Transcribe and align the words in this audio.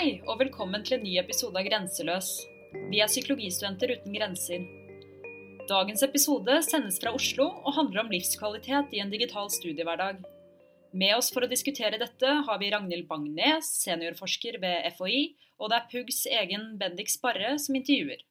Hei, 0.00 0.22
og 0.24 0.38
velkommen 0.40 0.80
til 0.80 0.94
en 0.96 1.02
ny 1.04 1.10
episode 1.20 1.60
av 1.60 1.66
Grenseløs. 1.66 2.28
Vi 2.88 3.02
er 3.04 3.10
psykologistudenter 3.10 3.90
uten 3.92 4.14
grenser. 4.14 4.62
Dagens 5.68 6.00
episode 6.06 6.54
sendes 6.64 6.96
fra 7.02 7.12
Oslo 7.12 7.50
og 7.50 7.74
handler 7.76 8.00
om 8.00 8.08
livskvalitet 8.08 8.94
i 8.96 9.02
en 9.04 9.12
digital 9.12 9.50
studiehverdag. 9.52 10.22
Med 10.96 11.12
oss 11.18 11.28
for 11.34 11.44
å 11.44 11.50
diskutere 11.50 12.00
dette 12.00 12.32
har 12.46 12.62
vi 12.62 12.70
Ragnhild 12.72 13.10
Bangnes, 13.10 13.68
seniorforsker 13.82 14.56
ved 14.62 14.88
FHI, 14.96 15.20
og 15.60 15.68
det 15.68 15.82
er 15.82 15.92
PUGs 15.92 16.22
egen 16.38 16.64
Bendik 16.80 17.12
Sparre 17.12 17.58
som 17.60 17.76
intervjuer. 17.76 18.24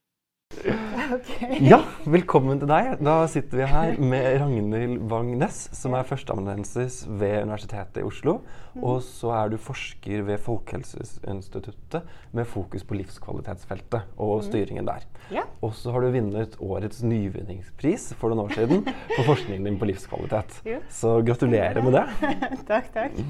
Okay. 1.10 1.60
Ja, 1.66 1.78
velkommen 2.06 2.60
til 2.62 2.70
deg. 2.70 3.00
Da 3.02 3.14
sitter 3.32 3.62
vi 3.62 3.68
her 3.70 3.96
med 4.02 4.26
Ragnhild 4.42 5.00
Wang-Næss, 5.10 5.60
som 5.78 5.96
er 5.98 6.06
førsteamanuensis 6.06 7.00
ved 7.08 7.48
Universitetet 7.48 8.02
i 8.02 8.06
Oslo. 8.06 8.36
Mm. 8.76 8.84
Og 8.84 9.00
så 9.06 9.32
er 9.38 9.54
du 9.54 9.58
forsker 9.62 10.26
ved 10.28 10.42
Folkehelseinstituttet 10.46 12.10
med 12.38 12.50
fokus 12.50 12.86
på 12.86 12.98
livskvalitetsfeltet 13.00 14.10
og 14.18 14.36
mm. 14.40 14.48
styringen 14.50 14.90
der. 14.90 15.06
Ja. 15.34 15.46
Og 15.66 15.74
så 15.78 15.94
har 15.96 16.06
du 16.06 16.12
vunnet 16.14 16.58
årets 16.62 17.02
nyvinningspris 17.06 18.12
for 18.20 18.34
noen 18.34 18.46
år 18.46 18.58
siden 18.60 18.84
for 19.16 19.32
forskningen 19.32 19.70
din 19.70 19.80
på 19.82 19.90
livskvalitet. 19.90 20.60
Så 20.94 21.20
gratulerer 21.26 21.82
med 21.86 21.98
det. 21.98 22.06
takk, 22.70 22.94
takk. 22.94 23.24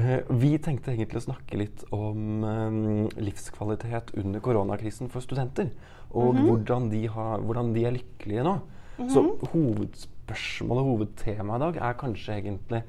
Eh, 0.00 0.20
vi 0.28 0.54
tenkte 0.62 0.92
egentlig 0.94 1.20
å 1.20 1.26
snakke 1.26 1.58
litt 1.60 1.82
om 1.92 2.44
um, 2.44 2.78
livskvalitet 3.20 4.14
under 4.20 4.40
koronakrisen 4.44 5.10
for 5.12 5.24
studenter. 5.24 5.70
Og 6.10 6.34
mm 6.34 6.38
-hmm. 6.38 6.46
hvordan, 6.48 6.90
de 6.90 7.06
har, 7.06 7.40
hvordan, 7.40 7.72
de 7.74 7.84
er 7.84 7.90
lykkelige 7.90 8.44
nå. 8.44 8.54
Mm 8.54 9.06
-hmm. 9.06 9.10
Så 9.10 9.48
hovedspørsmålet, 9.52 10.82
og 10.82 10.90
hovedtemaet 10.90 11.56
i 11.56 11.64
dag, 11.64 11.76
er 11.76 11.92
kanskje 11.92 12.36
egentlig 12.36 12.82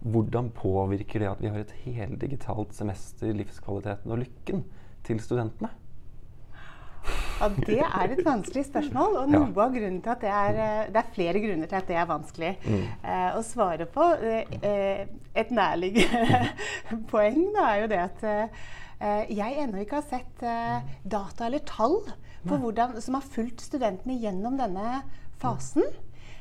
hvordan 0.00 0.50
påvirker 0.50 1.18
det 1.18 1.30
at 1.30 1.42
vi 1.42 1.48
har 1.48 1.58
et 1.58 1.74
heldigitalt 1.84 2.74
semester, 2.74 3.32
livskvaliteten 3.32 4.10
og 4.10 4.18
lykken 4.18 4.64
til 5.04 5.20
studentene? 5.20 5.68
Ja, 7.40 7.48
Det 7.48 7.78
er 7.80 8.12
et 8.12 8.20
vanskelig 8.24 8.66
spørsmål. 8.68 9.14
Og 9.22 9.30
noe 9.32 9.46
ja. 9.48 9.64
av 9.64 9.72
grunnen 9.72 10.00
til 10.04 10.12
at 10.12 10.24
det 10.24 10.32
er, 10.40 10.58
eh, 10.64 10.90
det 10.92 11.00
er 11.00 11.14
flere 11.14 11.40
grunner 11.40 11.70
til 11.70 11.78
at 11.78 11.88
det 11.88 11.96
er 11.96 12.10
vanskelig 12.10 12.50
mm. 12.60 12.82
eh, 13.14 13.30
å 13.38 13.40
svare 13.46 13.86
på. 13.88 14.08
Eh, 14.20 15.06
et 15.40 15.54
nærliggende 15.54 16.42
poeng 17.12 17.40
da, 17.54 17.70
er 17.70 17.80
jo 17.84 17.88
det 17.94 18.02
at 18.02 18.26
eh, 18.28 19.32
jeg 19.32 19.56
ennå 19.62 19.80
ikke 19.80 20.02
har 20.02 20.08
sett 20.10 20.44
eh, 20.44 20.92
data 21.08 21.48
eller 21.48 21.64
tall 21.64 22.02
hvordan, 22.44 22.96
som 23.04 23.18
har 23.18 23.24
fulgt 23.28 23.64
studentene 23.64 24.16
gjennom 24.20 24.56
denne 24.60 25.02
fasen. 25.40 25.84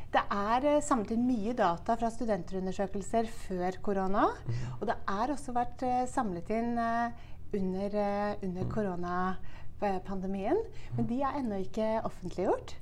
Det 0.10 0.22
er 0.34 0.80
samtidig 0.82 0.86
samlet 0.88 1.12
inn 1.14 1.26
mye 1.28 1.54
data 1.54 1.96
fra 2.00 2.10
studenterundersøkelser 2.10 3.28
før 3.44 3.78
korona. 3.86 4.30
Mm. 4.48 4.62
Og 4.80 4.88
det 4.90 4.96
er 5.12 5.34
også 5.36 5.54
vært 5.54 5.84
samlet 6.10 6.50
inn 6.56 6.72
under, 6.80 7.98
under 8.48 8.72
korona 8.72 9.18
pandemien. 10.06 10.60
Men 10.98 11.10
de 11.10 11.22
er 11.24 11.40
ennå 11.40 11.64
ikke 11.66 11.90
offentliggjort. 12.04 12.76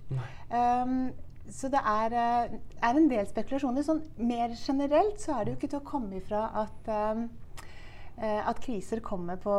Um, 0.49 1.09
så 1.49 1.69
det 1.71 1.79
er, 1.79 2.13
eh, 2.13 2.55
er, 2.83 2.97
en 2.97 3.09
del 3.09 3.27
spekulasjoner. 3.27 3.85
Sånn, 3.87 4.01
mer 4.19 4.55
generelt 4.59 5.21
så 5.23 5.37
er 5.37 5.45
det 5.45 5.53
jo 5.53 5.59
ikke 5.61 5.69
til 5.71 5.79
å 5.79 5.89
komme 5.91 6.19
ifra 6.19 6.41
at 6.65 6.89
um, 6.91 7.27
Eh, 7.29 7.46
at 8.17 8.57
kriser 8.63 9.01
kommer 9.05 9.37
på, 9.37 9.53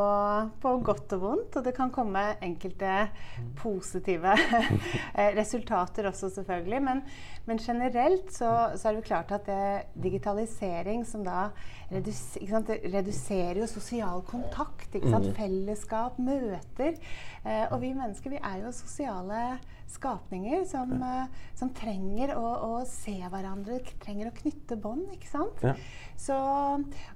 på, 0.58 0.72
godt 0.82 1.12
og 1.14 1.20
vondt. 1.22 1.58
Og 1.60 1.66
det 1.66 1.74
kan 1.76 1.92
komme 1.94 2.24
enkelte 2.42 3.08
positive 3.60 4.34
eh, 5.18 5.30
resultater 5.36 6.08
også, 6.10 6.32
selvfølgelig. 6.34 6.82
Men, 6.82 7.02
men 7.46 7.62
generelt 7.62 8.32
så, 8.34 8.50
så, 8.74 8.88
er 8.88 8.96
det 8.96 9.02
jo 9.02 9.08
klart 9.12 9.32
at 9.36 9.47
det, 9.47 10.02
digitalisering 10.02 11.06
som 11.06 11.22
da 11.26 11.48
redus, 11.92 12.22
sant, 12.50 12.74
reduserer 12.84 13.62
jo 13.62 13.70
sosial 13.70 14.22
kontakt, 14.26 14.94
mm. 14.94 15.32
fellesskap, 15.38 16.18
møter. 16.18 16.98
Eh, 17.44 17.66
og 17.70 17.80
vi 17.84 17.94
mennesker 17.94 18.34
vi 18.34 18.42
er 18.42 18.64
jo 18.64 18.74
sosiale 18.74 19.58
skapninger 19.88 20.65
som, 20.69 20.93
uh, 21.03 21.26
som 21.56 21.71
trenger 21.75 22.34
å, 22.37 22.49
å, 22.69 22.72
se 22.88 23.16
hverandre, 23.22 23.81
trenger 24.03 24.31
å 24.31 24.34
knytte 24.37 24.78
bånd. 24.81 25.09
ikke 25.15 25.31
sant? 25.31 25.62
Ja. 25.65 25.75
Så, 26.19 26.37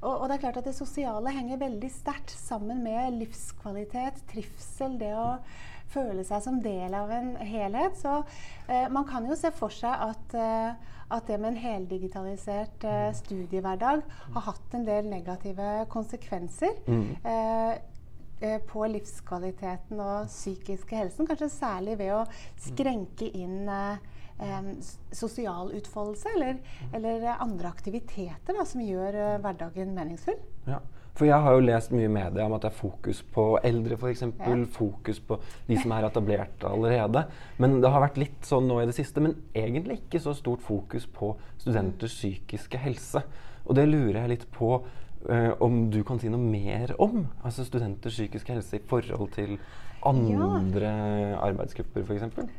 og, 0.01 0.13
og, 0.13 0.25
det 0.29 0.39
er 0.39 0.45
klart 0.47 0.63
at 0.63 0.71
det 0.71 0.77
sosiale 0.77 1.35
henger 1.35 1.61
veldig 1.63 1.91
sterkt 1.93 2.35
sammen 2.37 2.83
med 2.85 3.19
livskvalitet, 3.21 4.25
trivsel, 4.33 4.97
det 5.01 5.13
å 5.19 5.29
føle 5.93 6.25
seg 6.25 6.41
som 6.41 6.63
del 6.65 6.95
av 6.97 7.13
en 7.13 7.35
helhet. 7.37 7.99
Så 8.01 8.23
uh, 8.23 8.89
man 8.93 9.07
kan 9.09 9.29
jo 9.29 9.37
se 9.39 9.53
for 9.55 9.75
seg 9.75 9.93
at, 9.93 10.37
uh, 10.39 10.99
at 11.13 11.29
det 11.29 11.37
med 11.43 11.53
en 11.53 11.61
heldigitalisert 11.61 12.87
studiehverdag 13.19 14.01
har 14.33 14.45
hatt 14.47 14.77
en 14.79 14.87
del 14.89 15.11
negative 15.13 15.83
konsekvenser. 15.93 16.79
Mm. 16.89 17.83
Eh, 18.43 18.59
på 18.67 18.83
livskvaliteten 18.91 20.01
og 20.03 20.27
psykiske 20.27 20.97
helsen. 20.99 21.29
Kanskje 21.29 21.47
særlig 21.53 21.93
ved 22.01 22.09
å 22.17 22.23
skrenke 22.59 23.29
inn 23.39 23.69
eh, 23.71 24.73
sosial 25.15 25.71
utfoldelse 25.79 26.33
eller, 26.35 26.57
eller 26.91 27.29
andre 27.37 27.71
aktiviteter 27.71 28.59
da, 28.59 28.65
som 28.67 28.83
gjør 28.83 29.15
eh, 29.15 29.37
hverdagen 29.45 29.93
meningsfull. 29.95 30.41
Ja. 30.67 30.81
For 31.15 31.29
jeg 31.29 31.45
har 31.45 31.55
jo 31.55 31.63
lest 31.63 31.93
mye 31.95 32.09
i 32.09 32.11
media 32.11 32.49
om 32.49 32.57
at 32.57 32.65
det 32.65 32.73
er 32.73 32.81
fokus 32.81 33.21
på 33.35 33.45
eldre 33.63 33.99
f.eks. 34.01 34.25
Ja. 34.27 34.57
Fokus 34.75 35.21
på 35.23 35.39
de 35.69 35.79
som 35.79 35.95
er 35.95 36.09
etablerte 36.09 36.67
allerede. 36.67 37.23
Men 37.63 37.79
det 37.85 37.93
har 37.95 38.03
vært 38.09 38.19
litt 38.25 38.49
sånn 38.49 38.67
nå 38.67 38.81
i 38.83 38.89
det 38.89 38.97
siste. 38.97 39.23
Men 39.23 39.37
egentlig 39.55 40.01
ikke 40.01 40.23
så 40.25 40.35
stort 40.35 40.65
fokus 40.67 41.07
på 41.07 41.31
studenters 41.61 42.17
psykiske 42.17 42.81
helse. 42.81 43.23
Og 43.69 43.77
det 43.79 43.87
lurer 43.87 44.23
jeg 44.25 44.33
litt 44.33 44.49
på 44.57 44.73
Uh, 45.23 45.53
om 45.63 45.85
du 45.93 46.01
kan 46.07 46.19
si 46.19 46.31
noe 46.33 46.43
mer 46.43 46.97
om 46.99 47.29
altså 47.47 47.63
studenters 47.67 48.17
psykiske 48.17 48.57
helse 48.57 48.81
i 48.81 48.83
forhold 48.91 49.31
til 49.37 49.55
andre 50.03 50.89
ja. 50.91 51.37
arbeidsgrupper 51.47 52.03
f.eks.? 52.03 52.51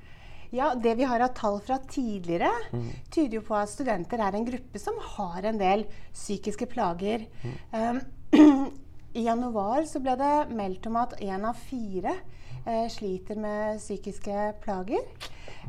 Ja, 0.54 0.76
Det 0.76 0.94
vi 0.96 1.06
har 1.10 1.24
av 1.26 1.34
tall 1.34 1.58
fra 1.66 1.80
tidligere, 1.90 2.52
mm. 2.72 2.90
tyder 3.10 3.40
jo 3.40 3.42
på 3.48 3.56
at 3.58 3.72
studenter 3.72 4.22
er 4.22 4.36
en 4.38 4.46
gruppe 4.46 4.80
som 4.80 5.00
har 5.16 5.48
en 5.50 5.58
del 5.58 5.88
psykiske 6.14 6.68
plager. 6.70 7.26
Mm. 7.42 7.56
Um, 7.74 8.68
I 9.18 9.26
januar 9.26 9.88
så 9.90 10.02
ble 10.02 10.14
det 10.18 10.36
meldt 10.54 10.86
om 10.90 11.00
at 11.02 11.18
én 11.26 11.48
av 11.50 11.58
fire 11.58 12.14
uh, 12.68 12.86
sliter 12.90 13.42
med 13.42 13.82
psykiske 13.82 14.52
plager. 14.62 15.02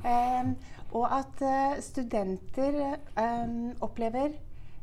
Um, 0.05 0.53
og 0.93 1.09
at 1.17 1.41
uh, 1.41 1.81
studenter 1.81 2.77
um, 3.17 3.73
opplever 3.81 4.37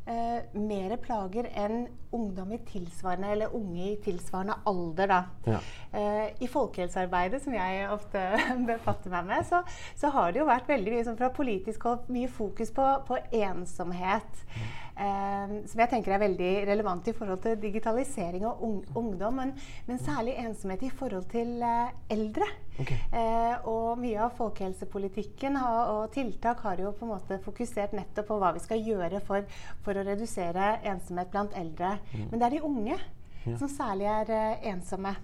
eh, 0.06 0.58
mer 0.58 0.96
plager 1.02 1.48
enn 1.58 1.86
ungdom 2.12 2.52
i 2.52 2.58
tilsvarende, 2.68 3.30
eller 3.32 3.54
unge 3.56 3.86
i 3.92 3.96
tilsvarende 4.04 4.58
alder. 4.68 5.08
Da. 5.12 5.20
Ja. 5.46 5.60
Eh, 5.92 6.26
I 6.44 6.50
folkehelsearbeidet, 6.50 7.42
som 7.44 7.56
jeg 7.56 7.88
ofte 7.92 8.22
befatter 8.70 9.14
meg 9.14 9.30
med, 9.30 9.48
så, 9.48 9.62
så, 9.94 10.12
har 10.12 10.32
det 10.32 10.42
jo 10.42 10.50
vært 10.50 10.70
veldig 10.70 10.94
mye 10.94 11.06
sånn 11.08 11.18
fra 11.20 11.32
politisk 11.34 11.88
hold 11.88 12.12
mye 12.12 12.30
fokus 12.30 12.72
på, 12.74 12.88
på 13.08 13.20
ensomhet. 13.42 14.46
Mm. 14.52 14.70
Eh, 14.92 15.52
som 15.70 15.80
jeg 15.80 15.88
tenker 15.88 16.12
er 16.12 16.20
veldig 16.20 16.50
relevant 16.68 17.06
i 17.08 17.14
forhold 17.16 17.40
til 17.44 17.56
digitalisering 17.62 18.44
og 18.48 18.62
ung, 18.66 18.76
ungdom. 18.98 19.40
Men, 19.40 19.54
men, 19.88 20.00
særlig 20.02 20.36
ensomhet 20.42 20.84
i 20.84 20.92
forhold 20.92 21.28
til 21.32 21.62
eh, 21.64 21.94
eldre. 22.12 22.48
Okay. 22.82 22.98
Eh, 23.12 23.66
og 23.68 24.00
mye 24.00 24.20
av 24.26 24.36
folkehelsepolitikken 24.36 25.58
har, 25.60 25.92
og 25.94 26.12
tiltak 26.14 26.62
har 26.66 26.80
jo 26.82 26.94
på 26.96 27.06
en 27.06 27.14
måte 27.14 27.40
fokusert 27.44 27.96
nettopp 27.96 28.30
på 28.30 28.38
hva 28.40 28.52
vi 28.56 28.64
skal 28.64 28.84
gjøre 28.84 29.20
for, 29.24 29.48
for 29.84 29.96
å 29.96 30.06
redusere 30.06 30.78
ensomhet 30.92 31.32
blant 31.32 31.56
eldre. 31.58 31.96
Mm. 32.12 32.26
Men 32.30 32.38
det 32.38 32.48
er 32.48 32.56
de 32.56 32.64
unge 32.68 32.96
ja. 32.96 33.56
som 33.60 33.68
særlig 33.70 34.08
er 34.12 34.34
ensomme. 34.72 35.16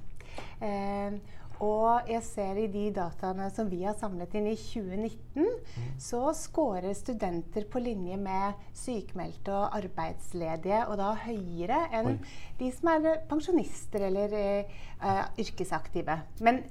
Eh, 0.63 1.19
og 1.65 2.09
jeg 2.11 2.23
ser 2.27 2.59
i 2.63 2.67
de 2.71 2.85
dataene 2.95 3.49
som 3.55 3.71
vi 3.71 3.83
har 3.83 3.97
samlet 3.99 4.35
inn 4.39 4.49
i 4.51 4.57
2019, 4.59 5.45
mm. 5.45 5.87
så 6.03 6.23
scorer 6.37 6.95
studenter 6.97 7.67
på 7.71 7.83
linje 7.83 8.19
med 8.21 8.67
sykmeldte 8.77 9.55
og 9.55 9.79
arbeidsledige, 9.79 10.85
og 10.87 10.99
da 11.01 11.13
høyere 11.27 11.85
enn 11.99 12.13
Oi. 12.15 12.35
de 12.61 12.73
som 12.75 12.93
er 12.95 13.25
pensjonister 13.31 14.07
eller 14.11 14.37
uh, 14.39 15.25
yrkesaktive. 15.41 16.21
Men 16.45 16.63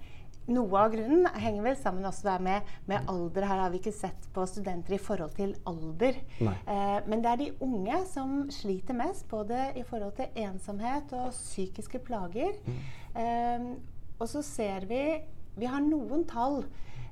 noe 0.47 0.79
av 0.79 0.93
grunnen 0.93 1.27
henger 1.41 1.65
vel 1.65 1.75
sammen 1.79 2.07
også 2.07 2.37
med, 2.43 2.67
med, 2.87 3.09
alder. 3.11 3.47
Her 3.49 3.61
har 3.65 3.73
vi 3.73 3.81
ikke 3.81 3.95
sett 3.95 4.29
på 4.35 4.45
studenter 4.47 4.95
i 4.95 5.01
forhold 5.01 5.35
til 5.35 5.53
alder. 5.67 6.21
Eh, 6.39 6.99
men 7.07 7.23
det 7.23 7.33
er 7.33 7.41
de 7.41 7.49
unge 7.65 7.99
som 8.07 8.37
sliter 8.53 8.95
mest, 8.95 9.27
både 9.27 9.73
i 9.75 9.83
forhold 9.87 10.15
til 10.19 10.39
ensomhet 10.45 11.11
og 11.19 11.35
psykiske 11.35 11.99
plager. 12.07 12.55
Mm. 12.63 12.79
Eh, 13.23 13.69
og 14.19 14.29
så 14.29 14.41
ser 14.45 14.87
vi 14.89 15.01
Vi 15.57 15.65
har 15.65 15.81
noen 15.81 16.21
tall 16.29 16.59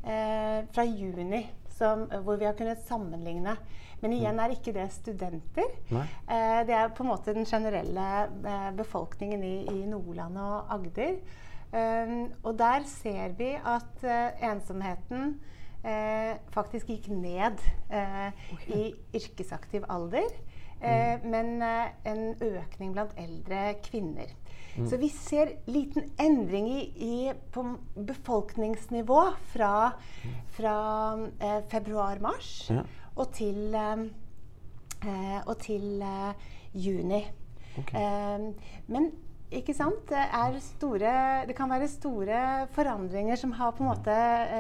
eh, 0.05 0.65
fra 0.69 0.83
juni 0.85 1.41
som, 1.75 2.05
hvor 2.23 2.37
vi 2.37 2.45
har 2.45 2.53
kunnet 2.57 2.83
sammenligne. 2.85 3.55
Men 4.03 4.13
igjen 4.13 4.39
er 4.39 4.53
ikke 4.53 4.73
det 4.75 4.85
studenter. 4.93 5.71
Eh, 5.89 6.61
det 6.67 6.75
er 6.77 6.93
på 6.93 7.03
en 7.03 7.09
måte 7.09 7.33
den 7.33 7.47
generelle 7.49 8.05
eh, 8.45 8.69
befolkningen 8.77 9.43
i, 9.43 9.55
i, 9.71 9.79
Nordland 9.89 10.37
og 10.37 10.73
Agder. 10.75 11.17
Um, 11.75 12.29
og 12.45 12.53
der 12.59 12.85
ser 12.87 13.33
vi 13.35 13.49
at 13.57 14.03
uh, 14.05 14.43
ensomheten 14.47 15.33
uh, 15.83 16.37
faktisk 16.53 16.87
gikk 16.93 17.09
ned 17.11 17.57
uh, 17.89 18.29
okay. 18.53 18.69
i 18.69 19.17
yrkesaktiv 19.17 19.83
alder. 19.89 20.29
Mm. 20.75 21.29
Men 21.31 21.63
en 22.05 22.35
økning 22.43 22.91
blant 22.93 23.13
eldre 23.17 23.73
kvinner. 23.81 24.29
Mm. 24.77 24.87
Så 24.89 24.99
vi 24.99 25.09
ser 25.09 25.53
liten 25.71 26.09
endring 26.19 26.67
i, 26.67 26.81
i 26.99 27.33
på 27.51 27.63
befolkningsnivå 27.95 29.21
fra, 29.53 29.73
fra 30.57 30.75
eh, 31.39 31.61
februar-mars 31.71 32.51
ja. 32.73 32.83
og 33.15 33.31
til, 33.37 33.75
eh, 33.75 34.05
eh 35.07 35.39
og 35.45 35.55
til 35.63 36.01
eh, 36.03 36.49
juni. 36.73 37.23
Okay. 37.79 38.01
Eh, 38.01 38.73
men 38.91 39.11
ikke 39.55 39.75
sant? 39.77 40.09
Det, 40.09 40.61
store, 40.63 41.45
det, 41.47 41.55
kan 41.55 41.69
være 41.69 41.87
store 41.87 42.39
forandringer 42.75 43.39
som 43.39 43.53
har 43.55 43.71
på 43.71 43.83
en 43.83 43.91
måte 43.91 44.15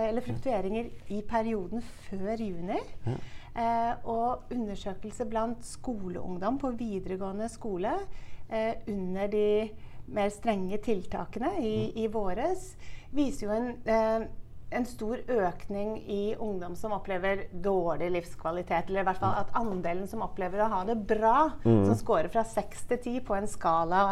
Eller 0.05 0.21
fluktueringer 0.21 0.91
i 1.11 1.21
perioden 1.27 1.81
før 1.81 2.39
juni. 2.39 2.79
Ja. 3.05 3.17
Eh, 3.55 3.93
og 4.11 4.51
undersøkelse 4.51 5.25
blant 5.31 5.63
skoleungdom 5.63 6.57
på 6.59 6.73
videregående 6.75 7.47
skole 7.47 7.93
eh, 8.51 8.73
under 8.91 9.29
de 9.31 9.69
mer 10.05 10.29
strenge 10.33 10.77
tiltakene 10.83 11.53
i, 11.59 11.75
mm. 11.85 12.01
i 12.03 12.07
våres 12.11 12.73
viser 13.15 13.47
jo 13.47 13.53
en, 13.55 13.69
eh, 13.89 14.25
en 14.75 14.85
stor 14.85 15.21
økning 15.31 15.97
i 16.11 16.35
ungdom 16.35 16.75
som 16.75 16.93
opplever 16.95 17.45
dårlig 17.51 18.11
livskvalitet. 18.17 18.89
Eller 18.89 19.05
i 19.05 19.07
hvert 19.07 19.21
fall 19.21 19.37
at 19.39 19.53
andelen 19.57 20.07
som 20.11 20.25
opplever 20.25 20.65
å 20.65 20.69
ha 20.73 20.83
det 20.87 20.97
bra, 21.07 21.37
mm. 21.63 21.85
som 21.87 21.95
scorer 21.99 22.29
fra 22.33 22.43
6 22.47 22.85
til 22.91 23.01
10 23.01 23.25
på 23.27 23.37
en 23.37 23.49
skala 23.49 24.03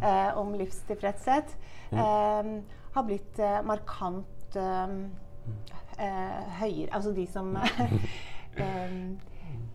eh, 0.00 0.30
om 0.38 0.54
livstilfredshet, 0.58 1.56
eh, 1.92 2.54
har 2.94 3.08
blitt 3.08 3.42
eh, 3.42 3.60
markant 3.66 4.30
høyere. 5.94 6.90
Altså 6.94 7.10
de 7.14 7.24
som 7.30 7.56
eh, 8.62 8.98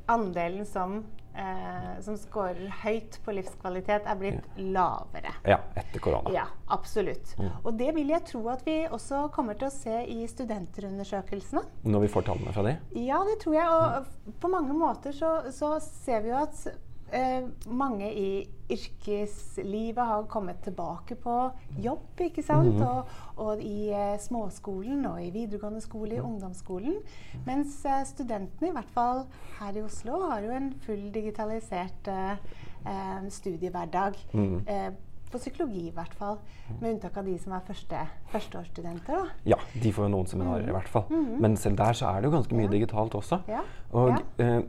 andelen 0.10 0.66
som, 0.66 1.04
eh, 1.36 2.02
som 2.02 2.18
scorer 2.18 2.70
høyt 2.84 3.20
på 3.26 3.36
livskvalitet, 3.38 4.08
er 4.08 4.20
blitt 4.20 4.48
lavere. 4.58 5.29
Ja, 5.48 5.60
etter 5.76 6.04
korona. 6.04 6.34
Ja, 6.34 6.46
absolutt. 6.68 7.36
Mm. 7.40 7.52
Og 7.64 7.74
det 7.80 7.94
vil 7.96 8.12
jeg 8.12 8.26
tro 8.28 8.44
at 8.52 8.66
vi 8.68 8.82
også 8.90 9.28
kommer 9.36 9.58
til 9.60 9.70
å 9.70 9.74
se 9.74 10.02
i 10.12 10.28
studenterundersøkelsene. 10.28 11.64
Når 11.88 12.06
vi 12.06 12.12
får 12.12 12.28
tallene 12.30 12.54
fra 12.56 12.66
de? 12.68 12.76
Ja, 13.06 13.22
det 13.28 13.40
tror 13.44 13.58
jeg. 13.58 13.80
Og 13.80 14.36
på 14.42 14.52
mange 14.52 14.76
måter 14.78 15.16
så, 15.16 15.38
så 15.56 15.78
ser 15.84 16.24
vi 16.26 16.34
jo 16.34 16.40
at 16.42 16.68
eh, 17.12 17.48
mange 17.66 18.12
i 18.14 18.30
yrkeslivet 18.70 20.06
har 20.06 20.28
kommet 20.30 20.62
tilbake 20.64 21.16
på 21.16 21.36
jobb, 21.82 22.22
ikke 22.22 22.44
sant? 22.46 22.76
Mm. 22.78 22.86
Og, 22.86 23.10
og, 23.42 23.64
i 23.64 23.90
eh, 23.90 24.16
småskolen 24.22 25.06
og 25.10 25.22
i 25.24 25.32
videregående 25.34 25.82
skole, 25.82 26.18
i 26.18 26.24
ungdomsskolen. 26.24 27.00
Mens 27.48 27.80
eh, 27.86 28.04
studentene, 28.10 28.70
i 28.70 28.78
hvert 28.78 28.94
fall 28.94 29.26
her 29.60 29.78
i 29.78 29.86
Oslo, 29.86 30.22
har 30.30 30.46
jo 30.46 30.56
en 30.56 30.72
full 30.86 31.10
digitalisert 31.16 32.12
eh, 32.14 33.30
studiehverdag. 33.30 34.20
Mm. 34.34 34.60
På 35.32 35.42
psykologi 35.42 35.86
i 35.90 35.94
hvert 35.96 36.16
fall. 36.18 36.40
Med 36.80 36.96
unntak 36.96 37.18
av 37.20 37.30
de 37.30 37.36
som 37.42 37.54
er 37.58 37.64
første, 37.68 38.02
førsteårsstudenter. 38.34 39.14
Da. 39.14 39.54
Ja, 39.56 39.60
de 39.74 39.94
får 39.94 40.08
jo 40.08 40.12
noen 40.16 40.30
seminarer 40.30 40.66
mm. 40.66 40.72
i 40.72 40.76
hvert 40.78 40.92
fall. 40.92 41.08
Mm. 41.10 41.32
Men 41.46 41.58
selv 41.62 41.80
der 41.82 41.98
så 41.98 42.12
er 42.12 42.22
det 42.22 42.30
jo 42.30 42.36
ganske 42.38 42.58
mye 42.58 42.70
ja. 42.70 42.74
digitalt 42.76 43.18
også. 43.20 43.42
Ja. 43.50 43.64
Og 43.94 44.18
ja 44.42 44.60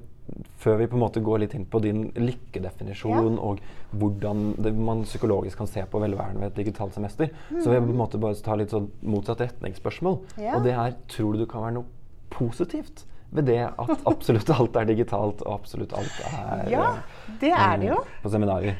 før 0.60 0.76
vi 0.80 0.86
på 0.86 0.96
en 0.96 1.02
måte 1.02 1.22
går 1.24 1.42
litt 1.44 1.54
inn 1.56 1.66
på 1.66 1.80
din 1.82 2.02
lykkedefinisjon 2.14 3.36
ja. 3.36 3.44
og 3.46 3.60
hvordan 4.00 4.52
det, 4.62 4.72
man 4.76 5.04
psykologisk 5.08 5.62
kan 5.62 5.70
se 5.70 5.84
på 5.90 6.02
velværen 6.02 6.40
ved 6.40 6.52
et 6.52 6.60
digitalt 6.62 6.94
semester, 6.96 7.30
mm. 7.50 7.60
så 7.60 7.70
vil 7.70 7.78
jeg 7.78 7.86
på 7.86 7.94
en 7.94 8.02
måte 8.02 8.20
bare 8.22 8.42
ta 8.44 8.56
litt 8.58 8.74
sånn 8.74 8.90
motsatt 9.02 9.42
retningsspørsmål. 9.46 10.20
Og 10.54 10.66
det 10.66 10.76
er 10.76 10.98
tror 11.10 11.34
du 11.34 11.42
det 11.42 11.48
kan 11.50 11.66
være 11.66 11.80
noe 11.80 11.88
positivt 12.30 13.06
ved 13.30 13.46
det 13.46 13.60
at 13.62 14.06
absolutt 14.10 14.50
alt 14.50 14.76
er 14.78 14.88
digitalt 14.90 15.42
og 15.46 15.60
absolutt 15.60 15.92
alt 15.94 16.22
er 16.26 16.70
Ja, 16.72 16.86
det 17.42 17.52
er 17.54 17.76
det 17.78 17.92
jo. 17.92 17.98
på 18.22 18.32
seminarer? 18.32 18.78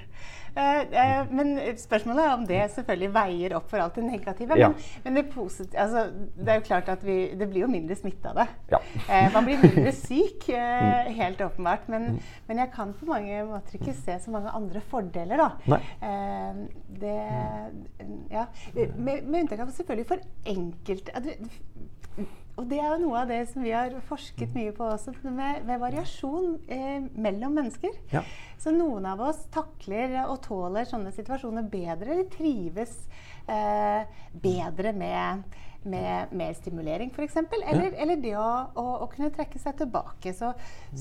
Eh, 0.55 0.81
eh, 0.81 1.31
men 1.31 1.53
spørsmålet 1.79 2.25
er 2.25 2.33
om 2.35 2.47
det 2.49 2.61
selvfølgelig 2.75 3.11
veier 3.15 3.55
opp 3.59 3.69
for 3.71 3.83
alt 3.83 3.99
det 3.99 4.07
negative. 4.07 4.59
Ja. 4.59 4.71
Men, 5.05 5.15
men 5.15 5.19
det, 5.21 5.27
altså, 5.75 6.07
det, 6.37 6.49
er 6.49 6.59
jo 6.59 6.67
klart 6.67 6.91
at 6.93 7.05
vi, 7.07 7.19
det 7.39 7.49
blir 7.51 7.65
jo 7.65 7.71
mindre 7.71 7.97
smitte 7.99 8.33
av 8.33 8.43
det. 8.43 8.49
Ja. 8.75 8.83
Eh, 9.07 9.29
man 9.35 9.47
blir 9.47 9.63
mindre 9.63 9.95
syk, 10.07 10.49
mm. 10.51 11.13
helt 11.21 11.45
åpenbart. 11.47 11.87
Men, 11.93 12.11
mm. 12.17 12.35
men, 12.49 12.65
jeg 12.65 12.73
kan 12.75 12.95
på 12.97 13.09
mange 13.11 13.45
måter 13.49 13.79
ikke 13.79 13.97
se 13.97 14.19
så 14.25 14.35
mange 14.35 14.53
andre 14.57 14.83
fordeler, 14.91 15.41
da. 15.41 15.79
Det, 17.01 17.17
ja, 18.31 18.45
med, 18.75 19.25
med 19.25 19.45
unntak 19.45 19.63
av 19.63 19.73
selvfølgelig 19.75 20.09
for 20.11 20.29
enkelte 20.51 21.15
og 22.59 22.67
det 22.69 22.81
er 22.81 22.91
jo 22.93 23.07
noe 23.07 23.23
av 23.23 23.31
det 23.31 23.41
som 23.51 23.65
vi 23.65 23.73
har 23.73 23.95
forsket 24.09 24.53
mye 24.57 24.73
på 24.77 24.85
også, 24.85 25.15
med, 25.25 25.63
med 25.69 25.81
variasjon 25.81 26.57
eh, 26.69 27.07
mellom 27.15 27.57
mennesker. 27.57 27.95
Ja. 28.13 28.23
Så 28.61 28.75
noen 28.75 29.07
av 29.09 29.23
oss 29.25 29.45
takler 29.55 30.19
og 30.27 30.41
tåler 30.45 30.89
sånne 30.89 31.13
situasjoner 31.17 31.69
bedre, 31.71 32.13
eller 32.13 32.29
trives 32.33 32.97
eh, 33.49 34.05
bedre 34.43 34.93
med, 34.97 35.59
med 35.89 36.35
mer 36.37 36.57
stimulering, 36.59 37.15
f.eks. 37.15 37.39
Eller, 37.41 37.91
ja. 37.91 37.97
eller 38.05 38.21
det 38.21 38.37
å, 38.37 38.49
å, 38.75 38.87
å, 39.07 39.11
kunne 39.15 39.33
trekke 39.35 39.63
seg 39.63 39.79
tilbake. 39.81 40.35
Så, 40.37 40.53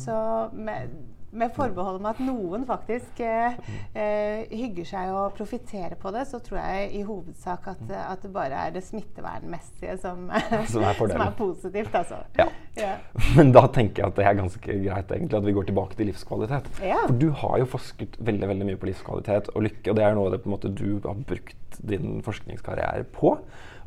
så 0.05 0.19
med, 0.55 0.93
med 1.31 1.51
forbehold 1.53 1.99
om 1.99 2.07
at 2.09 2.19
noen 2.23 2.65
faktisk 2.67 3.21
eh, 3.25 3.57
eh, 3.93 4.49
hygger 4.49 4.87
seg 4.87 5.11
og 5.13 5.35
profitterer 5.37 5.95
på 5.99 6.11
det, 6.15 6.25
så 6.29 6.39
tror 6.43 6.59
jeg 6.61 6.89
i 6.99 7.03
hovedsak 7.05 7.67
at, 7.73 7.83
at 7.99 8.23
det 8.25 8.31
bare 8.33 8.63
er 8.67 8.73
det 8.75 8.83
smittevernmessige 8.87 9.97
som, 10.01 10.27
som, 10.73 10.85
er, 10.85 10.97
som 10.97 11.25
er, 11.25 11.33
positivt. 11.37 11.95
Altså. 11.95 12.21
Ja. 12.39 12.47
ja. 12.79 12.95
Men 13.37 13.53
da 13.55 13.65
tenker 13.73 14.03
jeg 14.03 14.13
at 14.13 14.19
det 14.19 14.27
er 14.27 14.39
ganske 14.39 14.79
greit 14.85 15.13
egentlig 15.15 15.39
at 15.39 15.47
vi 15.49 15.55
går 15.57 15.69
tilbake 15.69 15.99
til 15.99 16.09
livskvalitet. 16.09 16.71
Ja. 16.85 17.03
For 17.05 17.19
du 17.21 17.29
har 17.43 17.59
jo 17.61 17.69
forsket 17.77 18.17
veldig 18.19 18.51
veldig 18.53 18.69
mye 18.71 18.81
på 18.81 18.89
livskvalitet 18.89 19.51
og 19.53 19.67
lykke, 19.67 19.91
og 19.91 19.99
det 19.99 20.07
er 20.07 20.17
noe 20.17 20.33
det 20.33 20.43
måte 20.49 20.73
du 20.73 20.97
har 21.05 21.19
brukt 21.29 21.79
din 21.85 22.19
forskningskarriere 22.25 23.05
på. 23.15 23.35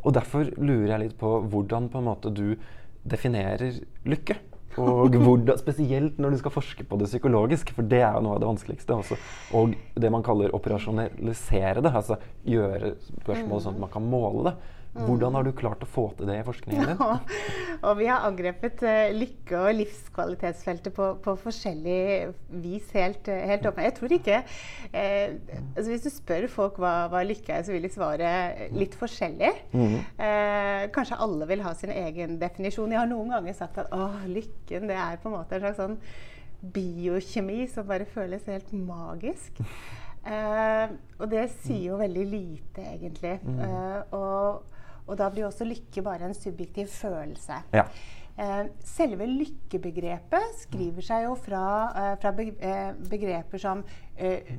Og 0.03 0.15
derfor 0.15 0.49
lurer 0.59 0.95
jeg 0.95 1.05
litt 1.07 1.19
på 1.19 1.37
hvordan 1.51 1.91
på 1.93 2.01
en 2.01 2.09
måte 2.09 2.33
du 2.35 2.55
definerer 3.03 3.83
lykke. 4.09 4.39
Og 4.81 5.13
hvordan, 5.13 5.59
spesielt 5.61 6.21
når 6.23 6.33
du 6.33 6.39
skal 6.41 6.55
forske 6.55 6.85
på 6.89 6.99
det 7.01 7.09
psykologisk, 7.11 7.75
for 7.77 7.89
det 7.89 8.01
er 8.01 8.17
jo 8.17 8.23
noe 8.25 8.37
av 8.37 8.43
det 8.43 8.49
vanskeligste. 8.49 8.97
Også. 8.97 9.19
Og 9.59 9.75
det 10.01 10.13
man 10.13 10.25
kaller 10.25 10.55
operasjonalisere 10.57 11.85
det, 11.85 11.93
altså 11.93 12.17
gjøre 12.49 12.95
spørsmål 13.23 13.65
sånn 13.65 13.77
at 13.77 13.85
man 13.85 13.93
kan 13.93 14.07
måle 14.09 14.47
det. 14.49 14.55
Hvordan 14.93 15.37
har 15.39 15.47
du 15.47 15.55
klart 15.57 15.81
å 15.85 15.89
få 15.89 16.05
til 16.19 16.29
det 16.29 16.35
i 16.43 16.45
forskningen 16.45 16.91
din? 16.91 16.99
Ja, 17.03 17.89
og 17.89 17.97
vi 17.99 18.07
har 18.11 18.27
angrepet 18.29 18.83
uh, 18.85 19.09
lykke- 19.17 19.59
og 19.59 19.77
livskvalitetsfeltet 19.79 20.93
på, 20.95 21.07
på 21.25 21.33
forskjellig 21.41 22.33
vis 22.63 22.91
helt, 22.95 23.31
uh, 23.33 23.39
helt 23.49 23.65
åpent. 23.71 23.87
Jeg 23.89 23.95
tror 23.97 24.15
ikke 24.19 24.41
uh, 24.45 25.55
altså 25.73 25.87
Hvis 25.89 26.05
du 26.05 26.11
spør 26.13 26.47
folk 26.53 26.81
hva, 26.83 26.93
hva, 27.13 27.23
lykke 27.25 27.57
er, 27.57 27.65
så 27.65 27.73
vil 27.73 27.87
de 27.87 27.93
svare 27.93 28.33
litt 28.77 28.95
forskjellig. 28.99 29.51
Mm. 29.73 29.97
kanskje 30.93 31.19
alle 31.25 31.47
vil 31.49 31.63
ha 31.65 31.73
sin 31.77 31.93
egen 31.95 32.37
definisjon. 32.41 32.93
Jeg 32.93 33.01
har 33.01 33.09
noen 33.09 33.33
ganger 33.33 33.57
sagt 33.57 33.81
at 33.81 33.91
å, 33.95 34.11
lykken 34.29 34.91
det 34.91 34.99
er 34.99 35.19
på 35.23 35.31
en 35.31 35.37
måte 35.39 35.57
en 35.57 35.65
slags 35.65 35.81
sånn 35.81 35.97
biokjemi 36.75 37.65
som 37.73 37.89
bare 37.89 38.07
føles 38.09 38.45
helt 38.51 38.71
magisk. 38.77 39.63
og 41.21 41.25
det 41.33 41.49
sier 41.65 41.89
jo 41.89 41.99
veldig 42.03 42.27
lite, 42.31 42.85
egentlig. 42.93 43.39
Mm. 43.43 44.13
og 44.15 44.72
og 45.07 45.19
da 45.19 45.29
blir 45.33 45.49
også 45.49 45.67
lykke 45.69 46.05
bare 46.05 46.29
en 46.29 46.37
subjektiv 46.37 46.91
følelse. 46.93 47.63
Ja. 47.75 47.87
Eh, 48.41 48.65
selve 48.87 49.27
lykkebegrepet 49.29 50.55
skriver 50.63 51.05
seg 51.05 51.27
jo 51.27 51.35
fra, 51.37 51.65
eh, 52.01 52.15
fra 52.23 52.33
eh, 52.33 52.95
begreper 53.11 53.61
som 53.61 53.85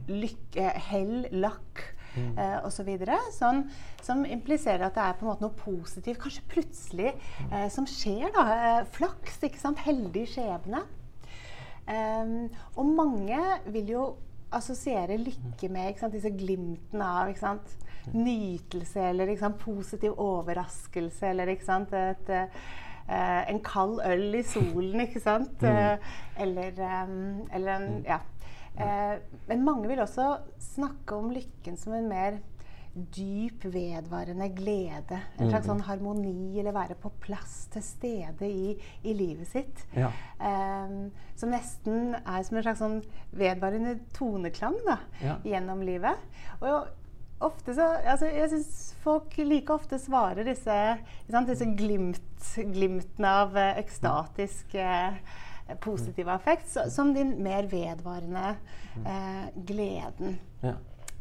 lykke, 0.07 0.69
hell, 0.89 1.27
lakk 1.31 1.81
mm. 2.15 2.37
så 2.73 2.83
videre, 2.83 3.15
Sånn, 3.31 3.63
som 4.03 4.25
impliserer 4.25 4.87
at 4.87 4.97
det 4.97 5.05
er 5.05 5.15
på 5.17 5.25
en 5.25 5.31
måte 5.31 5.45
noe 5.45 5.55
positivt, 5.57 6.19
kanskje 6.21 6.43
plutselig, 6.51 7.13
eh, 7.49 7.69
som 7.71 7.87
skjer. 7.89 8.27
da, 8.35 8.83
Flaks, 8.91 9.39
ikke 9.47 9.61
sant? 9.61 9.81
Heldig 9.85 10.25
skjebne. 10.35 10.83
Um, 11.83 12.45
og 12.79 12.85
mange 12.95 13.39
vil 13.73 13.89
jo 13.91 14.03
assosiere 14.55 15.17
lykke 15.19 15.67
med 15.73 15.97
sant, 15.99 16.13
disse 16.15 16.31
glimtene 16.31 17.07
av 17.07 17.31
ikke 17.31 17.43
sant? 17.43 17.73
Nytelse 18.11 19.09
eller 19.09 19.33
sant, 19.39 19.59
positiv 19.61 20.17
overraskelse 20.19 21.31
eller 21.31 21.53
sant, 21.63 21.93
et, 21.93 22.29
uh, 22.29 23.41
en 23.49 23.59
kald 23.63 24.01
øl 24.05 24.39
i 24.39 24.43
solen, 24.47 25.05
ikke 25.07 25.23
sant? 25.23 25.63
Mm. 25.63 25.67
Uh, 25.67 26.15
eller, 26.45 26.79
um, 27.03 27.17
eller 27.51 27.75
en 27.75 27.89
mm. 27.97 28.05
Ja. 28.07 28.21
Uh, 28.73 29.19
men 29.47 29.61
mange 29.61 29.87
vil 29.87 30.01
også 30.01 30.37
snakke 30.59 31.15
om 31.15 31.29
lykken 31.29 31.77
som 31.77 31.93
en 31.93 32.09
mer 32.09 32.39
dyp, 32.93 33.65
vedvarende 33.73 34.49
glede. 34.53 35.17
En 35.39 35.49
slags 35.49 35.65
mm. 35.65 35.69
sånn 35.69 35.83
harmoni, 35.87 36.59
eller 36.61 36.75
være 36.75 36.97
på 37.01 37.09
plass, 37.23 37.63
til 37.73 37.85
stede 37.85 38.49
i, 38.49 38.73
i 39.01 39.15
livet 39.17 39.49
sitt. 39.49 39.85
Ja. 39.97 40.11
Um, 40.37 41.07
som 41.39 41.53
nesten 41.53 42.13
er 42.19 42.43
som 42.45 42.59
en 42.59 42.65
slags 42.65 42.83
sånn 42.83 42.99
vedvarende 43.33 43.95
toneklang 44.13 44.77
da, 44.85 44.99
ja. 45.23 45.39
gjennom 45.47 45.81
livet. 45.85 46.21
Og 46.61 46.91
ofte 47.45 47.75
så 47.75 47.87
altså, 48.01 48.29
Jeg 48.31 48.49
syns 48.51 48.73
folk 49.03 49.37
like 49.43 49.73
ofte 49.73 49.99
svarer 49.99 50.47
disse, 50.47 50.77
sant, 51.29 51.49
disse 51.49 51.67
glimt, 51.77 52.45
glimtene 52.75 53.33
av 53.43 53.57
uh, 53.57 53.73
ekstatisk 53.81 54.77
uh, 54.79 55.17
positiv 55.83 56.29
affekt 56.29 56.69
så, 56.69 56.87
som 56.91 57.13
den 57.15 57.37
mer 57.43 57.67
vedvarende 57.71 58.55
eh, 59.05 59.45
gleden. 59.55 60.39
Ja. 60.61 60.73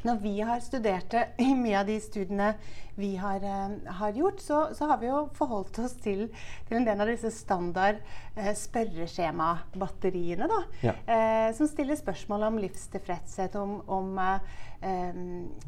når 0.03 0.17
vi 0.19 0.41
har 0.41 0.61
studert 0.61 1.13
det 1.15 1.23
i 1.39 1.53
mye 1.55 1.79
av 1.79 1.87
de 1.87 2.01
studiene 2.03 2.49
vi 2.95 3.17
har, 3.17 3.37
eh, 3.37 3.93
har 3.99 4.13
gjort, 4.13 4.41
så, 4.41 4.69
så, 4.75 4.87
har 4.91 4.99
vi 4.99 5.07
jo 5.09 5.29
forholdt 5.35 5.79
oss 5.79 5.95
til, 6.05 6.27
til 6.69 6.77
en 6.77 6.85
del 6.85 7.01
av 7.01 7.09
disse 7.09 7.31
standard 7.33 8.03
eh, 8.37 8.53
spørreskjemabatteriene. 8.57 10.49
Da, 10.51 10.61
Ja. 10.83 10.95
eh, 11.07 11.55
som 11.57 11.67
stiller 11.71 11.97
spørsmål 11.97 12.43
om 12.51 12.59
livstilfredshet, 12.59 13.57
om, 13.57 13.81
om 13.89 14.19
eh, 14.19 14.41
eh, 14.83 15.15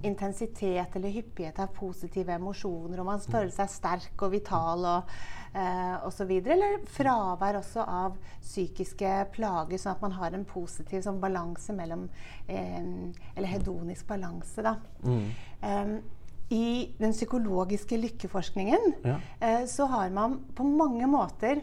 intensitet 0.02 0.97
eller 0.97 1.09
hyppighet 1.14 1.59
av 1.59 1.73
positive 1.76 2.33
emosjoner, 2.35 3.00
om 3.00 3.07
man 3.07 3.21
føler 3.25 3.52
seg 3.54 3.73
sterk 3.73 4.26
og 4.26 4.35
vital 4.35 4.85
og 4.85 5.14
eh, 5.54 5.95
osv. 6.07 6.31
Eller 6.45 6.83
fravær 6.93 7.61
også 7.61 7.87
av 7.87 8.19
psykiske 8.43 9.14
plager, 9.33 9.78
sånn 9.81 9.95
at 9.95 10.04
man 10.04 10.19
har 10.19 10.37
en 10.37 10.45
positiv 10.49 11.04
sånn, 11.07 11.23
balanse 11.23 11.73
mellom 11.73 12.09
eh, 12.49 12.83
Eller 13.37 13.49
hedonisk 13.49 14.07
balanse, 14.07 14.62
da. 14.64 14.76
Mm. 15.04 15.25
Um, 15.64 15.97
I 16.51 16.95
den 16.99 17.13
psykologiske 17.13 17.97
lykkeforskningen 17.97 18.93
Ja. 19.05 19.17
eh, 19.41 19.65
så 19.67 19.87
har 19.87 20.11
man 20.11 20.41
på 20.55 20.65
mange 20.65 21.07
måter 21.07 21.63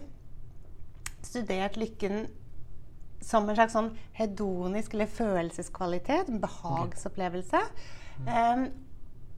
studert 1.22 1.78
lykken 1.78 2.28
som 3.22 3.50
en 3.50 3.56
slags 3.56 3.74
sånn 3.74 3.92
hedonisk 4.18 4.96
eller 4.96 5.06
følelseskvalitet, 5.06 6.30
en 6.30 6.42
behagsopplevelse. 6.42 7.60
Um, 8.26 8.66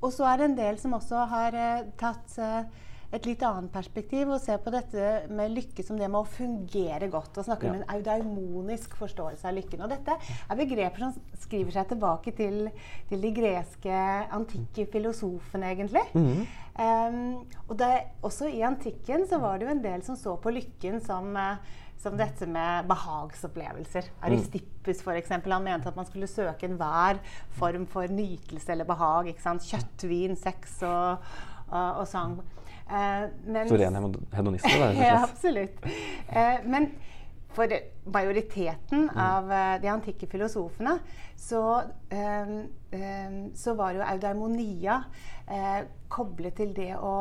og 0.03 0.13
så 0.15 0.23
er 0.27 0.37
det 0.39 0.45
en 0.45 0.57
del 0.57 0.79
som 0.79 0.95
også 0.97 1.25
har 1.31 1.55
eh, 1.55 1.85
tatt 1.99 2.37
eh, 2.39 2.63
et 3.13 3.27
litt 3.29 3.43
annet 3.45 3.69
perspektiv 3.73 4.31
og 4.33 4.41
ser 4.41 4.57
på 4.63 4.71
dette 4.73 5.27
med 5.29 5.53
lykke 5.53 5.83
som 5.85 5.99
det 5.99 6.07
med 6.09 6.23
å 6.23 6.29
fungere 6.29 7.09
godt. 7.13 7.37
Og 7.37 7.45
snakker 7.45 7.67
Ja. 7.67 7.73
om 7.73 7.81
en 7.81 7.89
eudaimonisk 7.95 8.95
forståelse 8.97 9.45
av 9.45 9.53
lykken. 9.53 9.83
Og 9.83 9.89
dette 9.89 10.15
er 10.49 10.55
begreper 10.57 10.97
som 10.97 11.13
skriver 11.37 11.71
seg 11.71 11.87
tilbake 11.89 12.33
til, 12.35 12.71
til 13.09 13.21
de 13.21 13.31
greske 13.31 13.93
antikke 14.33 14.87
filosofene, 14.91 15.75
egentlig. 15.75 16.03
Mhm. 16.15 16.47
Um, 16.73 17.45
og 17.69 17.77
det, 17.77 17.91
også 18.23 18.47
i 18.49 18.63
antikken 18.65 19.27
så 19.29 19.37
var 19.39 19.59
det 19.59 19.67
jo 19.67 19.71
en 19.75 19.83
del 19.83 20.01
som 20.01 20.15
så 20.17 20.33
på 20.41 20.49
lykken 20.49 20.99
som, 21.05 21.37
som 22.01 22.17
dette 22.17 22.47
med 22.49 22.87
behagsopplevelser. 22.89 24.09
Aristippus 24.25 25.03
for 25.03 25.13
eksempel, 25.13 25.53
han 25.53 25.63
mente 25.63 25.87
at 25.87 25.95
man 25.95 26.05
skulle 26.09 26.25
søke 26.27 26.65
enhver 26.65 27.19
form 27.59 27.85
for 27.85 28.09
nytelse 28.09 28.73
eller 28.73 28.89
behag. 28.89 29.29
Kjøtt, 29.37 30.07
vin, 30.09 30.35
sex 30.35 30.81
og, 30.81 31.21
og, 31.69 32.01
og 32.01 32.07
sang. 32.07 32.39
Eh, 32.89 33.25
mens- 33.47 33.69
Så 33.69 33.77
ren 33.79 33.95
hedon- 33.95 34.27
hedonist. 34.35 34.65
det 34.65 34.79
der, 34.79 34.93
ja, 35.05 35.23
absolutt. 35.23 35.85
Eh, 36.29 36.59
men 36.65 36.91
for 37.53 37.69
majoriteten 38.09 39.09
av 39.15 39.51
eh, 39.51 39.75
de 39.81 39.87
antikke 39.87 40.27
filosofene 40.27 40.95
så, 41.37 41.83
så 43.53 43.73
var 43.77 43.91
jo 43.93 44.01
eudaimonia 44.05 44.95
eh, 45.47 45.83
koblet 46.09 46.55
til 46.57 46.73
det 46.73 46.91
å, 46.97 47.13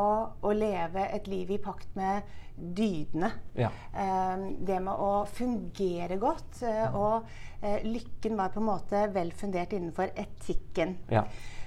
å 0.42 0.52
leve 0.56 1.04
et 1.16 1.26
liv 1.30 1.50
i 1.50 1.58
pakt 1.62 1.94
med 1.96 2.22
dydene. 2.56 3.30
Ja. 3.56 3.70
Det 4.60 4.76
med 4.84 4.92
å 4.92 5.24
fungere 5.26 6.18
godt. 6.20 6.62
eh, 6.68 6.94
og 6.94 7.24
lykken 7.86 8.36
var 8.36 8.52
på 8.52 8.60
en 8.60 8.66
måte 8.68 9.06
vel 9.14 9.32
fundert 9.32 9.72
innenfor 9.72 10.10
etikken. 10.18 10.96
Ja. 11.10 11.24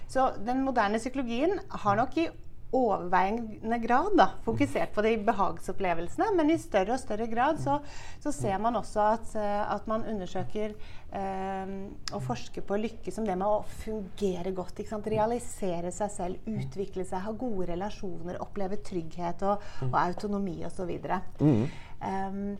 Så 0.07 0.27
den 0.45 0.61
moderne 0.63 0.99
psykologien 1.01 1.57
har 1.81 1.95
nok 1.97 2.17
i 2.21 2.27
overveiende 2.73 3.77
grad 3.79 4.15
da, 4.17 4.27
fokusert 4.45 4.93
på 4.95 5.03
de 5.05 5.13
behagsopplevelsene, 5.27 6.31
men 6.35 6.51
i 6.51 6.57
større 6.59 6.95
og 6.95 7.01
større 7.01 7.27
grad 7.31 7.59
så, 7.61 7.77
så 8.23 8.33
ser 8.35 8.57
man 8.61 8.75
også 8.79 9.03
at, 9.13 9.35
eh, 9.39 9.61
at 9.75 9.87
man 9.89 10.05
undersøker 10.11 10.73
eh, 10.73 11.73
og 12.11 12.23
forsker 12.25 12.65
på 12.65 12.79
lykke 12.81 13.13
som 13.13 13.27
det 13.27 13.37
med 13.39 13.47
å 13.47 13.63
fungere 13.85 14.53
godt. 14.55 14.83
Realisere 15.05 15.91
seg 15.93 16.11
selv, 16.11 16.49
utvikle 16.49 17.05
seg, 17.05 17.23
ha 17.23 17.35
gode 17.37 17.69
relasjoner, 17.71 18.41
oppleve 18.43 18.81
trygghet 18.83 19.45
og, 19.47 19.63
og 19.87 19.99
autonomi 20.01 20.59
osv. 20.67 20.95
Mhm. 21.39 21.67
Um, 22.05 22.57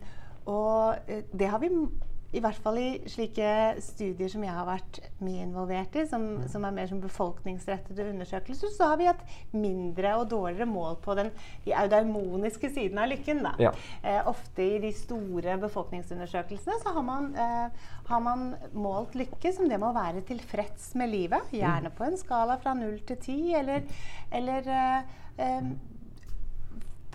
og 0.50 1.10
eh, 1.10 1.26
det 1.34 1.50
har 1.50 1.60
vi 1.62 1.70
i 2.36 2.42
hvert 2.44 2.60
fall 2.60 2.78
i 2.80 2.88
slike 3.10 3.48
studier 3.82 4.30
som 4.30 4.44
jeg 4.44 4.52
har 4.52 4.66
vært 4.68 5.00
mye 5.24 5.44
involvert 5.46 5.96
i, 5.96 6.04
som, 6.10 6.26
som 6.50 6.66
er 6.68 6.74
mer 6.76 6.90
som 6.90 7.00
befolkningsrettede 7.02 8.10
undersøkelser, 8.12 8.72
så 8.74 8.92
har 8.92 9.00
vi 9.00 9.08
hatt 9.08 9.24
mindre 9.56 10.14
og 10.20 10.28
dårligere 10.32 10.68
mål 10.68 10.98
på 11.04 11.16
den 11.18 11.32
de 11.64 11.74
eudaimoniske 11.74 12.70
siden 12.70 13.00
av 13.00 13.10
lykken. 13.10 13.42
Da. 13.46 13.54
Ja. 13.62 13.72
Eh, 14.02 14.20
ofte 14.28 14.64
i 14.64 14.78
de 14.82 14.92
store 14.96 15.56
befolkningsundersøkelsene 15.62 16.78
så 16.82 16.94
har 16.96 17.06
man, 17.06 17.32
eh, 17.34 17.90
har 18.10 18.20
man 18.20 18.46
målt 18.72 19.16
lykke 19.18 19.52
som 19.52 19.68
det 19.68 19.80
med 19.80 19.90
å 19.90 19.96
være 19.96 20.24
tilfreds 20.28 20.94
med 20.94 21.10
livet. 21.10 21.52
Gjerne 21.54 21.92
på 21.96 22.06
en 22.06 22.18
skala 22.20 22.58
fra 22.62 22.74
null 22.74 22.98
til 23.08 23.20
ti, 23.22 23.40
eller, 23.54 23.86
eller 24.30 24.72
eh, 24.76 25.14
eh, 25.38 25.70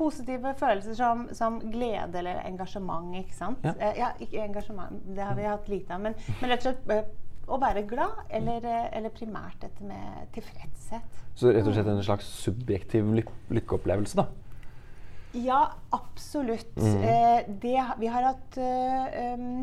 positive 0.01 0.53
følelser 0.59 0.97
som, 0.97 1.25
som 1.37 1.59
glede 1.71 2.21
eller 2.21 2.41
engasjement. 2.47 3.13
ikke 3.21 3.37
sant? 3.37 3.65
Ja. 3.65 3.75
Eh, 3.77 3.97
ja, 4.01 4.11
ikke 4.19 4.43
engasjement, 4.43 5.01
det 5.15 5.25
har 5.25 5.37
vi 5.37 5.49
hatt 5.49 5.69
lite 5.71 5.95
av. 5.95 6.05
Men, 6.07 6.17
men 6.41 6.53
rett 6.53 6.65
og 6.65 6.71
slett 6.71 6.93
eh, 6.95 7.17
å 7.51 7.59
være 7.61 7.85
glad, 7.89 8.25
eller, 8.29 8.65
eh, 8.65 8.87
eller 8.97 9.13
primært 9.13 9.61
dette 9.63 9.85
med 9.85 10.29
tilfredshet. 10.35 11.23
Så 11.37 11.53
rett 11.53 11.67
og 11.67 11.75
slett 11.75 11.89
en 11.91 12.03
slags 12.05 12.29
subjektiv 12.41 13.11
lyk 13.17 13.31
lykkeopplevelse, 13.51 14.23
da. 14.23 14.27
Ja, 15.31 15.61
absolutt. 15.95 16.75
Mm. 16.75 17.03
Eh, 17.03 17.39
det, 17.61 17.79
vi 17.99 18.07
har 18.11 18.25
hatt 18.33 18.57
øh, 18.57 19.59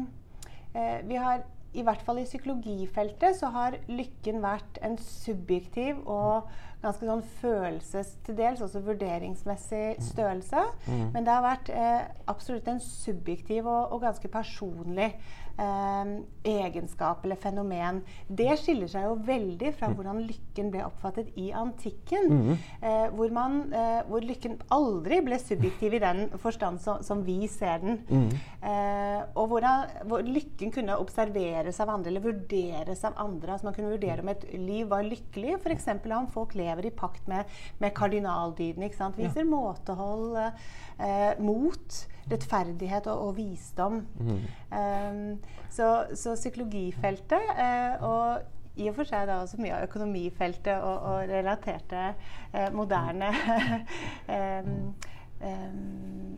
eh, 0.73 0.99
Vi 1.05 1.17
har 1.17 1.43
i 1.77 1.85
hvert 1.85 2.01
fall 2.05 2.23
i 2.23 2.25
psykologifeltet 2.25 3.37
så 3.37 3.51
har 3.53 3.77
lykken 3.91 4.41
vært 4.41 4.81
en 4.85 4.97
subjektiv 5.03 6.01
og 6.09 6.49
ganske 6.83 7.09
sånn 7.09 7.25
følelses 7.41 8.13
til 8.27 8.39
dels, 8.39 8.63
også 8.63 8.81
vurderingsmessig 8.87 9.99
størrelse. 10.13 10.63
Mm. 10.87 11.05
Men 11.15 11.27
det 11.27 11.35
har 11.35 11.45
vært 11.45 11.73
eh, 11.75 12.07
absolutt 12.31 12.71
en 12.71 12.81
subjektiv 12.83 13.67
og, 13.67 13.93
og 13.93 14.05
ganske 14.07 14.31
personlig 14.33 15.11
egenskap 15.59 17.25
eller 17.25 17.37
fenomen. 17.37 18.03
Det 18.29 18.51
skiller 18.61 18.91
seg 18.91 19.07
jo 19.07 19.15
veldig 19.27 19.73
fra 19.77 19.91
hvordan 19.93 20.21
lykken 20.27 20.71
ble 20.73 20.85
oppfattet 20.87 21.31
i 21.37 21.51
antikken. 21.57 22.29
Mhm. 22.29 22.59
eh, 22.83 23.07
hvor, 23.15 23.33
man, 23.35 23.73
eh, 23.73 24.03
hvor 24.09 24.25
lykken 24.25 24.59
aldri 24.75 25.21
ble 25.25 25.39
subjektiv 25.39 25.95
i 25.95 26.03
den 26.03 26.29
forstand 26.39 26.81
som, 26.81 27.03
som 27.03 27.25
vi 27.27 27.47
ser 27.49 27.79
den. 27.83 28.01
Mhm. 28.09 28.31
Eh, 28.63 29.23
og 29.35 29.49
hvordan, 29.53 29.87
hvor 30.09 30.23
lykken 30.23 30.73
kunne 30.75 30.99
observeres 30.99 31.81
av 31.81 31.91
andre 31.91 32.13
eller 32.13 32.25
vurderes 32.25 33.05
av 33.05 33.19
andre. 33.19 33.53
Altså 33.53 33.69
man 33.69 33.75
kunne 33.75 33.95
vurdere 33.95 34.23
om 34.23 34.33
et 34.33 34.47
liv 34.55 34.89
var 34.89 35.07
lykkelig, 35.07 35.59
f.eks. 35.63 35.89
om 36.19 36.31
folk 36.33 36.55
lever 36.55 36.87
i 36.87 36.95
pakt 36.95 37.29
med, 37.29 37.45
med 37.79 37.95
kardinaldydene. 37.95 38.89
ikke 38.89 39.03
sant? 39.03 39.19
Viser 39.19 39.45
måtehold, 39.49 40.37
eh, 40.99 41.35
mot, 41.41 42.07
rettferdighet 42.29 43.07
og, 43.09 43.29
og 43.29 43.37
visdom. 43.39 44.03
Mhm. 44.19 44.41
Eh, 44.73 45.48
så, 45.71 45.89
så 46.17 46.35
psykologifeltet 46.39 47.53
eh, 47.55 48.05
og 48.05 48.55
i 48.79 48.87
og 48.91 48.95
for 48.99 49.09
seg 49.09 49.27
da 49.27 49.41
også 49.43 49.59
mye 49.61 49.75
av 49.75 49.87
økonomifeltet 49.89 50.85
og, 50.87 51.07
og 51.11 51.31
relaterte 51.31 52.03
eh, 52.53 52.69
moderne 52.75 53.31
um, 54.39 54.75
um, 55.43 56.37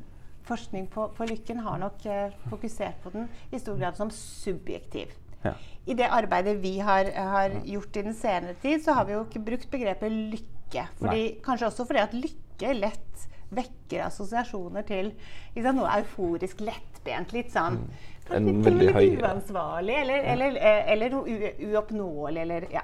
forskning 0.49 0.89
på, 0.91 1.11
på 1.17 1.29
lykken 1.29 1.61
har 1.67 1.81
nok 1.83 2.07
eh, 2.09 2.39
fokusert 2.51 3.03
på 3.05 3.13
den 3.15 3.29
i 3.53 3.61
stor 3.61 3.77
grad 3.81 3.99
som 4.01 4.13
subjektiv. 4.15 5.13
Ja. 5.45 5.55
I 5.89 5.97
det 5.97 6.09
arbeidet 6.13 6.59
vi 6.63 6.79
har, 6.85 7.09
har 7.15 7.61
gjort 7.65 7.97
i 7.97 8.07
den 8.09 8.17
senere 8.17 8.57
tid, 8.63 8.81
så 8.85 8.97
har 8.97 9.09
vi 9.09 9.17
jo 9.17 9.25
ikke 9.25 9.45
brukt 9.45 9.71
begrepet 9.73 10.13
lykke. 10.13 10.87
Fordi, 10.99 11.23
kanskje 11.45 11.71
også 11.71 11.87
fordi 11.89 12.03
at 12.03 12.17
lykke 12.17 12.75
lett 12.77 13.29
vekker 13.51 14.05
assosiasjoner 14.07 14.85
til 14.87 15.11
liksom, 15.57 15.81
noe 15.81 15.93
euforisk, 15.99 16.61
lettbent. 16.65 17.35
Litt 17.37 17.53
sånn 17.55 17.81
Mm. 17.81 17.89
En 18.37 18.63
veldig 18.65 18.89
høy- 18.95 19.21
uansvarlig, 19.21 19.95
eller, 20.03 20.25
eller, 20.33 20.57
eh, 20.57 20.93
eller 20.93 21.11
noe 21.11 21.53
uoppnåelig. 21.71 22.41
Eller, 22.43 22.67
ja. 22.73 22.83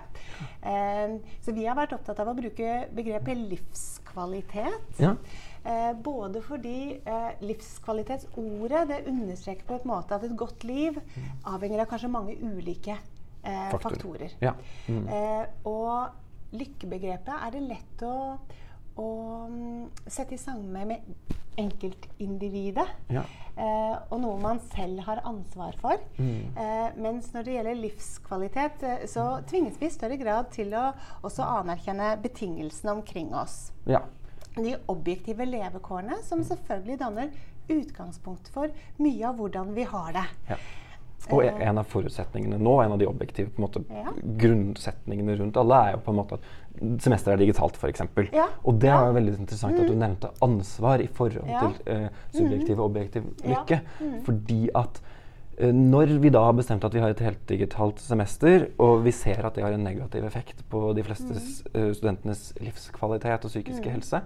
Eh, 0.62 1.17
så 1.45 1.53
vi 1.55 1.67
har 1.67 1.76
vært 1.79 1.93
opptatt 1.97 2.21
av 2.21 2.29
å 2.33 2.37
bruke 2.38 2.87
begrepet 2.97 3.37
livskvalitet. 3.50 5.00
Ja. 5.03 5.15
Eh, 5.67 5.93
både 5.99 6.43
fordi 6.47 7.00
livskvalitetsordet 7.43 8.88
det 8.88 9.00
understreker 9.11 9.67
på 9.67 9.79
en 9.81 9.88
måte 9.91 10.15
at 10.15 10.25
et 10.25 10.37
godt 10.38 10.65
liv 10.65 10.99
avhenger 11.45 11.83
av 11.83 11.91
kanskje 11.91 12.11
mange 12.12 12.37
ulike 12.38 12.97
Faktorer. 13.47 13.81
faktorer. 13.83 14.33
Ja. 14.43 14.53
Mm. 14.88 15.05
Og 15.71 16.57
lykkebegrepet 16.59 17.35
er 17.47 17.53
det 17.55 17.61
lett 17.62 18.03
å, 18.03 18.38
å 18.97 19.09
mm, 19.50 19.88
sette 20.07 20.37
i 20.37 20.41
sammenheng 20.41 20.88
med 20.93 21.35
enkeltindividet. 21.57 22.87
Ja. 23.12 23.23
Eh, 23.57 23.95
og 24.12 24.21
noe 24.21 24.37
man 24.41 24.61
selv 24.75 25.00
har 25.07 25.23
ansvar 25.25 25.76
for. 25.81 26.00
Mm. 26.21 26.53
Eh, 26.53 26.99
mens 27.00 27.31
når 27.33 27.47
det 27.47 27.55
gjelder 27.55 27.81
livskvalitet, 27.81 28.85
eh, 28.85 29.07
så 29.09 29.26
tvinges 29.49 29.79
vi 29.81 29.88
i 29.88 29.95
større 29.95 30.19
grad 30.21 30.50
til 30.53 30.75
å 30.76 30.91
også 31.25 31.47
anerkjenne 31.62 32.15
betingelsene 32.25 32.99
omkring 32.99 33.35
oss. 33.35 33.73
ja. 33.88 34.05
De 34.57 34.71
objektive 34.88 35.45
levekårene 35.45 36.17
som 36.25 36.41
selvfølgelig 36.41 36.95
danner 37.03 37.33
utgangspunkt 37.69 38.49
for 38.55 38.73
mye 38.97 39.26
av 39.29 39.37
hvordan 39.37 39.75
vi 39.76 39.85
har 39.85 40.15
det. 40.17 40.23
Ja. 40.49 40.57
Og 41.35 41.42
en 41.42 41.78
av 41.80 41.88
forutsetningene 41.90 42.59
nå, 42.62 42.76
en 42.85 42.92
av 42.95 43.00
de 43.00 43.09
objektive 43.09 43.50
måte, 43.59 43.83
Ja. 43.90 44.12
grunnsetningene 44.38 45.37
rundt 45.40 45.56
alle, 45.56 45.75
er 45.75 45.92
jo 45.97 46.02
på 46.06 46.12
en 46.12 46.21
måte 46.21 46.38
at 46.38 47.02
semesteret 47.02 47.35
er 47.35 47.45
digitalt, 47.47 47.76
f.eks. 47.76 48.02
Ja. 48.33 48.47
Og 48.64 48.78
det 48.78 48.90
er 48.92 49.06
jo 49.09 49.16
veldig 49.16 49.38
interessant 49.40 49.80
at 49.80 49.88
du 49.88 49.95
nevnte 49.97 50.30
ansvar 50.45 51.00
i 51.00 51.06
forhold 51.06 51.49
Ja. 51.49 51.61
til 51.61 51.92
eh, 51.92 52.09
subjektiv 52.35 52.78
og 52.78 52.90
objektiv 52.90 53.25
Ja. 53.45 53.49
lykke. 53.54 53.80
Fordi 54.25 54.68
at 54.75 55.00
eh, 55.59 55.73
når 55.73 56.18
vi 56.21 56.28
da 56.28 56.45
har 56.45 56.52
bestemt 56.52 56.85
at 56.85 56.95
vi 56.95 57.00
har 57.00 57.11
et 57.11 57.21
helt 57.21 57.47
digitalt 57.49 57.99
semester, 57.99 58.68
og 58.78 59.04
vi 59.04 59.11
ser 59.11 59.47
at 59.47 59.54
det 59.54 59.64
har 59.64 59.73
en 59.73 59.85
negativ 59.85 60.25
effekt 60.25 60.62
på 60.68 60.95
de 60.95 61.02
fleste 61.02 61.33
mm. 61.33 61.88
uh, 61.88 61.92
studentenes 61.95 62.52
livskvalitet 62.61 63.45
og 63.45 63.50
psykiske 63.50 63.90
helse, 63.90 64.21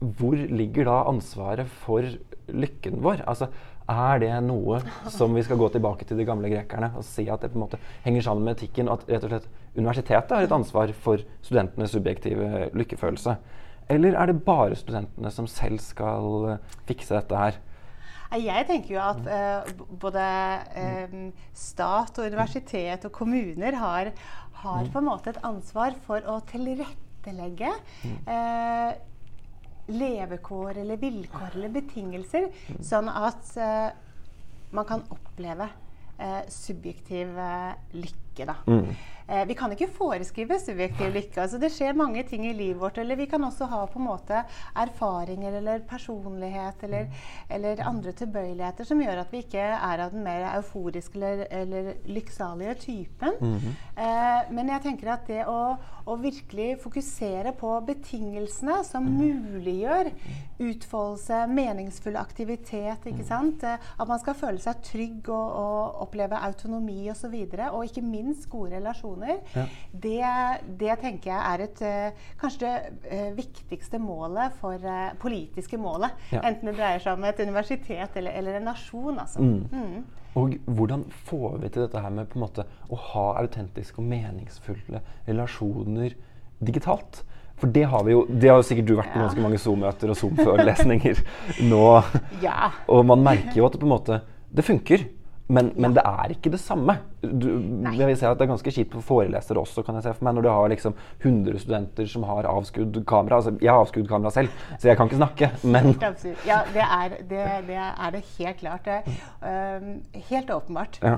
hvor 0.00 0.32
ligger 0.32 0.84
da 0.84 1.02
ansvaret 1.10 1.66
for 1.68 2.02
lykken 2.48 3.02
vår? 3.02 3.24
Altså, 3.28 3.48
er 3.90 4.20
det 4.22 4.32
noe 4.46 4.80
som 5.10 5.34
vi 5.34 5.44
skal 5.46 5.58
gå 5.60 5.68
tilbake 5.74 6.06
til 6.08 6.20
de 6.20 6.26
gamle 6.28 6.50
grekerne 6.52 6.92
og 6.96 7.06
si 7.06 7.26
at 7.30 7.42
det 7.42 7.52
på 7.52 7.58
en 7.58 7.64
måte 7.64 7.80
henger 8.04 8.26
sammen 8.26 8.46
med 8.46 8.58
etikken, 8.58 8.90
at 8.92 9.06
rett 9.08 9.26
og 9.26 9.32
slett 9.32 9.48
universitetet 9.76 10.36
har 10.36 10.46
et 10.46 10.54
ansvar 10.54 10.92
for 11.04 11.22
studentenes 11.46 11.94
subjektive 11.96 12.70
lykkefølelse? 12.76 13.36
Eller 13.90 14.14
er 14.14 14.30
det 14.30 14.44
bare 14.46 14.78
studentene 14.78 15.32
som 15.34 15.48
selv 15.50 15.82
skal 15.82 16.52
eh, 16.52 16.78
fikse 16.86 17.16
dette 17.16 17.36
her? 17.36 17.58
Jeg 18.38 18.66
tenker 18.68 18.94
jo 18.94 19.00
at 19.02 19.24
eh, 19.26 19.70
både 19.98 20.24
eh, 20.78 21.14
stat 21.56 22.20
og 22.20 22.28
universitet 22.30 23.08
og 23.08 23.14
kommuner 23.16 23.74
har, 23.74 24.12
har 24.62 24.90
på 24.92 25.00
en 25.00 25.08
måte 25.08 25.32
et 25.32 25.40
ansvar 25.46 25.96
for 26.06 26.22
å 26.30 26.38
tilrettelegge 26.46 27.72
eh, 28.30 28.92
levekår 29.90 30.80
eller 30.82 31.00
vilkår 31.00 31.56
eller 31.58 31.72
betingelser, 31.74 32.48
sånn 32.84 33.10
at 33.10 33.52
uh, 33.58 33.88
man 34.76 34.86
kan 34.88 35.04
oppleve 35.10 35.66
uh, 36.20 36.42
subjektiv 36.48 37.38
eh, 37.38 37.72
lykke. 37.96 38.46
Da. 38.46 38.54
Eh, 39.30 39.44
vi 39.46 39.54
kan 39.54 39.70
ikke 39.70 39.86
foreskrive 39.94 40.58
subjektiv 40.58 41.12
lykke. 41.14 41.40
altså 41.40 41.58
Det 41.58 41.70
skjer 41.72 41.94
mange 41.94 42.22
ting 42.26 42.46
i 42.46 42.52
livet 42.52 42.80
vårt. 42.80 42.98
Eller 42.98 43.16
vi 43.16 43.28
kan 43.30 43.44
også 43.44 43.68
ha 43.70 43.84
på 43.86 44.00
en 44.00 44.08
måte 44.08 44.42
erfaringer 44.74 45.58
eller 45.60 45.84
personlighet 45.86 46.82
eller, 46.82 47.06
eller 47.50 47.84
andre 47.86 48.12
tilbøyeligheter 48.12 48.84
som 48.84 49.00
gjør 49.00 49.22
at 49.22 49.32
vi 49.32 49.44
ikke 49.44 49.62
er 49.62 50.02
av 50.06 50.10
den 50.10 50.24
mer 50.24 50.48
euforiske 50.56 51.14
eller, 51.20 51.46
eller 51.50 51.92
lykksalige 52.10 52.74
typen. 52.74 53.38
eh, 53.96 54.50
men 54.50 54.68
jeg 54.74 54.82
tenker 54.82 55.12
at 55.14 55.26
det 55.30 55.44
å, 55.46 55.76
å 56.06 56.16
virkelig 56.18 56.80
fokusere 56.82 57.52
på 57.60 57.70
betingelsene 57.86 58.80
som 58.84 59.06
muliggjør 59.06 60.10
utfoldelse, 60.60 61.46
meningsfull 61.46 62.16
aktivitet, 62.20 63.06
ikke 63.06 63.24
sant? 63.24 63.62
Eh, 63.62 63.78
at 63.78 64.08
man 64.08 64.18
skal 64.18 64.34
føle 64.34 64.58
seg 64.62 64.82
trygg 64.84 65.30
og, 65.30 65.54
og 65.62 66.02
oppleve 66.08 66.42
autonomi 66.50 67.04
osv. 67.06 67.20
Og, 67.20 67.22
så 67.22 67.28
videre, 67.28 67.66
og 67.76 67.84
ikke 67.84 68.00
minst 68.00 68.46
gode 68.48 68.78
relasjoner. 68.78 69.19
Ja. 69.54 69.64
Det, 69.92 70.20
det 70.80 70.96
tenker 71.02 71.30
jeg 71.32 71.40
er 71.54 71.64
et, 71.66 71.82
eh, 71.82 72.30
kanskje 72.40 72.60
det 72.64 73.10
eh, 73.10 73.30
viktigste 73.36 73.98
målet 74.02 74.52
for 74.60 74.74
eh, 74.74 75.10
politiske 75.22 75.78
målet. 75.80 76.10
Ja. 76.32 76.40
Enten 76.48 76.70
det 76.70 76.76
dreier 76.78 77.02
seg 77.02 77.18
om 77.18 77.24
et 77.28 77.40
universitet 77.40 78.16
eller, 78.16 78.32
eller 78.40 78.60
en 78.60 78.68
nasjon. 78.70 79.18
Altså. 79.18 79.40
Mm. 79.40 80.04
Og 80.38 80.54
hvordan 80.66 81.04
får 81.26 81.58
vi 81.64 81.68
til 81.74 81.82
dette 81.82 82.00
her 82.00 82.10
med 82.14 82.28
på 82.30 82.38
en 82.38 82.44
måte 82.46 82.64
å 82.88 82.96
ha 83.10 83.26
autentiske 83.42 83.98
og 83.98 84.06
meningsfulle 84.12 85.00
relasjoner 85.26 86.14
digitalt? 86.62 87.24
For 87.60 87.68
det 87.68 87.82
har 87.92 88.04
vi 88.06 88.14
jo, 88.14 88.22
det 88.30 88.48
har 88.48 88.56
jo 88.56 88.64
sikkert 88.64 88.86
du 88.88 88.94
vært 88.96 89.10
på 89.12 89.18
Ja. 89.20 89.26
ganske 89.26 89.42
mange 89.44 89.58
Zoom-møter 89.60 90.08
og 90.08 90.16
Zoom-forelesninger 90.16 91.18
nå. 91.72 91.82
Ja. 92.40 92.70
Og 92.88 93.02
man 93.04 93.20
merker 93.26 93.58
jo 93.58 93.66
at 93.66 93.74
det 93.76 93.82
på 93.82 93.88
en 93.88 93.92
måte 93.98 94.20
Det 94.50 94.64
funker. 94.66 95.04
Men, 95.50 95.72
men 95.80 95.94
det 95.96 96.02
er 96.06 96.34
ikke 96.34 96.52
det 96.52 96.60
samme. 96.62 96.94
Du, 97.20 97.46
jeg 97.50 98.06
vil 98.06 98.16
si 98.16 98.24
at 98.24 98.38
Det 98.38 98.46
er 98.46 98.52
ganske 98.52 98.72
kjipt 98.72 98.94
for 98.96 99.06
forelesere 99.08 99.60
også, 99.60 99.82
kan 99.84 99.98
jeg 99.98 100.06
se 100.06 100.12
for 100.14 100.26
meg, 100.28 100.36
når 100.36 100.46
du 100.46 100.50
har 100.52 100.70
liksom 100.72 100.94
100 101.18 101.58
studenter 101.64 102.08
som 102.10 102.24
har 102.28 102.48
avskudd 102.48 103.00
kamera. 103.08 103.40
Altså, 103.40 103.56
jeg 103.60 103.72
har 103.72 103.82
avskudd 103.82 104.08
kamera 104.08 104.32
selv, 104.34 104.54
så 104.78 104.90
jeg 104.90 104.98
kan 104.98 105.10
ikke 105.10 105.20
snakke. 105.20 105.50
Men 105.74 105.90
Ja, 106.46 106.60
det 106.74 106.84
er 106.86 107.16
det, 107.18 107.46
det, 107.68 107.78
er 107.80 108.14
det 108.14 108.22
helt 108.38 108.60
klart. 108.62 108.86
Det, 108.86 109.18
øhm, 109.46 109.90
helt 110.30 110.54
åpenbart. 110.54 111.00
Ja. 111.02 111.16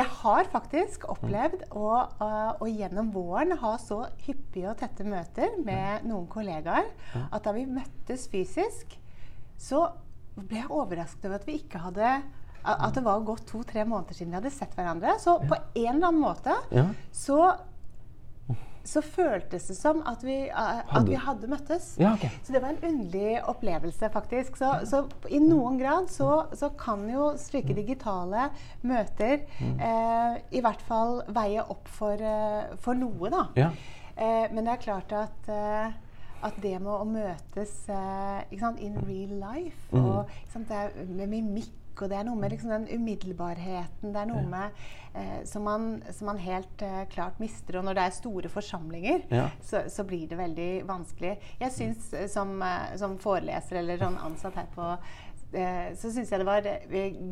Jeg 0.00 0.08
har 0.22 0.48
faktisk 0.50 1.04
opplevd 1.12 1.68
å, 1.70 1.90
øh, 2.24 2.48
å 2.58 2.70
gjennom 2.70 3.12
våren 3.14 3.54
ha 3.60 3.76
så 3.78 4.00
hyppige 4.24 4.72
og 4.72 4.80
tette 4.80 5.06
møter 5.06 5.54
med 5.62 6.08
noen 6.08 6.26
kollegaer 6.32 6.88
at 7.30 7.44
da 7.44 7.52
vi 7.54 7.68
møttes 7.70 8.26
fysisk, 8.32 8.96
så 9.58 9.86
ble 10.36 10.64
jeg 10.64 10.72
overrasket 10.72 11.28
over 11.28 11.38
at 11.38 11.46
vi 11.48 11.60
ikke 11.60 11.80
hadde 11.84 12.16
at 12.66 12.94
det 12.98 13.04
var 13.06 13.20
gått 13.26 13.46
to-tre 13.46 13.84
måneder 13.86 14.14
siden 14.18 14.34
vi 14.34 14.40
hadde 14.40 14.50
sett 14.54 14.74
hverandre. 14.76 15.16
Så 15.22 15.38
på 15.46 15.54
en 15.56 15.96
eller 15.96 16.08
annen 16.10 16.20
måte 16.22 16.54
Ja. 16.74 16.86
så, 17.14 17.38
så 18.86 19.02
føltes 19.02 19.66
det 19.70 19.74
som 19.78 20.02
at 20.06 20.22
vi, 20.26 20.36
at 20.50 21.06
vi 21.08 21.16
hadde 21.18 21.48
møttes. 21.50 21.92
Ja, 21.98 22.12
okay. 22.14 22.30
Så 22.46 22.54
det 22.54 22.62
var 22.62 22.74
en 22.74 22.84
underlig 22.86 23.36
opplevelse, 23.50 24.10
faktisk. 24.14 24.56
Så, 24.60 24.72
så 24.86 25.00
i 25.28 25.40
noen 25.42 25.78
grad 25.80 26.10
så, 26.12 26.46
så 26.54 26.70
kan 26.78 27.02
jo 27.10 27.32
slike 27.40 27.74
digitale 27.74 28.48
møter 28.86 29.42
eh, 29.60 30.38
i 30.54 30.62
hvert 30.62 30.82
fall 30.86 31.20
veie 31.34 31.62
opp 31.66 31.90
for, 31.90 32.14
eh, 32.22 32.74
for 32.82 32.94
noe, 32.98 33.30
da. 33.34 33.46
Ja. 33.58 33.70
Eh, 34.16 34.46
men 34.54 34.64
det 34.64 34.76
er 34.76 34.84
klart 34.86 35.12
at 35.12 35.50
eh, 35.52 36.02
at 36.46 36.52
det 36.62 36.74
med 36.84 36.92
å 36.92 37.04
møtes 37.08 37.70
eh, 37.90 38.58
sant, 38.60 38.78
in 38.84 38.94
real 39.08 39.32
life 39.40 39.88
og 39.96 40.28
ikke 40.28 40.52
sant, 40.52 40.68
det 40.68 40.76
er 40.76 41.08
med 41.08 41.30
mimikk 41.32 41.72
og 42.02 42.10
det 42.12 42.18
er 42.18 42.26
noe 42.28 42.36
med 42.38 42.52
liksom, 42.54 42.72
den 42.74 43.00
umiddelbarheten 43.00 44.12
det 44.14 44.20
er 44.22 44.30
noe 44.30 44.42
med 44.46 44.80
eh, 45.14 45.42
som, 45.48 45.64
man, 45.66 46.02
som 46.12 46.30
man 46.30 46.40
helt 46.42 46.82
eh, 46.84 47.04
klart 47.12 47.38
mister. 47.42 47.78
Og 47.80 47.86
når 47.88 47.98
det 47.98 48.06
er 48.06 48.16
store 48.18 48.50
forsamlinger, 48.52 49.22
Ja. 49.32 49.48
så, 49.64 49.84
så 49.92 50.04
blir 50.04 50.26
det 50.28 50.38
veldig 50.38 50.70
vanskelig. 50.88 51.36
Jeg 51.60 51.72
syns 51.72 52.12
eh, 52.14 52.26
som, 52.32 52.58
eh, 52.62 52.96
som 53.00 53.16
foreleser 53.22 53.80
eller 53.82 54.00
sånn 54.02 54.18
ansatt 54.26 54.58
her 54.60 54.68
på 54.74 54.90
eh, 55.56 55.94
så 55.96 56.10
syns 56.12 56.32
jeg 56.32 56.42
det 56.42 56.46
var 56.48 56.66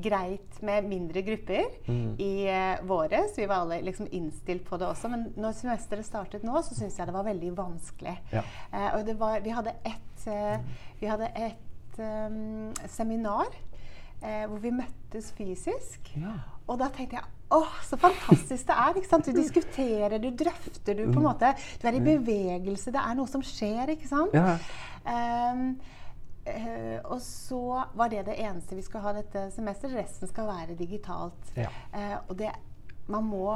greit 0.05 0.61
med 0.65 0.87
mindre 0.89 1.23
grupper 1.27 1.67
i 2.23 2.47
eh, 2.49 2.81
våres. 2.87 3.35
Vi 3.37 3.47
var 3.51 3.65
alle 3.65 3.81
liksom 3.85 4.09
innstilt 4.15 4.65
på 4.69 4.79
det 4.81 4.87
også. 4.89 5.11
Men 5.13 5.27
når 5.37 5.59
semesteret 5.59 6.07
startet 6.07 6.47
nå, 6.47 6.55
så 6.63 6.77
syns 6.79 6.97
jeg 6.99 7.11
det 7.11 7.17
var 7.17 7.27
veldig 7.27 7.53
vanskelig. 7.59 8.17
Ja. 8.33 8.45
Uh, 8.73 8.91
og 8.97 9.07
det 9.07 9.19
var, 9.21 9.41
vi 9.45 9.53
hadde 9.55 9.77
et, 9.85 10.27
uh, 10.31 10.83
vi 11.01 11.11
hadde 11.11 11.29
et 11.37 12.01
um, 12.01 12.73
seminar 12.89 13.51
eh, 14.25 14.45
hvor 14.49 14.61
vi 14.63 14.73
møttes 14.75 15.31
fysisk. 15.37 16.13
Ja. 16.17 16.39
Og 16.67 16.79
da 16.81 16.89
tenkte 16.93 17.21
jeg 17.21 17.29
åh, 17.55 17.75
så 17.87 17.99
fantastisk 18.01 18.67
det 18.67 18.77
er. 18.77 18.97
ikke 18.97 19.09
sant? 19.09 19.27
Du 19.29 19.37
diskuterer, 19.37 20.17
du 20.19 20.31
drøfter, 20.35 20.97
du 20.97 21.05
på 21.13 21.21
en 21.21 21.27
måte 21.29 21.53
Du 21.83 21.89
er 21.89 21.99
i 21.99 22.05
bevegelse, 22.05 22.93
det 22.95 23.03
er 23.03 23.19
noe 23.19 23.31
som 23.31 23.45
skjer, 23.45 23.95
ikke 23.95 24.11
sant? 24.11 24.37
Ja. 24.37 24.57
Um, 25.05 25.75
Uh, 26.45 26.99
og 27.09 27.23
så 27.25 27.83
var 27.97 28.11
det 28.13 28.27
det 28.27 28.35
eneste 28.37 28.77
vi 28.77 28.83
skal 28.85 29.01
ha 29.01 29.15
dette 29.17 29.47
semesteret. 29.55 29.95
Resten 29.97 30.29
skal 30.29 30.45
være 30.45 30.75
digitalt. 30.77 31.47
Ja. 31.57 31.71
Uh, 31.95 32.19
og 32.29 32.35
det 32.39 32.51
Man 33.09 33.25
må 33.25 33.49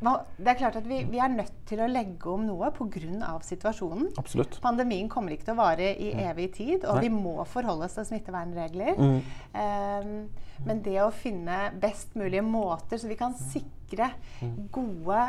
Det 0.00 0.48
er 0.48 0.56
klart 0.56 0.78
at 0.80 0.86
vi, 0.88 1.02
vi 1.10 1.20
er 1.20 1.32
nødt 1.32 1.56
til 1.68 1.82
å 1.84 1.88
legge 1.90 2.30
om 2.32 2.46
noe 2.48 2.70
pga. 2.72 3.34
situasjonen. 3.44 4.10
Absolutt. 4.20 4.60
Pandemien 4.64 5.10
kommer 5.12 5.34
ikke 5.34 5.50
til 5.50 5.56
å 5.58 5.60
vare 5.60 5.90
i 5.92 6.12
evig 6.24 6.50
tid, 6.56 6.86
og 6.86 7.00
Nei. 7.00 7.08
vi 7.08 7.12
må 7.14 7.44
forholde 7.48 7.88
oss 7.88 7.98
til 7.98 8.08
smittevernregler. 8.08 8.96
Mm. 8.96 9.20
Um, 9.52 10.14
men 10.66 10.82
det 10.84 10.96
å 11.04 11.10
finne 11.12 11.70
best 11.80 12.16
mulige 12.18 12.44
måter 12.44 13.00
så 13.00 13.08
vi 13.08 13.18
kan 13.20 13.36
sikre 13.36 14.10
gode, 14.72 15.22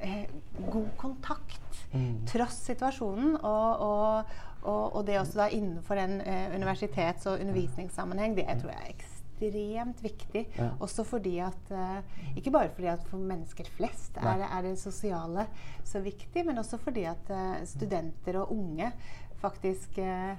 eh, 0.00 0.28
god 0.68 0.92
kontakt 1.00 1.82
tross 2.28 2.62
situasjonen, 2.68 3.36
og, 3.36 3.84
og, 3.84 4.32
og, 4.62 4.96
og 4.98 5.04
det 5.08 5.20
også 5.20 5.42
da 5.42 5.50
innenfor 5.56 6.00
en 6.00 6.18
eh, 6.20 6.48
universitets- 6.56 7.28
og 7.28 7.40
undervisningssammenheng, 7.40 8.36
det 8.36 8.48
tror 8.60 8.74
jeg 8.74 8.82
er 8.82 8.90
ekstremt 8.92 9.07
viktig. 9.40 10.46
Ja. 10.58 10.70
Også 10.80 11.04
fordi 11.04 11.38
at 11.38 11.70
eh, 11.70 12.02
Ikke 12.36 12.50
bare 12.50 12.70
fordi 12.74 12.86
at 12.88 13.04
for 13.08 13.18
mennesker 13.18 13.64
flest 13.76 14.16
er, 14.16 14.44
er 14.48 14.62
det 14.62 14.78
sosiale 14.78 15.46
så 15.84 16.00
viktig, 16.00 16.44
men 16.46 16.58
også 16.58 16.78
fordi 16.78 17.04
at 17.04 17.30
eh, 17.30 17.64
studenter 17.66 18.40
og 18.42 18.52
unge 18.52 18.92
faktisk 19.40 19.98
eh, 19.98 20.36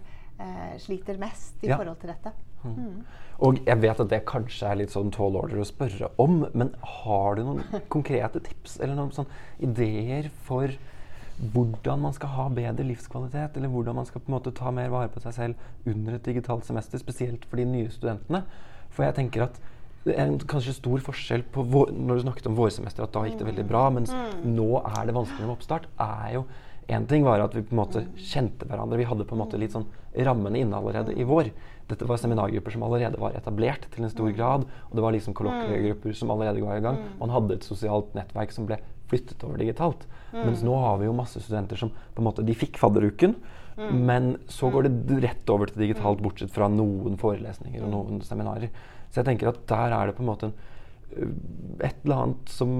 sliter 0.78 1.18
mest 1.20 1.64
i 1.64 1.68
Ja. 1.68 1.78
forhold 1.78 2.00
til 2.00 2.10
dette. 2.10 2.32
Mm. 2.64 3.04
Og 3.40 3.60
jeg 3.66 3.82
vet 3.82 4.00
at 4.00 4.10
det 4.10 4.26
kanskje 4.28 4.68
er 4.68 4.76
litt 4.76 4.92
sånn 4.92 5.12
tall 5.12 5.36
order 5.40 5.62
å 5.62 5.68
spørre 5.68 6.10
om, 6.20 6.46
men 6.54 6.74
har 6.84 7.36
du 7.36 7.44
noen 7.44 7.64
konkrete 7.96 8.40
tips 8.44 8.80
eller 8.82 8.96
noen 8.96 9.12
sånn 9.16 9.30
ideer 9.64 10.30
for 10.44 10.68
hvordan 11.40 12.02
man 12.04 12.12
skal 12.14 12.34
ha 12.36 12.50
bedre 12.52 12.84
livskvalitet, 12.84 13.56
eller 13.56 13.72
hvordan 13.72 13.96
man 13.96 14.06
skal 14.06 14.20
på 14.20 14.28
en 14.28 14.36
måte 14.36 14.52
ta 14.52 14.72
mer 14.76 14.90
vare 14.92 15.08
på 15.08 15.22
seg 15.24 15.34
selv 15.38 15.88
under 15.88 16.18
et 16.18 16.26
digitalt 16.26 16.66
semester, 16.68 17.00
spesielt 17.00 17.46
for 17.48 17.56
de 17.62 17.66
nye 17.66 17.90
studentene? 17.94 18.44
For 19.00 19.08
jeg 19.08 19.16
tenker 19.16 19.46
at 19.48 19.60
det 20.04 20.16
er 20.18 20.28
en 20.28 20.40
kanskje 20.44 20.74
stor 20.76 21.00
forskjell 21.04 21.46
på 21.54 21.64
vår, 21.72 21.94
Når 21.96 22.18
du 22.18 22.24
snakket 22.26 22.48
om 22.50 22.58
vårsemester, 22.58 23.06
at 23.06 23.14
da 23.16 23.22
gikk 23.24 23.38
det 23.40 23.48
veldig 23.48 23.64
bra, 23.68 23.86
mens 23.96 24.12
nå 24.44 24.82
er 24.82 25.08
det 25.08 25.16
vanskelig 25.16 25.46
med 25.46 25.54
oppstart, 25.56 25.88
er 26.04 26.34
jo 26.36 26.44
én 26.90 27.06
ting 27.08 27.24
var 27.24 27.40
at 27.44 27.54
vi 27.56 27.62
på 27.64 27.76
en 27.76 27.80
måte 27.80 28.02
kjente 28.18 28.66
hverandre. 28.68 28.98
Vi 28.98 29.06
hadde 29.08 29.28
på 29.30 29.38
en 29.38 29.44
måte 29.44 29.60
litt 29.62 29.76
sånn 29.76 29.86
rammene 30.26 30.60
inne 30.60 30.76
allerede 30.76 31.14
i 31.16 31.28
vår. 31.28 31.52
Dette 31.88 32.08
var 32.10 32.20
seminargrupper 32.20 32.74
som 32.74 32.84
allerede 32.88 33.22
var 33.22 33.38
etablert 33.38 33.86
til 33.94 34.04
en 34.04 34.12
stor 34.12 34.34
grad. 34.36 34.66
Og 34.90 34.98
det 34.98 35.06
var 35.06 35.14
liksom 35.14 35.36
kollokviegrupper 35.38 36.18
som 36.18 36.34
allerede 36.34 36.66
var 36.66 36.82
i 36.82 36.84
gang. 36.84 36.98
Man 37.22 37.32
hadde 37.32 37.60
et 37.60 37.68
sosialt 37.68 38.12
nettverk 38.18 38.52
som 38.56 38.66
ble 38.68 38.82
flyttet 39.10 39.46
over 39.46 39.62
digitalt. 39.62 40.10
Mens 40.34 40.66
nå 40.66 40.74
har 40.82 40.98
vi 40.98 41.08
jo 41.08 41.16
masse 41.18 41.42
studenter 41.46 41.78
som 41.78 41.94
på 41.94 42.24
en 42.24 42.30
måte, 42.32 42.46
de 42.46 42.58
fikk 42.58 42.82
fadderuken, 42.82 43.38
men 43.80 44.34
så 44.52 44.70
går 44.74 44.88
det 44.88 45.20
rett 45.24 45.52
over 45.54 45.72
til 45.72 45.86
digitalt, 45.86 46.22
bortsett 46.24 46.52
fra 46.54 46.68
noen 46.72 47.18
forelesninger 47.20 47.86
og 47.86 47.94
noen 47.94 48.22
seminarer. 48.26 48.74
Så 49.10 49.22
jeg 49.22 49.30
tenker 49.32 49.52
at 49.52 49.64
der 49.70 49.96
er 49.96 50.10
det 50.10 50.18
på 50.18 50.26
en 50.26 50.30
måte 50.30 50.50
en, 50.50 50.56
øh, 51.16 51.34
et 51.88 52.04
eller 52.04 52.24
annet 52.26 52.54
som 52.54 52.72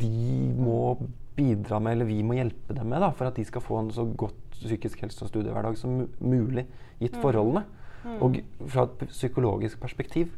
de 0.00 0.10
må 0.58 0.98
bidra 1.38 1.78
med, 1.80 1.96
eller 1.96 2.10
vi 2.10 2.22
må 2.26 2.36
hjelpe 2.36 2.76
dem 2.76 2.90
med, 2.90 3.00
da, 3.00 3.12
for 3.16 3.30
at 3.30 3.38
de 3.38 3.46
skal 3.48 3.64
få 3.64 3.80
en 3.80 3.92
så 3.94 4.04
godt 4.04 4.58
psykisk 4.60 5.06
helse- 5.06 5.24
og 5.24 5.30
studiehverdag 5.30 5.78
som 5.80 6.02
mulig, 6.20 6.66
gitt 7.00 7.16
forholdene. 7.22 7.64
Og 8.20 8.40
fra 8.68 8.86
et 8.88 9.08
psykologisk 9.12 9.80
perspektiv, 9.80 10.32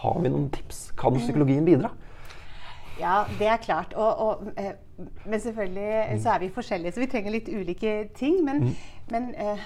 har 0.00 0.20
vi 0.20 0.32
noen 0.32 0.50
tips? 0.50 0.90
Kan 0.98 1.16
psykologien 1.20 1.64
bidra? 1.64 1.92
Ja, 3.00 3.24
det 3.38 3.48
er 3.52 3.60
klart. 3.60 3.92
Og, 3.94 4.18
og, 4.18 4.46
eh, 4.56 4.72
men 5.26 5.40
selvfølgelig 5.40 6.20
så 6.22 6.32
er 6.34 6.38
vi 6.38 6.48
forskjellige, 6.48 6.92
så 6.92 7.02
vi 7.02 7.08
trenger 7.12 7.34
litt 7.34 7.50
ulike 7.52 7.96
ting. 8.16 8.40
Men, 8.44 8.70
men 9.10 9.34
eh, 9.34 9.60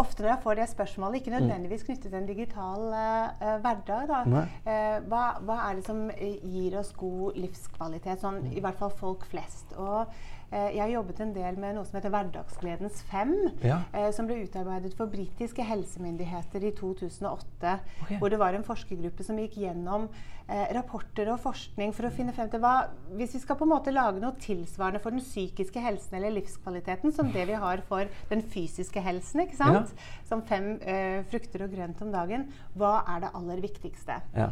ofte 0.00 0.22
når 0.22 0.30
jeg 0.30 0.42
får 0.42 0.54
det 0.54 0.68
spørsmålet, 0.70 1.20
ikke 1.20 1.30
nødvendigvis 1.34 1.82
knyttet 1.84 2.08
til 2.10 2.18
en 2.20 2.26
digital 2.26 2.86
eh, 2.96 3.56
hverdag, 3.60 4.08
da, 4.08 4.20
eh, 4.64 4.98
hva, 5.10 5.24
hva 5.44 5.56
er 5.68 5.74
det 5.80 5.84
som 5.86 6.10
eh, 6.14 6.38
gir 6.42 6.78
oss 6.80 6.92
god 6.96 7.36
livskvalitet? 7.36 8.20
Sånn, 8.22 8.46
I 8.52 8.60
hvert 8.64 8.78
fall 8.80 8.90
folk 8.96 9.26
flest. 9.28 9.74
Og 9.76 10.06
eh, 10.06 10.14
jeg 10.50 10.80
har 10.82 10.90
jobbet 10.90 11.20
en 11.22 11.32
del 11.34 11.58
med 11.62 11.76
noe 11.76 11.86
som 11.86 11.98
heter 12.00 12.10
Hverdagsgledens 12.10 13.02
fem, 13.10 13.34
Ja. 13.62 13.82
eh, 13.94 14.10
som 14.10 14.26
ble 14.26 14.40
utarbeidet 14.42 14.96
for 14.98 15.06
britiske 15.06 15.62
helsemyndigheter 15.62 16.64
i 16.66 16.72
2008. 16.74 17.78
Okay. 18.02 18.18
Hvor 18.18 18.30
det 18.30 18.38
var 18.40 18.54
en 18.54 18.64
forskergruppe 18.66 19.22
som 19.24 19.38
gikk 19.38 19.54
gjennom 19.62 20.08
eh, 20.48 20.66
rapporter 20.74 21.30
og 21.30 21.38
forskning 21.44 21.92
for 21.94 22.08
å 22.08 22.10
finne 22.10 22.32
frem 22.34 22.50
til 22.50 22.58
hva 22.60 22.88
Hvis 23.14 23.36
vi 23.36 23.42
skal 23.44 23.56
på 23.60 23.62
en 23.68 23.70
måte 23.70 23.94
lage 23.94 24.18
noe 24.20 24.34
tilsvarende 24.42 25.00
for 25.00 25.14
den 25.14 25.22
psykiske 25.22 25.80
helsen 25.80 26.16
eller 26.18 26.34
livskvaliteten 26.34 27.12
som 27.14 27.30
det 27.30 27.46
vi 27.46 27.54
har 27.54 27.84
for 27.86 28.10
den 28.32 28.42
fysiske 28.42 29.00
helsen, 29.00 29.44
ikke 29.46 29.56
sant? 29.56 29.94
som 30.26 30.42
fem 30.42 30.72
eh, 30.82 31.22
frukter 31.30 31.62
og 31.62 31.70
grønt 31.70 32.02
om 32.02 32.10
dagen, 32.10 32.48
hva 32.74 33.04
er 33.06 33.20
det 33.20 33.30
aller 33.34 33.62
viktigste? 33.62 34.18
Ja. 34.34 34.50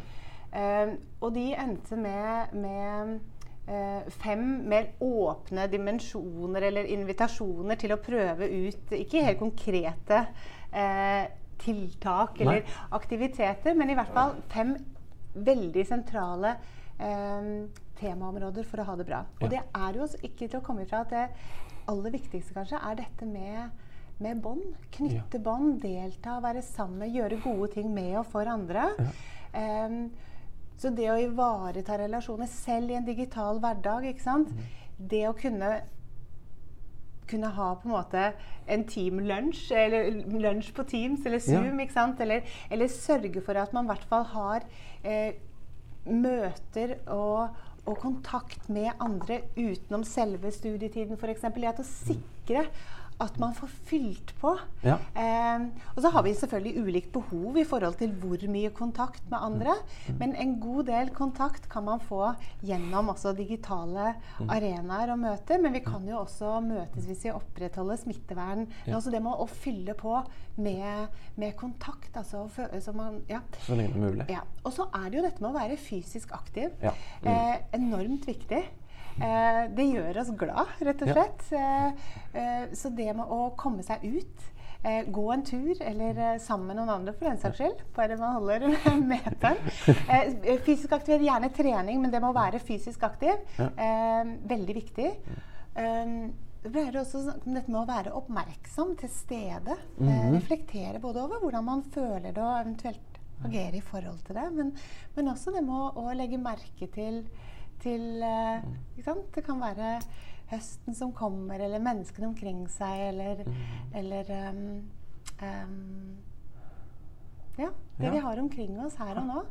Eh, 0.52 0.94
og 1.20 1.34
de 1.34 1.50
endte 1.58 1.96
med, 2.00 2.54
med 2.54 3.11
eh, 3.11 3.18
fem 4.22 4.44
mer 4.70 4.92
åpne 5.04 5.66
dimensjoner 5.68 6.68
eller 6.70 6.88
invitasjoner 6.94 7.76
til 7.81 7.92
å 7.92 8.00
prøve 8.00 8.48
ut 8.48 8.94
ikke 8.96 9.24
helt 9.26 9.40
konkrete 9.42 10.22
eh, 10.72 11.26
tiltak 11.59 12.40
eller 12.40 12.62
Nei. 12.62 12.78
aktiviteter, 12.96 13.76
men 13.76 13.90
i 13.90 13.98
hvert 13.98 14.14
fall 14.14 14.37
fem 14.52 14.76
veldig 15.35 15.85
sentrale 15.87 16.54
eh, 16.96 17.50
temaområder 17.98 18.66
for 18.68 18.83
å 18.83 18.88
ha 18.88 18.96
det 18.98 19.09
bra. 19.09 19.24
Og 19.42 19.50
det 19.52 19.61
er 19.61 19.98
jo 19.98 20.09
ikke 20.22 20.46
til 20.46 20.61
å 20.61 20.64
komme 20.64 20.87
ifra 20.87 21.02
at 21.04 21.12
det 21.12 21.26
aller 21.88 22.14
viktigste 22.14 22.57
kanskje 22.57 22.81
er 22.85 22.98
dette 23.02 23.28
med 23.28 23.85
med 24.18 24.40
bånd. 24.42 24.72
Knytte 24.96 25.38
bånd, 25.38 25.76
delta, 25.83 26.40
være 26.42 26.62
sammen, 26.66 27.11
gjøre 27.14 27.38
gode 27.44 27.68
ting 27.76 27.92
med 27.94 28.16
og 28.18 28.26
for 28.33 28.50
andre. 28.50 28.88
Em, 29.54 30.09
så 30.78 30.90
det 30.94 31.08
å 31.10 31.18
ivareta 31.18 31.98
relasjoner 31.98 32.50
selv 32.50 32.92
i 32.92 32.98
en 32.98 33.06
digital 33.06 33.58
hverdag, 33.62 34.06
ikke 34.12 34.24
sant? 34.24 34.52
Det 34.98 35.24
å 35.28 35.36
kunne 35.38 35.78
kunne 37.28 37.50
ha 37.52 37.72
på 37.76 37.88
en 37.88 37.92
måte 37.92 38.20
en 38.72 38.84
teamlunsj, 38.88 39.66
eller 39.76 40.06
lunsj 40.40 40.72
på 40.76 40.84
Teams 40.88 41.26
eller 41.26 41.42
Ja. 41.42 41.60
Zoom, 41.60 41.80
ikke 41.84 41.92
sant? 41.92 42.20
Eller, 42.24 42.46
eller 42.70 42.88
sørge 42.88 43.42
for 43.44 43.60
at 43.60 43.74
man 43.76 43.84
i 43.84 43.92
hvert 43.92 44.06
fall 44.08 44.24
har 44.32 44.64
eh, 45.04 45.34
møter 46.08 46.96
og, 47.12 47.56
og 47.84 47.98
kontakt 48.00 48.68
med 48.72 48.90
andre 48.98 49.42
utenom 49.56 50.04
selve 50.08 50.52
studietiden, 50.52 51.18
f.eks. 51.20 51.44
Det 51.52 51.68
at 51.68 51.82
å 51.84 51.88
sikre 51.88 52.64
at 53.18 53.38
man 53.42 53.54
får 53.57 53.70
fylt 53.88 54.33
på. 54.38 54.52
Ja. 54.85 54.96
Eh, 55.18 55.64
og 55.94 56.02
så 56.04 56.11
har 56.14 56.22
vi 56.22 56.35
selvfølgelig 56.38 56.83
ulikt 56.85 57.11
behov 57.14 57.59
i 57.59 57.64
forhold 57.66 57.98
til 57.98 58.12
hvor 58.20 58.44
mye 58.50 58.70
kontakt 58.74 59.24
med 59.31 59.42
andre. 59.42 59.74
Men 60.20 60.37
en 60.38 60.54
god 60.62 60.87
del 60.90 61.11
kontakt 61.16 61.68
kan 61.70 61.87
man 61.88 62.02
få 62.04 62.31
gjennom 62.62 63.11
også 63.14 63.35
digitale 63.38 64.12
arenaer 64.46 65.14
og 65.14 65.18
møter. 65.24 65.59
Men 65.62 65.74
vi 65.74 65.83
kan 65.87 66.07
jo 66.09 66.20
også 66.22 66.59
møtes 66.64 67.09
hvis 67.11 67.26
vi 67.26 67.35
opprettholder 67.35 67.98
smittevern. 68.04 68.68
Men 68.87 68.98
også 69.00 69.14
det 69.14 69.22
med 69.24 69.35
å 69.35 69.48
fylle 69.50 69.98
på 69.98 70.14
med, 70.62 71.20
med 71.37 71.57
kontakt. 71.59 72.12
Altså, 72.14 72.46
for, 72.54 72.70
så 72.85 72.94
man, 72.94 73.22
ja. 73.31 73.42
Så 73.66 73.78
lenge 73.78 73.96
det 73.96 74.02
er 74.02 74.07
mulig. 74.12 74.28
Ja. 74.31 74.46
Og 74.62 74.74
så 74.78 74.87
er 74.94 75.09
det 75.09 75.18
jo 75.18 75.26
dette 75.26 75.42
med 75.42 75.50
å 75.50 75.59
være 75.59 75.81
fysisk 75.81 76.35
aktiv. 76.38 76.70
Ja. 76.85 76.94
Mm. 77.24 77.33
Eh, 77.35 77.57
enormt 77.81 78.31
viktig. 78.31 78.62
Eh, 79.18 79.64
det 79.74 79.88
gjør 79.88 80.20
oss 80.22 80.31
glad, 80.38 80.70
rett 80.87 81.02
og 81.02 81.11
slett. 81.11 81.44
Eh, 81.59 82.07
eh, 82.38 82.64
så 82.76 82.92
det 82.94 83.11
med 83.18 83.26
å 83.26 83.50
komme 83.59 83.85
seg 83.87 84.04
ut, 84.07 84.48
eh, 84.83 85.04
gå 85.11 85.26
en 85.35 85.44
tur, 85.46 85.74
eller 85.83 86.20
eh, 86.24 86.40
sammen 86.42 86.70
med 86.70 86.81
noen 86.81 86.94
andre 86.96 87.14
for 87.16 87.31
den 87.31 87.40
saks 87.42 87.61
skyld, 87.61 87.85
bare 87.96 88.18
man 88.20 88.37
holder 88.38 88.68
meteren. 89.12 89.59
Eh, 90.07 90.59
fysisk 90.66 90.92
aktivitet, 90.92 91.26
gjerne 91.26 91.52
trening, 91.54 92.02
men 92.02 92.14
det 92.14 92.22
med 92.22 92.31
å 92.31 92.38
være 92.38 92.62
fysisk 92.62 93.09
aktiv, 93.09 93.35
eh, 93.59 94.35
veldig 94.54 94.78
viktig. 94.83 95.14
Um, 95.78 96.33
det 96.59 96.72
pleier 96.74 96.96
også 96.98 97.20
å 97.20 97.22
snakke 97.22 97.46
om 97.46 97.54
dette 97.54 97.70
med 97.70 97.81
å 97.81 97.88
være 97.88 98.14
oppmerksom 98.18 98.96
til 98.98 99.11
stede. 99.14 99.76
Mm 99.98 100.09
-hmm. 100.09 100.33
reflektere 100.35 100.98
både 100.98 101.22
over 101.22 101.38
hvordan 101.38 101.64
man 101.64 101.83
føler 101.83 102.33
det, 102.33 102.42
og 102.42 102.61
eventuelt 102.61 103.20
agere 103.44 103.76
i 103.76 103.81
forhold 103.81 104.18
til 104.26 104.35
det. 104.35 104.50
Men, 104.52 104.72
men 105.14 105.28
også 105.28 105.50
det 105.54 105.62
med 105.64 105.74
å, 105.74 105.92
å 106.09 106.12
legge 106.12 106.38
merke 106.38 106.87
til, 106.94 107.22
til 107.82 108.22
eh? 108.24 108.64
Det 109.34 109.44
kan 109.46 109.60
være 109.60 109.98
høsten 110.50 110.96
som 110.96 111.12
kommer, 111.12 111.60
eller 111.60 111.82
menneskene 111.84 112.30
omkring 112.30 112.64
seg, 112.72 113.08
eller, 113.10 113.42
eller 113.94 114.30
um, 114.48 114.62
um, 115.42 116.16
Ja, 117.58 117.68
det 117.98 118.06
Ja. 118.06 118.12
vi 118.14 118.22
har 118.22 118.40
omkring 118.40 118.78
oss 118.80 118.96
her 118.96 119.18
og 119.20 119.26
nå. 119.26 119.42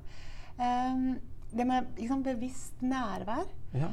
Um, 0.58 1.20
det 1.52 1.68
med 1.68 1.92
liksom, 1.98 2.24
bevisst 2.24 2.82
nærvær. 2.82 3.46
Ja. 3.74 3.92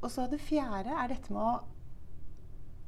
Og 0.00 0.10
så 0.10 0.26
det 0.30 0.40
fjerde 0.40 0.94
er 0.96 1.12
dette 1.12 1.32
med 1.34 1.42
å 1.42 1.58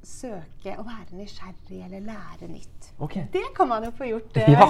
søke 0.03 0.73
å 0.79 0.85
være 0.87 1.15
nysgjerrig 1.19 1.79
eller 1.87 2.01
lære 2.07 2.49
nytt. 2.51 2.89
Okay. 3.03 3.25
Det 3.33 3.43
kan 3.57 3.69
man 3.71 3.85
jo 3.87 3.91
få 3.95 4.09
gjort 4.11 4.37
eh, 4.43 4.51
Ja. 4.53 4.67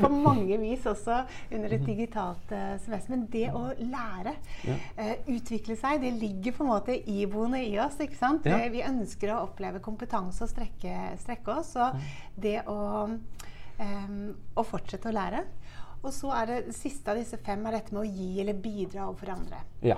på 0.00 0.08
mange 0.12 0.58
vis 0.60 0.84
også 0.86 1.20
under 1.52 1.74
et 1.74 1.84
digitalt 1.86 2.52
eh, 2.54 2.76
semester. 2.84 3.10
Men 3.14 3.26
det 3.32 3.48
å 3.54 3.64
lære, 3.78 4.34
Ja. 4.68 4.76
eh, 4.96 5.16
utvikle 5.34 5.76
seg, 5.76 6.00
det 6.02 6.12
ligger 6.20 6.52
på 6.58 6.64
en 6.66 6.70
måte 6.72 6.96
iboende 7.10 7.60
i 7.66 7.74
oss. 7.82 7.98
ikke 8.00 8.16
sant? 8.18 8.46
Ja. 8.46 8.58
Eh, 8.62 8.70
Vi 8.70 8.82
ønsker 8.86 9.34
å 9.34 9.42
oppleve 9.48 9.80
kompetanse 9.84 10.42
og 10.46 10.52
strekke, 10.52 10.94
strekke 11.22 11.58
oss. 11.58 11.74
Og 11.76 11.98
det 12.38 12.60
å, 12.66 13.18
em, 13.78 14.34
å 14.56 14.64
fortsette 14.66 15.10
å 15.10 15.14
lære. 15.14 15.44
Og 16.04 16.12
så 16.14 16.30
er 16.38 16.46
det, 16.46 16.56
det 16.68 16.74
siste 16.78 17.10
av 17.10 17.18
disse 17.18 17.36
fem 17.42 17.66
er 17.66 17.72
dette 17.80 17.92
med 17.92 18.04
å 18.04 18.08
gi 18.14 18.40
eller 18.40 18.54
bidra 18.54 19.08
overfor 19.08 19.32
andre. 19.34 19.58
Ja. 19.82 19.96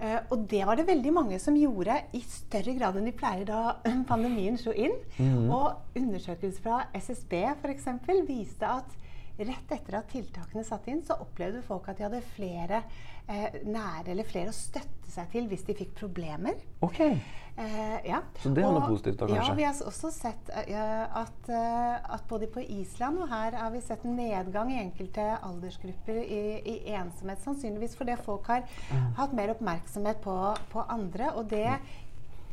Eh, 0.00 0.18
og 0.34 0.46
det 0.50 0.64
var 0.66 0.78
det 0.78 0.88
veldig 0.88 1.12
mange 1.14 1.38
som 1.42 1.56
gjorde 1.58 2.00
i 2.16 2.20
større 2.26 2.74
grad 2.76 2.98
enn 2.98 3.06
de 3.08 3.14
pleier 3.14 3.46
da 3.48 3.76
pandemien 4.10 4.58
slo 4.60 4.74
inn. 4.74 4.96
Mhm. 5.18 5.48
Og 5.54 5.98
undersøkelser 6.00 6.64
fra 6.64 6.82
SSB 6.98 7.40
f.eks. 7.54 7.88
viste 8.28 8.68
at 8.80 9.00
rett 9.38 9.72
etter 9.74 9.96
at 9.98 10.08
tiltakene 10.12 10.62
satt 10.64 10.86
inn, 10.88 11.00
så 11.02 11.16
opplevde 11.20 11.62
folk 11.66 11.88
at 11.90 11.98
de 11.98 12.04
hadde 12.06 12.20
flere 12.36 12.82
eh, 13.28 13.56
nære 13.66 14.12
eller 14.12 14.24
flere 14.28 14.52
å 14.52 14.54
støtte 14.54 15.10
seg 15.10 15.30
til 15.32 15.48
hvis 15.50 15.64
de 15.66 15.74
fikk 15.74 15.94
problemer. 15.98 16.54
Ok. 16.86 17.00
Eh, 17.00 17.98
ja. 18.06 18.20
Så 18.42 18.50
det 18.54 18.62
er 18.64 18.70
noe 18.70 18.82
Og- 18.82 18.88
positivt 18.92 19.18
da, 19.18 19.26
kanskje? 19.26 19.46
Ja, 19.48 19.54
vi 19.54 19.62
har 19.66 19.74
også 19.90 20.10
sett 20.12 20.50
eh, 20.50 21.18
at, 21.22 21.48
eh, 21.48 22.14
at 22.14 22.24
både 22.30 22.46
på 22.50 22.62
Island 22.62 23.18
og 23.22 23.28
her 23.30 23.52
har 23.58 23.70
vi 23.74 23.80
sett 23.80 24.04
en 24.04 24.16
nedgang 24.18 24.70
i 24.72 24.78
enkelte 24.82 25.26
aldersgrupper 25.42 26.18
i, 26.22 26.40
i 26.66 26.94
ensomhet. 26.94 27.42
Sannsynligvis 27.42 27.96
fordi 27.98 28.16
folk 28.22 28.46
har 28.46 28.62
Mm. 28.90 29.12
hatt 29.16 29.32
mer 29.34 29.50
oppmerksomhet 29.54 30.20
på, 30.22 30.34
på 30.70 30.84
andre. 30.88 31.30
Og 31.36 31.48
det 31.48 31.78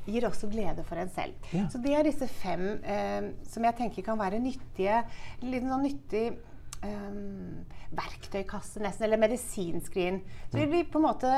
gir 0.08 0.26
også 0.26 0.50
glede 0.50 0.84
for 0.84 0.98
en 0.98 1.10
selv. 1.14 1.34
Ja. 1.54 1.68
Så 1.70 1.78
det 1.82 1.94
er 1.94 2.04
disse 2.04 2.28
fem 2.28 2.80
eh, 2.84 3.32
som 3.50 3.64
jeg 3.64 3.76
tenker 3.78 4.02
kan 4.04 4.18
være 4.18 4.40
nyttige. 4.42 5.04
litt 5.42 5.64
sånn 5.64 5.84
nyttig 5.86 6.38
um, 6.84 7.66
verktøykasse, 7.92 8.80
nesten, 8.84 9.06
eller 9.06 9.20
medisinskrin. 9.20 10.22
Så 10.50 10.58
vil 10.58 10.70
vi 10.72 10.84
på 10.88 11.00
en 11.00 11.06
måte 11.06 11.32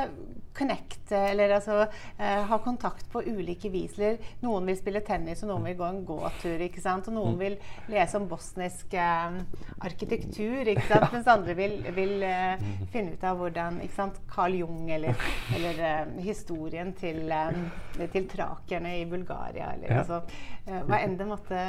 connecte, 0.54 1.18
eller 1.32 1.56
altså 1.56 1.80
uh, 1.88 2.42
ha 2.50 2.60
kontakt 2.62 3.08
på 3.12 3.24
ulike 3.26 3.72
vis. 3.74 3.98
Noen 4.44 4.70
vil 4.70 4.78
spille 4.78 5.02
tennis, 5.06 5.42
og 5.44 5.50
noen 5.50 5.66
vil 5.72 5.80
gå 5.80 5.88
en 5.88 6.04
gåtur. 6.06 6.62
ikke 6.62 6.84
sant? 6.84 7.10
Og 7.10 7.18
noen 7.18 7.40
vil 7.42 7.58
lese 7.92 8.20
om 8.20 8.28
bosnisk 8.30 8.94
uh, 8.94 9.40
arkitektur, 9.82 10.70
ikke 10.76 10.86
sant? 10.92 11.10
mens 11.16 11.32
andre 11.34 11.58
vil, 11.58 11.80
vil 11.98 12.28
uh, 12.28 12.62
finne 12.94 13.18
ut 13.18 13.26
av 13.26 13.42
hvordan 13.42 13.82
ikke 13.84 13.98
sant? 13.98 14.22
Carl 14.30 14.60
Jung 14.62 14.92
eller, 14.94 15.18
eller 15.58 16.14
historien 16.22 16.94
til, 16.98 17.26
um, 17.34 17.66
til 18.14 18.30
trakerne 18.30 19.00
i 19.00 19.08
Bulgaria, 19.10 19.74
eller 19.74 20.04
altså, 20.04 20.22
hva 20.64 21.00
enn 21.04 21.18
det 21.20 21.26
måtte, 21.28 21.64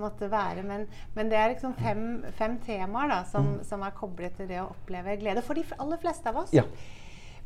måtte 0.00 0.30
være. 0.30 0.64
Men, 0.66 0.86
men, 1.14 1.30
det 1.30 1.38
er 1.38 1.52
liksom 1.52 1.76
fem, 1.78 2.06
fem 2.38 2.56
temaer 2.64 3.12
da, 3.12 3.20
som, 3.30 3.54
mm. 3.56 3.60
som 3.68 3.84
er 3.86 3.94
koblet 3.98 4.34
til 4.38 4.50
det 4.50 4.58
å 4.62 4.70
oppleve 4.72 5.18
glede. 5.20 5.44
For 5.46 5.58
de 5.58 5.66
aller 5.78 6.00
fleste 6.02 6.32
av 6.32 6.42
oss. 6.42 6.54
Ja. 6.56 6.66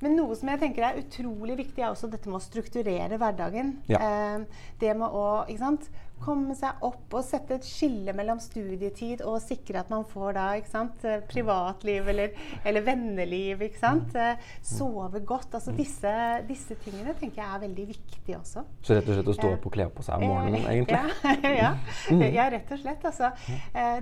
Men 0.02 0.16
noe 0.18 0.34
som 0.36 0.50
jeg 0.50 0.60
tenker 0.60 0.88
er 0.88 1.00
utrolig 1.00 1.58
viktig, 1.60 1.82
er 1.82 1.92
også 1.92 2.10
dette 2.12 2.28
med 2.28 2.40
å 2.40 2.44
strukturere 2.44 3.18
hverdagen. 3.20 3.76
Ja. 3.90 4.00
Eh, 4.00 4.64
det 4.80 4.96
med 4.98 5.12
å 5.12 5.44
ikke 5.44 5.62
sant, 5.62 5.88
komme 6.24 6.56
seg 6.58 6.82
opp 6.86 7.14
og 7.14 7.24
sette 7.26 7.58
et 7.58 7.68
skille 7.68 8.14
mellom 8.16 8.40
studietid 8.42 9.22
og 9.28 9.40
sikre 9.44 9.82
at 9.82 9.92
man 9.92 10.06
får 10.08 10.36
da 10.38 10.46
sant, 10.70 11.04
eh, 11.04 11.20
privatliv 11.28 12.08
eller, 12.14 12.34
eller 12.64 12.86
venneliv. 12.86 13.62
ikke 13.68 13.80
sant? 13.80 14.18
sove 14.64 15.20
godt. 15.26 15.54
Altså 15.58 15.72
disse, 15.76 16.10
disse, 16.48 16.76
tingene 16.84 17.14
tenker 17.18 17.42
jeg 17.42 17.56
er 17.56 17.62
veldig 17.66 17.86
viktige 17.88 18.38
også. 18.38 18.64
Så 18.82 18.96
rett 18.96 19.08
og 19.08 19.18
slett 19.18 19.30
å 19.30 19.36
stå 19.36 19.52
opp 19.56 19.68
og 19.68 19.76
kle 19.76 19.88
på 19.92 20.04
seg 20.06 20.22
om 20.22 20.32
morgenen, 20.32 20.66
egentlig? 20.70 20.98
Ja, 20.98 21.54
ja, 21.62 21.72
mm. 22.10 22.26
ja 22.34 22.50
rett 22.54 22.74
og 22.74 22.82
slett. 22.82 23.08
Altså, 23.10 23.32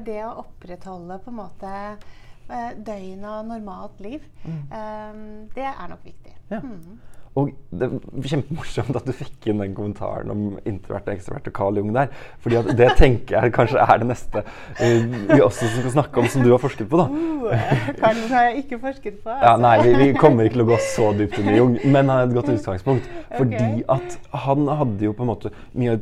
det 0.06 0.18
å 0.26 0.34
opprettholde 0.44 1.18
på 1.22 1.32
en 1.32 1.40
måte 1.42 1.72
Eh, 2.52 2.72
døgn 2.86 3.24
og 3.24 3.46
normalt 3.46 4.00
liv. 4.00 4.24
Mm. 4.44 5.48
Det 5.54 5.64
er 5.64 5.88
nok 5.88 6.04
viktig. 6.04 6.34
Ja. 6.50 6.60
Mm. 6.60 7.00
Og 7.40 7.48
det 7.72 7.86
er 7.88 8.26
kjempemorsomt 8.28 8.96
at 8.98 9.06
du 9.08 9.12
fikk 9.16 9.46
inn 9.48 9.62
den 9.62 9.72
kommentaren 9.72 10.28
om 10.34 10.42
introvert 10.68 11.06
og 11.08 11.14
ekstrovert 11.14 11.46
og 11.48 11.54
Carl 11.56 11.78
Jung 11.80 11.94
der. 11.94 12.10
fordi 12.44 12.74
det 12.76 12.88
tenker 12.98 13.38
jeg 13.38 13.54
kanskje 13.56 13.80
er 13.80 14.02
det 14.02 14.08
neste 14.10 14.42
uh, 14.44 15.14
vi 15.30 15.38
også 15.40 15.70
skal 15.72 15.94
snakke 15.94 16.20
om, 16.20 16.28
som 16.28 16.44
du 16.44 16.50
har 16.52 16.60
forsket 16.60 16.90
på. 16.92 17.00
da. 17.00 17.06
Uh, 17.08 17.88
Carl 18.02 18.20
Jung 18.20 18.34
har 18.36 18.50
jeg 18.50 18.64
ikke 18.64 18.78
forsket 18.84 19.18
på. 19.24 19.32
Altså. 19.32 19.48
Ja, 19.48 19.56
nei, 19.64 19.74
vi, 19.80 19.94
vi, 20.02 20.10
kommer 20.20 20.44
ikke 20.44 20.58
til 20.58 20.66
å 20.66 20.70
gå 20.74 20.80
så 20.84 21.08
dypt 21.16 21.40
inn 21.40 21.52
i 21.54 21.56
Jung, 21.56 21.78
men 21.86 22.12
han 22.12 22.18
er 22.18 22.28
et 22.28 22.36
godt 22.36 22.52
utgangspunkt. 22.58 23.08
Fordi 23.32 23.56
okay. 23.56 23.84
at 23.96 24.32
han 24.44 24.72
hadde 24.82 25.08
jo 25.08 25.16
på 25.16 25.24
en 25.24 25.32
måte 25.32 25.56
mye 25.72 25.96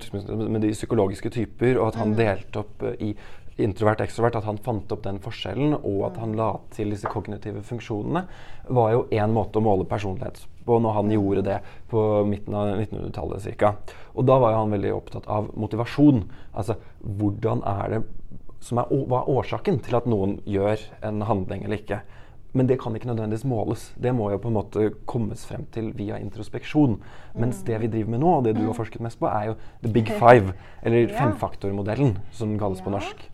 med 0.50 0.64
de 0.66 0.74
psykologiske 0.74 1.30
typer, 1.38 1.78
og 1.78 1.92
at 1.92 2.02
han 2.02 2.10
mm. 2.10 2.18
delte 2.18 2.64
opp 2.64 2.88
uh, 2.88 2.96
i 2.98 3.14
introvert 3.60 4.02
ekstrovert, 4.02 4.40
at 4.40 4.46
han 4.48 4.58
fant 4.64 4.90
opp 4.90 5.04
den 5.04 5.20
forskjellen, 5.22 5.78
og 5.78 6.06
at 6.10 6.18
han 6.22 6.34
la 6.38 6.54
til 6.74 6.90
disse 6.94 7.10
kognitive 7.10 7.62
funksjonene, 7.66 8.24
var 8.70 8.94
jo 8.96 9.04
én 9.14 9.34
måte 9.34 9.60
å 9.60 9.64
måle 9.64 9.86
personlighet 9.88 10.42
på 10.70 10.78
når 10.82 10.96
han 11.00 11.10
gjorde 11.16 11.44
det 11.48 11.58
på 11.90 12.06
midten 12.28 12.54
av 12.54 12.70
1900-tallet 12.76 13.50
ca. 13.58 13.74
Og 14.14 14.26
da 14.30 14.38
var 14.42 14.54
han 14.58 14.72
veldig 14.74 14.94
opptatt 14.94 15.28
av 15.30 15.50
motivasjon. 15.58 16.24
Altså 16.54 16.78
hvordan 17.02 17.66
er 17.66 17.96
det 17.96 18.02
som 18.60 18.76
er, 18.76 18.90
Hva 18.92 19.22
er 19.22 19.30
årsaken 19.32 19.78
til 19.86 19.96
at 19.96 20.08
noen 20.10 20.38
gjør 20.44 20.82
en 21.06 21.22
handling 21.24 21.64
eller 21.64 21.80
ikke? 21.80 22.02
Men 22.52 22.66
det 22.66 22.80
kan 22.82 22.94
ikke 22.96 23.06
nødvendigvis 23.06 23.46
måles. 23.46 23.92
Det 24.02 24.10
må 24.14 24.30
jo 24.32 24.40
på 24.42 24.50
en 24.50 24.56
måte 24.58 24.88
kommes 25.06 25.44
frem 25.46 25.68
til 25.70 25.92
via 25.94 26.18
introspeksjon. 26.18 26.96
Mens 27.38 27.62
det 27.66 27.78
vi 27.80 27.90
driver 27.92 28.10
med 28.10 28.24
nå, 28.24 28.32
og 28.36 28.44
det 28.44 28.56
du 28.58 28.64
har 28.66 28.74
forsket 28.74 29.04
mest 29.06 29.20
på, 29.20 29.30
er 29.30 29.52
jo 29.52 29.58
the 29.84 29.92
big 29.92 30.10
five. 30.18 30.56
Eller 30.82 31.12
femfaktormodellen, 31.20 32.16
som 32.34 32.50
den 32.50 32.58
kalles 32.58 32.82
på 32.82 32.90
norsk. 32.90 33.29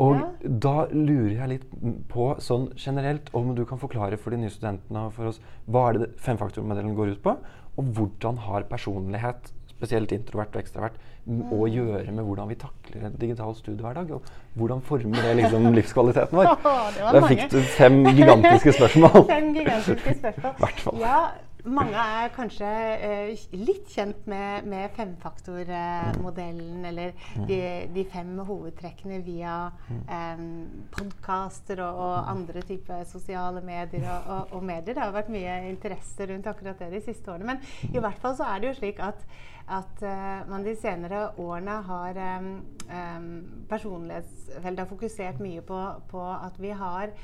Og 0.00 0.16
ja. 0.16 0.28
da 0.64 0.74
lurer 0.92 1.34
jeg 1.36 1.50
litt 1.50 1.64
på 2.08 2.30
sånn 2.40 2.70
generelt 2.80 3.28
om 3.36 3.50
du 3.56 3.64
kan 3.68 3.80
forklare 3.80 4.16
for 4.20 4.32
de 4.32 4.40
nye 4.40 4.52
studentene 4.52 5.08
og 5.08 5.16
for 5.16 5.28
oss, 5.28 5.40
hva 5.68 5.90
er 5.90 6.00
det 6.00 6.12
femfaktormodellen 6.24 6.94
går 6.96 7.16
ut 7.16 7.24
på, 7.24 7.34
og 7.76 7.90
hvordan 7.96 8.40
har 8.46 8.68
personlighet, 8.70 9.52
spesielt 9.72 10.12
introvert 10.14 10.54
og 10.54 10.62
ekstravert, 10.62 10.96
å 11.22 11.28
mm. 11.28 11.68
gjøre 11.70 12.12
med 12.14 12.24
hvordan 12.26 12.48
vi 12.50 12.56
takler 12.58 13.06
en 13.06 13.20
digital 13.20 13.54
studiehverdag? 13.54 14.10
Og 14.16 14.58
hvordan 14.58 14.82
former 14.86 15.22
det 15.22 15.36
liksom 15.42 15.68
livskvaliteten 15.78 16.40
vår? 16.40 16.50
Der 16.98 17.28
fikk 17.28 17.44
du 17.52 17.60
fem 17.76 18.02
gigantiske 18.08 18.74
spørsmål. 18.78 19.26
fem 19.36 19.52
gigantiske 19.54 20.16
spørsmål. 20.18 20.56
Hvert 20.64 20.84
fall. 20.86 21.02
Ja, 21.02 21.18
mange 21.64 21.94
er 21.94 22.32
kanskje 22.34 22.68
uh, 22.68 23.42
litt 23.54 23.90
kjent 23.92 24.26
med, 24.30 24.66
med 24.66 24.90
femfaktormodellen, 24.96 26.84
eller 26.88 27.12
mm. 27.14 27.44
de, 27.46 27.58
de, 27.94 28.04
fem 28.10 28.32
hovedtrekkene 28.42 29.20
via 29.22 29.56
um, 29.92 30.48
podkaster 30.94 31.84
og, 31.84 32.00
og, 32.02 32.16
andre 32.32 32.64
typer 32.66 33.04
sosiale 33.08 33.62
medier 33.64 34.08
og, 34.08 34.26
og, 34.26 34.56
og, 34.58 34.66
medier. 34.72 34.96
Det 34.96 35.04
har 35.04 35.14
vært 35.14 35.30
mye 35.32 35.58
interesse 35.70 36.26
rundt 36.30 36.50
akkurat 36.50 36.82
det 36.82 36.90
de 36.96 37.02
siste 37.06 37.30
årene. 37.30 37.54
Men 37.54 37.92
i 37.92 38.02
hvert 38.02 38.18
fall 38.22 38.36
så 38.38 38.48
er 38.50 38.62
det 38.62 38.72
jo 38.72 38.80
slik 38.80 38.98
at, 39.04 39.22
at 39.70 40.02
uh, 40.02 40.42
man 40.50 40.66
de 40.66 40.74
senere 40.78 41.28
årene 41.42 41.78
har 41.86 42.20
um, 42.40 42.50
um, 42.88 43.30
personlighetsfeltet 43.70 44.82
har 44.82 44.90
fokusert 44.90 45.40
mye 45.44 45.62
på, 45.66 45.80
på, 46.10 46.26
at 46.34 46.58
vi 46.62 46.74
har 46.74 47.14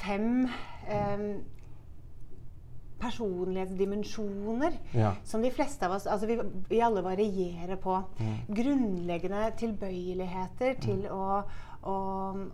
fem 0.00 0.46
um, 0.90 1.32
personlighetsdimensjoner 3.00 4.76
ja. 4.92 5.14
som 5.24 5.42
de 5.42 5.50
fleste 5.54 5.86
av 5.86 5.96
oss 5.96 6.06
altså 6.10 6.28
vi, 6.28 6.36
vi 6.68 6.82
alle 6.84 7.02
varierer 7.04 7.80
på. 7.80 7.96
Mm. 8.20 8.36
Grunnleggende 8.60 9.46
tilbøyeligheter 9.60 10.76
mm. 10.76 10.82
til 10.84 11.06
å, 11.12 11.40
å, 11.88 11.96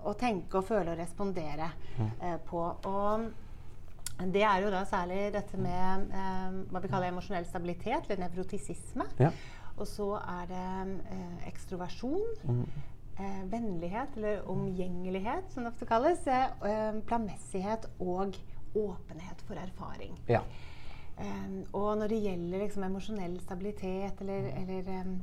å, 0.03 0.15
tenke 0.19 0.61
og 0.61 0.69
føle 0.69 0.95
og 0.95 1.01
respondere 1.01 1.71
mm. 1.99 2.09
eh, 2.21 2.39
på. 2.47 2.63
Og 2.89 3.27
det 4.33 4.47
er 4.49 4.65
jo 4.65 4.73
da 4.73 4.83
særlig 4.89 5.29
dette 5.35 5.61
med 5.61 6.11
eh, 6.15 6.59
hva 6.73 6.83
vi 6.83 6.91
kaller 6.93 7.13
emosjonell 7.13 7.49
stabilitet, 7.49 8.09
eller 8.09 8.27
nevrotisisme. 8.27 9.09
Ja. 9.21 9.33
Og 9.77 9.89
så 9.91 10.15
er 10.23 10.47
det 10.51 10.67
eh, 11.13 11.49
ekstroversjon. 11.51 12.23
Mm. 12.49 12.67
Eh, 13.17 13.43
vennlighet, 13.49 14.17
eller 14.17 14.49
omgjengelighet, 14.53 15.53
som 15.53 15.65
det 15.65 15.73
ofte 15.73 15.89
kalles. 15.89 16.27
Eh, 16.27 16.99
planmessighet 17.09 17.89
og 18.01 18.37
åpenhet 18.77 19.43
for 19.49 19.59
erfaring. 19.61 20.17
Ja. 20.29 20.43
Um, 21.17 21.63
og 21.73 21.95
når 21.97 22.13
det 22.13 22.23
gjelder 22.27 22.61
liksom, 22.61 22.85
emosjonell 22.85 23.39
stabilitet 23.41 24.19
eller, 24.21 24.51
eller 24.61 24.91
um, 25.01 25.15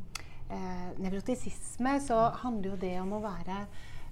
uh, 0.50 0.88
nevrotisisme, 0.98 2.00
så 2.02 2.18
handler 2.42 2.72
jo 2.72 2.80
det 2.82 2.96
om 3.02 3.14
å 3.14 3.22
være 3.22 3.60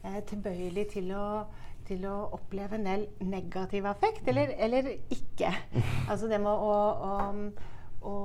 uh, 0.04 0.19
tilbøyelig 0.30 0.86
til 0.93 1.10
å, 1.17 1.23
til 1.88 2.06
å, 2.06 2.19
oppleve 2.38 2.77
en 2.77 2.86
del 2.86 3.08
negativ 3.25 3.89
affekt, 3.89 4.30
eller, 4.30 4.54
eller 4.62 4.91
ikke. 4.93 5.49
altså 6.12 6.30
det 6.30 6.38
med 6.43 6.54
å, 6.54 6.77
å, 7.10 8.13
å 8.13 8.15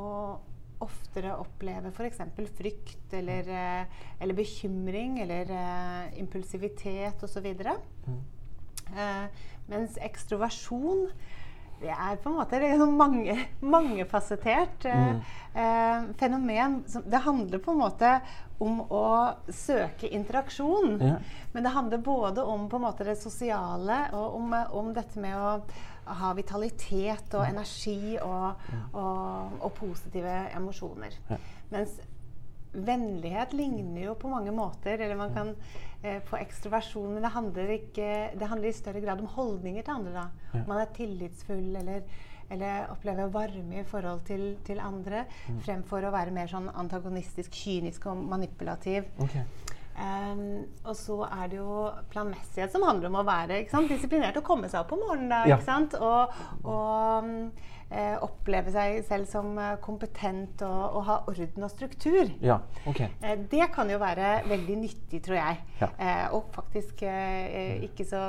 oftere 0.84 1.32
oppleve 1.40 1.94
f.eks. 1.96 2.20
frykt 2.58 3.16
eller, 3.16 3.48
uh, 3.48 4.06
eller, 4.20 4.36
bekymring 4.36 5.22
eller 5.24 5.56
impulsivitet 6.20 7.24
osv. 7.24 7.54
Mm. 8.04 8.20
Uh, 8.92 9.26
mens 9.66 9.96
ekstroversjon 9.98 11.08
det 11.80 11.90
er 11.92 12.16
på 12.22 12.30
en 12.30 12.38
måte 12.38 12.60
mange, 12.88 13.34
mangefasettert 13.60 14.86
uh, 14.88 14.94
mm. 14.96 15.18
eh, 15.60 16.06
fenomen. 16.16 16.78
Det 17.04 17.20
handler 17.20 17.60
på 17.60 17.74
en 17.74 17.82
måte 17.82 18.12
om 18.64 18.78
å 18.80 19.08
søke 19.52 20.08
interaksjon. 20.08 20.96
Ja. 21.02 21.18
Men 21.52 21.66
det 21.66 21.74
handler 21.74 22.00
både 22.00 22.46
om 22.48 22.64
måte 22.80 23.04
det 23.04 23.18
sosiale 23.20 24.06
og 24.16 24.38
om, 24.38 24.56
om 24.72 24.88
dette 24.96 25.20
med 25.20 25.36
å 25.36 25.52
ha 26.16 26.32
vitalitet 26.38 27.34
og 27.34 27.44
energi 27.44 28.16
og, 28.22 28.66
og, 28.94 29.56
og 29.60 29.72
positive 29.76 30.46
emosjoner. 30.56 31.18
Ja. 31.28 31.40
Mens 31.74 31.98
vennlighet 32.84 33.52
ligner 33.56 34.02
jo 34.08 34.14
på 34.20 34.30
mange 34.30 34.52
måter 34.54 35.00
Eller 35.00 35.16
man 35.18 35.34
kan 35.34 35.52
eh, 36.02 36.22
få 36.26 36.38
ekstroversjon, 36.40 37.12
men 37.14 37.24
det 37.24 37.34
handler, 37.34 37.74
ikke, 37.80 38.08
det 38.38 38.48
handler, 38.50 38.70
i 38.70 38.76
større 38.76 39.02
grad 39.04 39.20
om 39.22 39.30
holdninger 39.36 39.82
til 39.82 39.94
andre. 39.98 40.12
da. 40.16 40.26
Om 40.60 40.66
Man 40.68 40.82
er 40.82 40.96
tillitsfull 40.96 41.76
eller, 41.82 42.02
eller 42.50 42.90
opplever 42.94 43.32
varme 43.32 43.80
i 43.80 43.86
forhold 43.86 44.26
til, 44.28 44.48
til 44.66 44.82
andre, 44.82 45.24
mm. 45.48 45.62
fremfor 45.66 46.06
å 46.06 46.14
være 46.14 46.34
mer 46.34 46.50
sånn 46.50 46.68
antagonistisk, 46.74 47.54
kynisk 47.54 48.10
og 48.12 48.26
manipulativ. 48.34 49.08
Okay. 49.24 49.46
Um, 49.96 50.66
og 50.84 50.92
så 50.98 51.22
er 51.24 51.46
det 51.48 51.56
jo 51.56 51.86
planmessighet, 52.12 52.72
som 52.72 52.84
handler 52.84 53.08
om 53.08 53.16
å 53.22 53.24
være 53.24 53.62
sant, 53.70 53.88
disiplinert 53.88 54.36
og 54.36 54.44
komme 54.44 54.68
seg 54.68 54.82
opp 54.82 54.92
om 54.92 55.00
morgenen. 55.06 55.32
Da, 55.32 55.46
ja. 55.48 55.78
Og, 56.04 56.36
og 56.68 57.24
um, 57.24 57.38
eh, 57.90 58.16
oppleve 58.22 58.72
seg 58.74 59.02
selv 59.06 59.28
som 59.30 59.52
eh, 59.58 59.76
kompetent 59.84 60.62
og, 60.66 60.96
og, 60.96 61.02
ha 61.08 61.18
orden 61.30 61.66
og 61.68 61.70
struktur. 61.70 62.32
Ja, 62.42 62.58
ok. 62.86 63.00
eh, 63.06 63.36
det 63.52 63.68
kan 63.74 63.90
jo 63.90 63.98
være 64.02 64.40
veldig 64.48 64.78
nyttig, 64.82 65.22
tror 65.26 65.38
jeg. 65.40 65.60
Ja. 65.80 65.90
Eh, 65.98 66.24
og 66.34 66.50
faktisk 66.56 67.02
eh, 67.06 67.82
ikke 67.86 68.04
så 68.08 68.24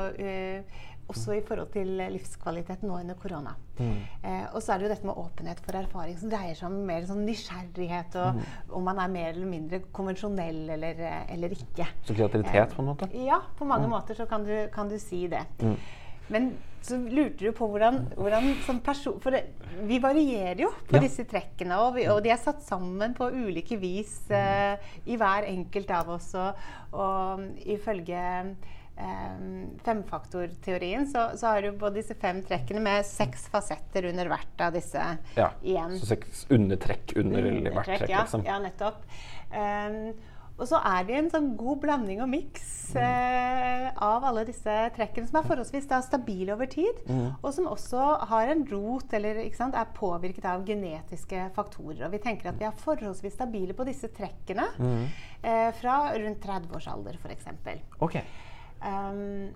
også 1.08 1.38
i 1.38 1.42
forhold 1.48 1.70
til 1.72 1.88
livskvalitet 2.12 2.82
nå 2.84 2.98
under 3.00 3.16
korona. 3.16 3.54
Mm. 3.78 3.94
Eh, 4.28 4.42
og 4.52 4.58
så 4.60 4.74
er 4.74 4.82
det 4.82 4.88
jo 4.88 4.92
dette 4.92 5.08
med 5.08 5.20
åpenhet 5.22 5.62
for 5.64 5.78
erfaring, 5.80 6.18
som 6.20 6.32
dreier 6.34 6.58
seg 6.60 6.68
om 6.68 6.82
mer 6.90 7.06
sånn 7.08 7.22
nysgjerrighet, 7.24 8.18
og 8.20 8.36
Mm. 8.36 8.42
om 8.76 8.84
man 8.84 9.00
er 9.00 9.14
mer 9.14 9.30
eller 9.30 9.48
mindre 9.48 9.80
konvensjonell 9.96 10.70
eller, 10.76 11.00
eller 11.30 11.56
ikke. 11.56 11.88
Så 12.04 12.14
kreativitet, 12.14 12.76
på 12.76 12.82
en 12.84 12.90
måte? 12.92 13.08
Ja, 13.24 13.40
på 13.58 13.66
mange 13.66 13.88
måter 13.88 14.20
så 14.20 14.28
kan 14.28 14.44
du, 14.44 14.68
kan 14.74 14.90
du 14.90 15.00
si 15.00 15.28
det. 15.32 15.46
Mm. 15.62 15.78
Men 16.30 16.58
så 16.88 16.98
lurte 17.12 17.44
du 17.46 17.52
på 17.56 17.68
hvordan, 17.70 18.00
hvordan 18.16 18.48
som 18.66 18.80
person... 18.86 19.18
For 19.24 19.36
det, 19.36 19.44
vi 19.88 20.00
varierer 20.02 20.64
jo 20.64 20.72
på 20.88 20.98
Ja. 20.98 21.04
disse 21.04 21.26
trekkene, 21.30 21.78
og, 21.84 21.94
vi, 22.00 22.08
og 22.10 22.24
de 22.26 22.32
er 22.34 22.40
satt 22.42 22.64
sammen 22.66 23.14
på 23.18 23.28
ulike 23.36 23.78
vis 23.82 24.16
uh, 24.32 24.80
i 25.06 25.20
hver 25.20 25.46
enkelt 25.52 25.92
av 25.94 26.10
oss. 26.16 26.32
Og, 26.40 26.66
og 26.98 27.44
ifølge 27.68 28.24
eh, 28.98 29.42
femfaktorteorien 29.86 31.06
så, 31.12 31.28
så 31.38 31.52
har 31.54 31.62
du 31.62 31.72
både 31.78 32.00
disse 32.00 32.16
fem 32.18 32.40
trekkene 32.48 32.82
med 32.84 33.06
seks 33.08 33.48
fasetter 33.54 34.08
under 34.10 34.32
hvert 34.32 34.64
av 34.70 34.74
disse 34.78 35.04
Ja. 35.38 35.52
igjen. 35.62 35.98
Så 36.00 36.10
seks 36.16 36.46
undertrekk 36.54 37.14
under 37.20 37.44
hvert 37.44 37.60
Undertrekk, 37.60 37.92
trekk, 38.06 38.10
ja, 38.16 38.24
liksom. 38.26 38.48
Ja, 38.48 38.58
nettopp. 38.64 39.04
Um, 39.52 40.14
og 40.58 40.66
så 40.68 40.80
er 40.86 41.04
det 41.06 41.16
en 41.20 41.30
sånn 41.30 41.52
god 41.60 41.80
blanding 41.84 42.22
og 42.24 42.30
miks 42.32 42.96
eh, 42.98 43.92
av 44.02 44.24
alle 44.26 44.46
disse 44.48 44.74
trekkene, 44.96 45.28
som 45.30 45.38
er 45.42 45.48
forholdsvis 45.50 45.86
da, 45.90 46.00
stabile 46.02 46.54
over 46.56 46.66
tid, 46.72 47.02
Mm. 47.08 47.36
og 47.44 47.54
som 47.54 47.68
også 47.68 48.06
har 48.32 48.48
en 48.54 48.64
rot 48.72 49.14
eller 49.14 49.42
sant, 49.54 49.76
er 49.76 49.86
påvirket 49.94 50.46
av 50.46 50.64
genetiske 50.66 51.50
faktorer. 51.54 52.06
Og 52.08 52.12
vi 52.16 52.18
tenker 52.24 52.50
at 52.50 52.58
vi 52.60 52.66
er 52.66 52.72
forholdsvis 52.72 53.34
stabile 53.38 53.74
på 53.78 53.86
disse 53.86 54.08
trekkene 54.08 54.68
Mm. 54.80 55.06
eh, 55.44 55.72
fra 55.82 56.14
rundt 56.18 56.42
30 56.42 56.76
års 56.76 56.88
alder, 56.88 57.18
f.eks. 57.22 57.46
Ok. 58.02 58.16
Um, 58.82 59.54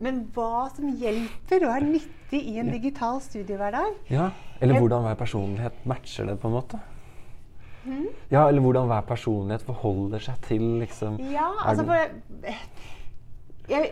men 0.00 0.20
hva 0.34 0.68
som 0.74 0.90
hjelper 1.00 1.64
og 1.66 1.72
er 1.76 1.86
nyttig 1.88 2.42
i 2.52 2.58
en 2.60 2.70
digital 2.70 3.20
studiehverdag, 3.24 3.94
Ja, 4.12 4.30
eller 4.60 4.78
hvordan 4.80 5.02
hver 5.06 5.16
personlighet 5.16 5.84
matcher 5.88 6.26
det, 6.26 6.38
på 6.40 6.48
en 6.50 6.54
måte. 6.54 6.80
Hmm? 7.88 8.08
Ja, 8.30 8.42
eller 8.48 8.60
hvordan 8.60 8.86
hver 8.90 9.06
personlighet 9.08 9.62
forholder 9.64 10.20
seg 10.20 10.40
til 10.44 10.64
liksom 10.82 11.16
Ja, 11.32 11.48
altså 11.64 11.86
for 11.88 12.52
jeg, 13.72 13.90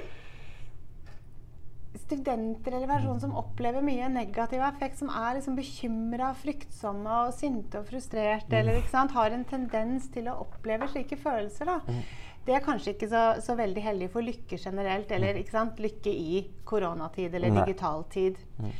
Studenter 1.96 2.74
eller 2.76 2.90
personer 2.90 3.22
som 3.22 3.32
opplever 3.40 3.82
mye 3.82 4.06
negativ 4.12 4.60
effekt, 4.62 4.98
som 5.00 5.08
er 5.08 5.38
liksom 5.38 5.56
bekymra, 5.56 6.28
fryktsomme 6.36 7.14
og 7.24 7.32
sinte 7.34 7.80
og 7.80 7.86
frustrerte, 7.88 8.52
Mm. 8.52 8.58
eller 8.60 8.82
sant, 8.92 9.12
har 9.16 9.30
en 9.32 9.44
tendens 9.48 10.08
til 10.12 10.28
å 10.28 10.36
oppleve 10.44 10.86
slike 10.92 11.16
følelser, 11.16 11.64
da. 11.64 11.78
Mm. 11.88 12.02
Det 12.46 12.54
er 12.54 12.60
kanskje 12.60 12.92
ikke 12.94 13.08
så, 13.10 13.22
så 13.42 13.56
veldig 13.58 13.82
heldig 13.82 14.10
for 14.12 14.22
lykke 14.22 14.58
generelt, 14.60 15.10
eller 15.10 15.40
sant, 15.50 15.80
lykke 15.82 16.12
i 16.12 16.44
koronatid 16.64 17.34
eller 17.34 17.50
digital 17.64 18.04
tid. 18.12 18.36
Eh, 18.62 18.70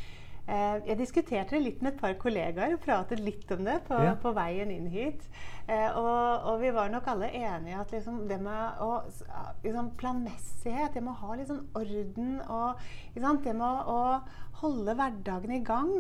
jeg 0.46 0.98
diskuterte 1.00 1.56
det 1.56 1.62
litt 1.64 1.80
med 1.82 1.94
et 1.94 2.00
par 2.00 2.12
kollegaer 2.22 2.76
og 2.76 2.82
pratet 2.85 3.18
litt 3.18 3.50
om 3.50 3.64
det 3.66 3.80
på, 3.88 3.98
Ja. 3.98 4.14
på 4.14 4.30
veien 4.37 4.70
inn 4.70 4.87
hit. 4.92 5.24
Eh, 5.66 5.90
og, 5.98 6.46
og 6.46 6.61
vi 6.61 6.70
var 6.70 6.88
nok 6.92 7.09
alle 7.11 7.32
enige 7.35 7.80
at 7.80 7.90
liksom 7.90 8.28
det 8.28 8.38
med 8.40 8.78
å, 8.78 9.00
liksom 9.64 9.90
planmessighet, 9.98 10.94
det 10.94 11.02
med 11.02 11.16
å 11.16 11.20
ha 11.24 11.38
sånn 11.48 11.64
orden 11.74 12.37
og 12.46 12.78
det 13.16 13.54
med 13.56 13.90
å, 13.90 14.20
holde 14.56 14.94
hverdagen 14.96 15.52
i 15.52 15.59
gang, 15.61 15.90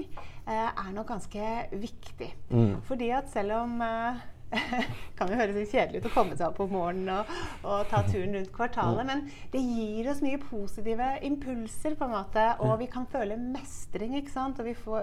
eh, 0.46 0.70
er 0.70 0.92
nok 0.94 1.10
ganske 1.10 1.50
viktig. 1.76 2.30
Mm. 2.48 2.78
Fordi 2.88 3.10
at 3.12 3.28
selv 3.28 3.52
om 3.58 3.82
eh, 3.84 4.22
kan 5.18 5.30
jo 5.30 5.36
høres 5.38 5.56
litt 5.56 5.72
kjedelig 5.72 6.00
ut 6.00 6.08
å 6.10 6.14
komme 6.14 6.36
seg 6.38 6.46
opp 6.48 6.60
om 6.62 6.70
morgenen 6.76 7.10
og, 7.16 7.24
og 7.66 7.78
ta 7.90 7.98
turen 8.06 8.34
rundt 8.36 8.52
kvartalet, 8.54 9.04
men 9.08 9.18
det 9.52 9.62
gir 9.64 10.10
oss 10.12 10.22
mye 10.24 10.38
positive 10.42 11.08
impulser, 11.26 11.92
på 11.98 12.04
en 12.06 12.14
måte, 12.14 12.44
og 12.62 12.72
vi 12.82 12.88
kan 12.90 13.06
føle 13.10 13.36
mestring. 13.40 14.12
ikke 14.20 14.32
sant? 14.32 14.60
Og 14.62 14.66
vi 14.70 14.74
får, 14.78 15.02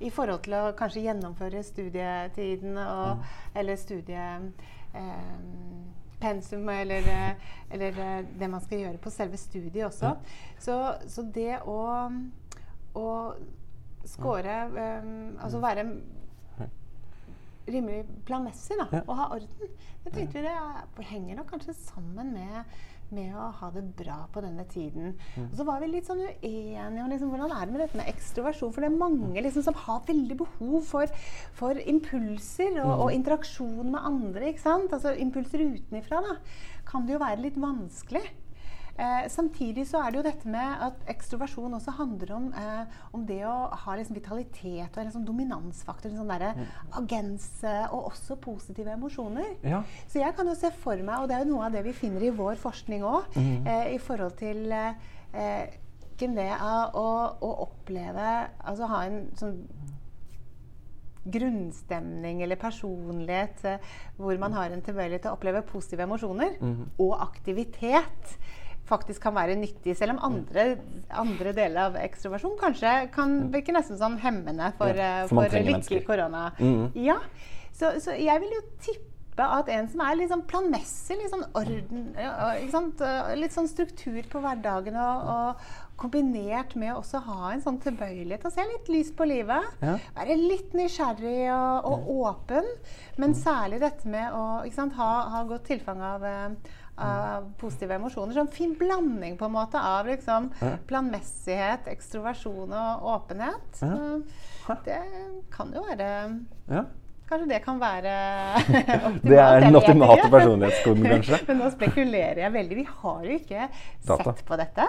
I 0.00 0.10
forhold 0.12 0.40
til 0.46 0.54
å 0.58 0.74
kanskje 0.78 1.06
gjennomføre 1.06 1.60
studietiden 1.64 2.72
og, 2.82 3.10
eller 3.56 3.76
studiepensum 3.80 4.52
Eh, 6.20 6.80
eller, 6.80 7.34
eller 7.70 7.98
eh, 7.98 8.24
det 8.38 8.48
man 8.48 8.60
skal 8.60 8.80
gjøre 8.80 8.98
på 8.98 9.10
selve 9.10 9.36
studiet 9.36 9.86
også. 9.86 10.16
Så, 10.58 10.94
så 11.08 11.22
det 11.22 11.60
å, 11.68 12.08
å 12.96 13.08
score 14.06 14.48
eh, 14.48 15.02
Altså 15.42 15.60
være 15.60 15.84
rimelig 17.66 18.04
planmessig 18.24 18.76
da, 18.78 18.86
Ja. 18.92 19.02
og 19.08 19.16
ha 19.16 19.28
orden. 19.34 19.70
Jeg 20.04 20.12
tenkte 20.12 20.42
det 20.42 20.52
er- 20.52 21.02
henger 21.02 21.36
nok 21.36 21.50
kanskje 21.50 21.74
sammen 21.74 22.32
med, 22.32 22.64
med 23.10 23.34
å 23.34 23.52
ha 23.52 23.70
det 23.70 23.96
bra 23.96 24.26
på 24.32 24.40
denne 24.42 24.64
tiden. 24.68 25.14
Mm. 25.36 25.50
Og 25.50 25.56
så 25.58 25.64
var 25.64 25.80
vi 25.80 25.86
litt 25.86 26.06
sånn 26.06 26.22
uenige 26.42 27.02
om 27.04 27.10
liksom, 27.10 27.30
hvordan 27.30 27.50
er 27.52 27.66
det 27.66 27.72
med 27.72 27.80
dette 27.80 27.96
med 27.96 28.06
ekstroversjon. 28.06 28.72
For 28.74 28.80
det 28.80 28.92
er 28.92 28.96
mange 28.98 29.42
liksom, 29.42 29.62
som 29.62 29.74
har 29.74 30.00
veldig 30.00 30.36
behov 30.36 30.82
for, 30.84 31.06
for 31.52 31.74
impulser 31.74 32.80
og, 32.84 32.86
Mm. 32.86 33.00
og 33.00 33.12
interaksjon 33.12 33.90
med 33.90 34.00
andre. 34.00 34.52
ikke 34.52 34.60
sant? 34.60 34.90
Altså 34.92 35.16
Impulser 35.18 35.58
utenifra 35.58 36.20
da, 36.22 36.36
kan 36.84 37.06
det 37.06 37.12
jo 37.14 37.18
være 37.18 37.42
litt 37.42 37.56
vanskelig. 37.56 38.22
Eh, 38.96 39.28
samtidig 39.28 39.84
så 39.90 40.00
er 40.00 40.12
det 40.12 40.20
jo 40.20 40.24
dette 40.24 40.48
med 40.48 40.84
at 40.86 41.02
ekstroversjon 41.12 41.76
også 41.76 41.92
handler 41.98 42.30
om, 42.32 42.46
eh, 42.56 43.00
om 43.12 43.26
det 43.28 43.42
å 43.44 43.68
ha 43.82 43.96
liksom 43.96 44.16
vitalitet 44.16 44.96
og 44.96 45.02
en 45.02 45.10
liksom 45.10 45.26
dominansfaktor. 45.28 46.10
En 46.10 46.22
sånn 46.22 46.32
derre 46.32 46.66
agens 46.96 47.48
eh, 47.64 47.84
og 47.92 48.12
også 48.12 48.38
positive 48.40 48.94
emosjoner. 48.96 49.58
Ja. 49.66 49.82
Så 50.08 50.22
jeg 50.22 50.32
kan 50.36 50.48
jo 50.48 50.56
se 50.56 50.72
for 50.72 50.96
meg, 50.96 51.20
og 51.20 51.28
det 51.28 51.36
er 51.36 51.44
jo 51.44 51.52
noe 51.52 51.66
av 51.68 51.76
det 51.76 51.84
vi 51.84 51.92
finner 51.96 52.24
i 52.24 52.32
vår 52.32 52.56
forskning 52.62 53.04
òg, 53.04 53.36
eh, 53.36 53.92
i 53.94 54.00
forhold 54.00 54.38
til 54.40 54.72
eh, 54.72 54.96
eh, 55.34 55.76
det 56.16 56.48
av 56.56 56.96
å, 56.96 57.08
å 57.44 57.48
oppleve 57.66 58.28
Altså 58.64 58.86
ha 58.88 59.02
en 59.04 59.26
sånn 59.36 59.58
grunnstemning 61.26 62.40
eller 62.40 62.56
personlighet 62.56 63.64
eh, 63.68 63.88
hvor 64.16 64.38
man 64.40 64.54
har 64.56 64.72
en 64.72 64.80
tilbøyelighet 64.80 65.26
til 65.26 65.34
å 65.34 65.36
oppleve 65.36 65.66
positive 65.68 66.06
emosjoner 66.06 66.56
og 67.02 67.12
aktivitet 67.20 68.38
faktisk 68.86 69.22
kan 69.26 69.34
være 69.34 69.56
nyttig, 69.58 69.96
selv 69.98 70.14
om 70.16 70.22
andre, 70.30 70.68
andre 71.10 71.52
deler 71.56 71.88
av 71.88 71.98
ekstroversjon 72.00 72.56
kanskje 72.60 72.94
kan 73.14 73.36
virke 73.54 73.74
nesten 73.74 73.98
sånn 74.00 74.18
hemmende 74.22 74.72
for, 74.78 74.94
Ja, 74.94 75.24
eh, 75.24 75.28
for 75.28 75.50
for 75.50 75.66
lykke 75.72 76.04
korona. 76.06 76.48
Mm. 76.60 76.88
Ja, 76.94 77.18
så, 77.74 77.96
så 78.00 78.14
jeg 78.16 78.40
vil 78.44 78.54
jo 78.56 78.62
tippe 78.80 79.12
at 79.44 79.68
en 79.68 79.88
som 79.92 80.00
er 80.00 80.14
litt 80.16 80.30
sånn 80.32 80.46
planmessig, 80.48 81.18
litt 81.20 81.28
sånn 81.28 81.42
orden, 81.60 82.06
litt 83.36 83.52
sånn 83.52 83.68
struktur 83.68 84.22
på 84.32 84.40
hverdagen, 84.40 84.96
og, 84.96 85.26
og 85.28 85.98
kombinert 86.00 86.72
med 86.76 86.94
å 86.94 87.02
også 87.02 87.20
ha 87.26 87.50
en 87.52 87.60
sånn 87.64 87.76
tilbøyelighet 87.84 88.42
til 88.44 88.50
å 88.50 88.54
se 88.54 88.64
litt 88.70 88.88
lyst 88.92 89.16
på 89.18 89.26
livet, 89.28 89.64
Ja. 89.84 89.98
være 90.16 90.38
litt 90.40 90.72
nysgjerrig 90.76 91.50
og, 91.52 91.90
og 91.90 92.10
åpen, 92.30 92.64
men 93.20 93.36
særlig 93.36 93.80
dette 93.84 94.08
med 94.08 94.32
å 94.32 94.64
sant, 94.72 94.96
ha, 94.96 95.10
ha 95.32 95.44
godt 95.48 95.68
tilfang 95.68 96.00
av, 96.00 96.24
eh, 96.24 96.74
av 96.96 97.50
positive 97.60 97.96
emosjoner. 97.98 98.34
Sånn 98.36 98.48
fin 98.52 98.74
blanding 98.78 99.36
på 99.40 99.48
en 99.48 99.56
måte 99.56 99.80
av 99.80 100.06
liksom, 100.08 100.50
planmessighet, 100.88 101.88
ekstroversjon 101.92 102.72
og 102.72 103.08
åpenhet. 103.16 103.82
Det 104.86 105.00
kan 105.54 105.74
jo 105.76 105.84
være 105.86 106.12
ja. 106.70 106.86
Kanskje 107.26 107.48
det 107.50 107.56
kan 107.64 107.78
være 107.82 108.10
optimalt. 109.08 109.24
Det 109.26 109.38
er 109.42 109.64
den 109.64 109.74
optimale 109.74 110.28
personlighetskoden, 110.30 111.06
kanskje. 111.10 111.40
Men 111.48 111.58
nå 111.58 111.70
spekulerer 111.74 112.38
jeg 112.44 112.54
veldig. 112.54 112.76
Vi 112.78 112.84
har 113.00 113.24
jo 113.26 113.38
ikke 113.40 113.64
Data. 114.06 114.18
sett 114.28 114.44
på 114.46 114.58
dette. 114.60 114.86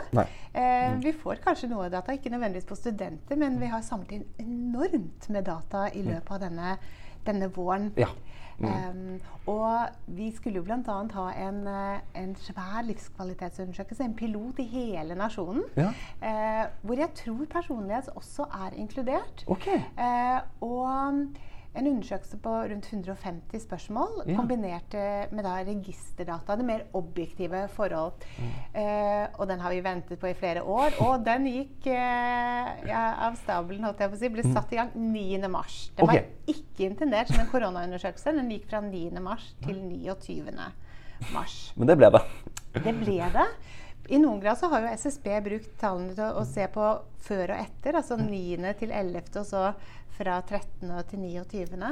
Eh, 0.53 0.91
vi 1.01 1.15
får 1.17 1.41
kanskje 1.41 1.71
noe 1.71 1.87
data, 1.89 2.13
ikke 2.13 2.29
nødvendigvis 2.29 2.69
på 2.69 2.77
studenter, 2.77 3.41
men 3.41 3.57
vi 3.57 3.71
har 3.71 3.81
samlet 3.81 4.19
inn 4.19 4.27
enormt 4.43 5.25
med 5.33 5.49
data 5.49 5.87
i 5.97 6.05
løpet 6.05 6.35
av 6.37 6.43
denne, 6.45 6.75
denne 7.25 7.49
våren. 7.57 7.89
Ja. 7.97 8.11
Um, 8.59 9.19
og 9.45 9.87
vi 10.07 10.31
skulle 10.35 10.55
jo 10.55 10.63
bl.a. 10.63 10.77
ha 11.13 11.47
en, 11.47 11.59
eh, 11.67 11.99
en 12.23 12.35
svær 12.35 12.81
livskvalitetsundersøkelse, 12.87 14.03
en 14.03 14.15
pilot 14.15 14.59
i 14.59 14.63
hele 14.63 15.15
nasjonen, 15.15 15.63
Ja. 15.77 15.91
Uh, 16.21 16.65
hvor 16.81 16.95
jeg 16.95 17.09
tror 17.15 17.45
personlighet 17.49 18.09
også 18.15 18.43
er 18.43 18.73
inkludert. 18.75 19.45
Okay. 19.47 19.81
Uh, 19.97 20.41
og 20.61 21.27
en 21.77 21.89
undersøkelse 21.91 22.39
på 22.41 22.53
rundt 22.71 22.87
150 22.89 23.61
spørsmål, 23.63 24.23
Ja. 24.25 24.35
kombinert 24.35 24.95
med 25.31 25.43
da 25.45 25.57
registerdata. 25.67 26.55
Det 26.57 26.65
mer 26.65 26.81
objektive 26.93 27.67
forhold. 27.69 28.13
Mm. 28.37 28.81
Eh, 28.81 29.27
og 29.37 29.47
den 29.47 29.59
har 29.59 29.69
vi 29.71 29.81
ventet 29.83 30.19
på 30.19 30.27
i 30.27 30.33
flere 30.33 30.63
år. 30.63 30.97
Og 31.05 31.25
den 31.25 31.45
gikk 31.45 31.87
eh, 31.87 32.87
ja, 32.87 33.03
av 33.27 33.35
stabelen, 33.35 33.83
holdt 33.83 33.99
jeg 33.99 34.09
på 34.09 34.17
å 34.17 34.19
si. 34.19 34.29
Ble 34.29 34.43
satt 34.43 34.73
i 34.73 34.81
gang 34.81 34.91
9. 34.95 35.47
mars. 35.47 35.91
Den 35.95 36.07
okay. 36.07 36.25
Var 36.25 36.55
ikke 36.55 36.89
intendert 36.89 37.31
som 37.31 37.39
en 37.39 37.51
koronaundersøkelse. 37.51 38.35
Den 38.35 38.51
gikk 38.51 38.69
fra 38.69 38.81
9. 38.81 39.21
mars 39.21 39.53
til 39.63 39.77
29. 39.77 40.53
mars. 41.33 41.57
Men 41.75 41.87
det 41.87 41.97
ble 41.97 42.11
det. 42.13 42.23
Det 42.83 42.93
ble 42.99 43.17
det. 43.33 43.47
I 44.07 44.19
noen 44.21 44.39
grad 44.39 44.59
så 44.59 44.69
har 44.71 44.85
jo 44.85 44.95
SSB 44.95 45.27
brukt 45.43 45.73
tallene 45.81 46.15
til 46.15 46.39
å, 46.39 46.43
se 46.47 46.67
på 46.71 46.87
før 47.27 47.51
og 47.51 47.59
etter. 47.59 47.97
Altså 47.99 48.15
9. 48.19 48.73
til 48.79 48.93
11., 48.95 49.33
og 49.41 49.47
så 49.49 49.63
fra 50.17 50.39
13. 50.41 50.93
til 51.09 51.25
29. 51.25 51.91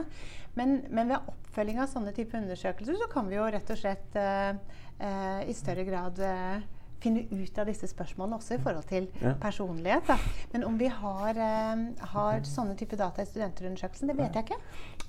Men, 0.55 0.77
men 0.89 1.11
ved 1.11 1.17
oppfølging 1.19 1.81
av 1.83 1.91
sånne 1.91 2.13
type 2.15 2.37
undersøkelser 2.39 2.97
så 2.99 3.09
kan 3.11 3.27
vi 3.29 3.37
jo 3.37 3.49
rett 3.51 3.73
og 3.73 3.79
slett 3.79 4.15
uh, 4.15 4.55
uh, 5.01 5.41
i 5.43 5.53
større 5.55 5.83
grad 5.87 6.21
eh, 6.23 6.63
finne 7.05 7.23
ut 7.31 7.59
av 7.61 7.69
disse 7.69 7.87
spørsmålene 7.91 8.39
også 8.39 8.57
i 8.57 8.61
forhold 8.65 8.87
til 8.89 9.07
Ja. 9.21 9.33
personlighet. 9.41 10.07
Da. 10.09 10.17
Men 10.53 10.63
om 10.67 10.77
vi 10.81 10.87
har, 10.89 11.29
eh, 11.29 11.85
har 12.15 12.39
sånne 12.49 12.75
type 12.77 12.97
data 12.97 13.21
i 13.21 13.25
studenterundersøkelsen, 13.29 14.07
det 14.11 14.17
vet 14.17 14.33
jeg 14.33 14.45
ikke. 14.49 14.59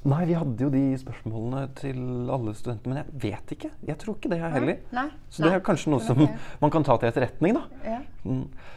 Nei, 0.07 0.24
vi 0.28 0.34
hadde 0.38 0.61
jo 0.61 0.70
de 0.70 0.84
spørsmålene 1.01 1.62
til 1.80 2.30
alle 2.30 2.55
studentene, 2.55 2.94
men 2.94 3.01
jeg 3.05 3.20
vet 3.32 3.57
ikke. 3.57 3.70
Jeg 3.88 3.99
tror 3.99 4.14
ikke 4.18 4.30
det 4.30 4.38
jeg 4.38 4.53
heller. 4.53 4.78
Nei. 4.92 5.09
Så 5.30 5.42
det 5.42 5.53
er 5.57 5.61
kanskje 5.66 5.90
noe 5.90 6.01
som 6.01 6.20
man 6.62 6.70
kan 6.70 6.84
ta 6.84 6.97
til 7.01 7.11
etterretning, 7.11 7.55
da. 7.55 7.62
Ja. 7.84 7.99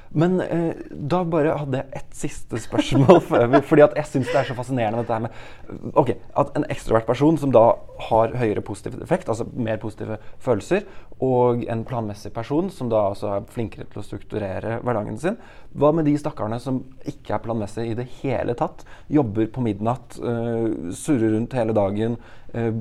Men 0.10 0.40
eh, 0.42 0.74
da 0.90 1.20
bare 1.28 1.54
hadde 1.60 1.82
jeg 1.84 2.00
ett 2.00 2.16
siste 2.18 2.60
spørsmål. 2.62 3.20
for, 3.28 3.60
fordi 3.70 3.84
jeg 3.86 4.10
syns 4.10 4.32
det 4.32 4.40
er 4.40 4.48
så 4.48 4.56
fascinerende 4.58 5.04
dette 5.04 5.18
her 5.18 5.28
med 5.28 5.94
Ok, 6.00 6.16
At 6.40 6.56
en 6.58 6.66
ekstrovert 6.72 7.06
person 7.06 7.38
som 7.38 7.54
da 7.54 7.66
har 8.10 8.34
høyere 8.40 8.64
positiv 8.66 8.98
effekt, 9.04 9.30
altså 9.30 9.46
mer 9.54 9.78
positive 9.82 10.18
følelser, 10.42 10.88
og 11.22 11.66
en 11.70 11.84
planmessig 11.86 12.32
person 12.34 12.72
som 12.74 12.90
da 12.90 13.04
altså 13.12 13.36
er 13.36 13.48
flinkere 13.54 13.86
til 13.92 14.02
å 14.02 14.06
strukturere 14.06 14.80
hverdagen 14.82 15.20
sin 15.20 15.38
Hva 15.78 15.92
med 15.94 16.08
de 16.08 16.16
stakkarene 16.18 16.62
som 16.64 16.82
ikke 17.10 17.36
er 17.36 17.44
planmessige 17.44 17.92
i 17.92 17.98
det 18.00 18.08
hele 18.24 18.56
tatt? 18.58 18.86
Jobber 19.14 19.52
på 19.54 19.64
midnatt, 19.66 20.18
eh, 20.18 20.90
surrer 20.96 21.36
rundt 21.36 21.54
hele 21.60 21.76
dagen, 21.78 22.18
eh, 22.54 22.72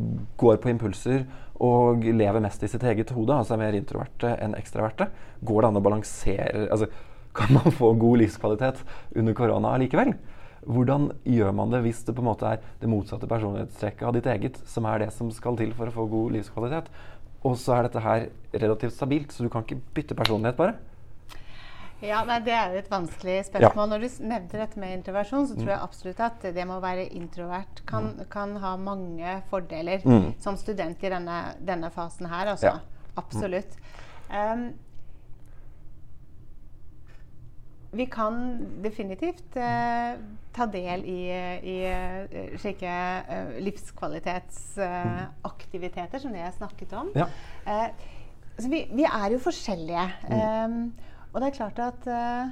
går 0.41 0.63
på 0.63 0.73
impulser 0.73 1.27
og 1.65 2.05
lever 2.07 2.43
mest 2.43 2.63
i 2.63 2.71
sitt 2.71 2.85
eget 2.87 3.11
hode, 3.15 3.35
altså 3.35 3.57
er 3.57 3.63
mer 3.65 3.77
introverte 3.79 4.35
enn 4.39 4.57
ekstraverte. 4.59 5.09
Går 5.43 5.63
det 5.63 5.71
an 5.71 5.81
å 5.81 5.85
balansere 5.85 6.67
altså, 6.69 6.91
Kan 7.39 7.53
man 7.55 7.75
få 7.77 7.93
god 8.01 8.19
livskvalitet 8.23 8.81
under 9.15 9.35
korona 9.37 9.75
allikevel? 9.77 10.15
Hvordan 10.67 11.11
gjør 11.29 11.53
man 11.55 11.71
det 11.71 11.83
hvis 11.85 12.01
det 12.07 12.15
på 12.17 12.23
en 12.25 12.29
måte 12.31 12.49
er 12.49 12.65
det 12.81 12.91
motsatte 12.91 13.29
personlighetstrekket 13.31 14.07
av 14.09 14.17
ditt 14.17 14.27
eget 14.27 14.59
som 14.67 14.89
er 14.91 15.05
det 15.05 15.13
som 15.15 15.31
skal 15.33 15.59
til 15.61 15.71
for 15.77 15.91
å 15.91 15.95
få 15.95 16.07
god 16.11 16.35
livskvalitet? 16.35 16.91
Og 17.47 17.55
så 17.61 17.77
er 17.77 17.87
dette 17.87 18.03
her 18.03 18.27
relativt 18.53 18.97
stabilt, 18.97 19.33
så 19.33 19.47
du 19.47 19.53
kan 19.53 19.63
ikke 19.63 19.79
bytte 19.95 20.19
personlighet 20.19 20.59
bare. 20.59 20.75
Ja, 22.01 22.25
nei, 22.25 22.41
Det 22.47 22.53
er 22.55 22.77
et 22.79 22.91
vanskelig 22.91 23.45
spørsmål. 23.49 23.89
Når 23.91 23.99
du 24.05 24.09
nevnte 24.31 24.59
dette 24.61 24.79
med 24.79 24.93
introversjon, 25.01 25.47
så 25.51 25.55
tror 25.59 25.71
jeg 25.73 25.83
absolutt 25.83 26.21
at 26.23 26.43
det 26.55 26.65
med 26.65 26.77
å 26.77 26.81
være 26.85 27.09
introvert 27.19 27.83
kan, 27.89 28.05
kan 28.31 28.57
ha 28.63 28.77
mange 28.79 29.43
fordeler 29.51 29.99
Mm. 30.05 30.35
som 30.41 30.57
student 30.57 31.03
i 31.03 31.09
denne, 31.11 31.55
denne 31.59 31.91
fasen 31.91 32.27
her. 32.31 32.47
Altså. 32.55 32.67
Ja. 32.67 32.79
Absolutt. 33.19 33.77
Um, 34.31 34.75
vi 37.91 38.07
kan 38.07 38.59
definitivt 38.83 39.57
uh, 39.57 40.15
ta 40.55 40.67
del 40.67 41.05
i, 41.09 41.31
i 41.65 41.87
uh, 41.89 42.27
slike 42.61 43.23
uh, 43.27 43.49
livskvalitetsaktiviteter 43.65 46.19
som 46.23 46.33
det 46.33 46.39
jeg 46.45 46.53
snakket 46.61 46.93
om. 46.93 47.09
Ja. 47.17 47.27
Så 48.59 48.69
vi, 48.71 48.89
vi 48.93 49.05
er 49.09 49.31
jo 49.33 49.39
forskjellige. 49.43 50.07
Um, 50.31 50.93
og 51.33 51.41
det 51.41 51.49
er 51.49 51.57
klart 51.59 51.81
at, 51.85 52.07
uh, 52.09 52.47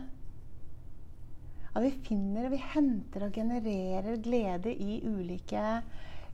at 1.76 1.84
vi 1.84 1.92
finner 2.08 2.48
og 2.48 2.56
vi 2.56 2.62
henter 2.74 3.28
og 3.28 3.36
genererer 3.36 4.18
glede 4.24 4.72
i 4.72 4.98
ulike, 5.08 5.62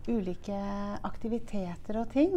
ulike 0.08 0.58
aktiviteter 1.06 2.00
og 2.00 2.08
ting. 2.14 2.34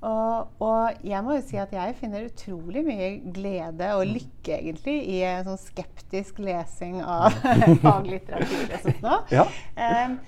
Og, 0.00 0.48
og 0.62 1.04
jeg 1.06 1.24
må 1.24 1.36
jo 1.38 1.44
si 1.46 1.58
at 1.62 1.74
jeg 1.74 1.98
finner 2.00 2.26
utrolig 2.26 2.82
mye 2.86 3.12
glede 3.34 3.92
og 3.98 4.06
lykke 4.10 4.58
egentlig 4.60 4.96
i 5.14 5.20
en 5.26 5.46
sånn 5.46 5.62
skeptisk 5.62 6.42
lesing 6.42 6.98
av 7.02 7.34
faglitteratur 7.84 8.66
og 8.66 8.82
sånt 8.88 9.06
nå. 9.06 9.20
Ja. 9.34 9.46
Um, 9.78 10.18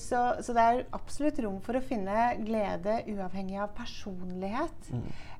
så, 0.00 0.20
så 0.44 0.54
det 0.56 0.64
er 0.64 0.84
absolutt 0.96 1.40
rom 1.44 1.58
for 1.64 1.78
å 1.78 1.82
finne 1.84 2.28
glede 2.44 3.00
uavhengig 3.10 3.58
av 3.62 3.72
personlighet. 3.76 4.90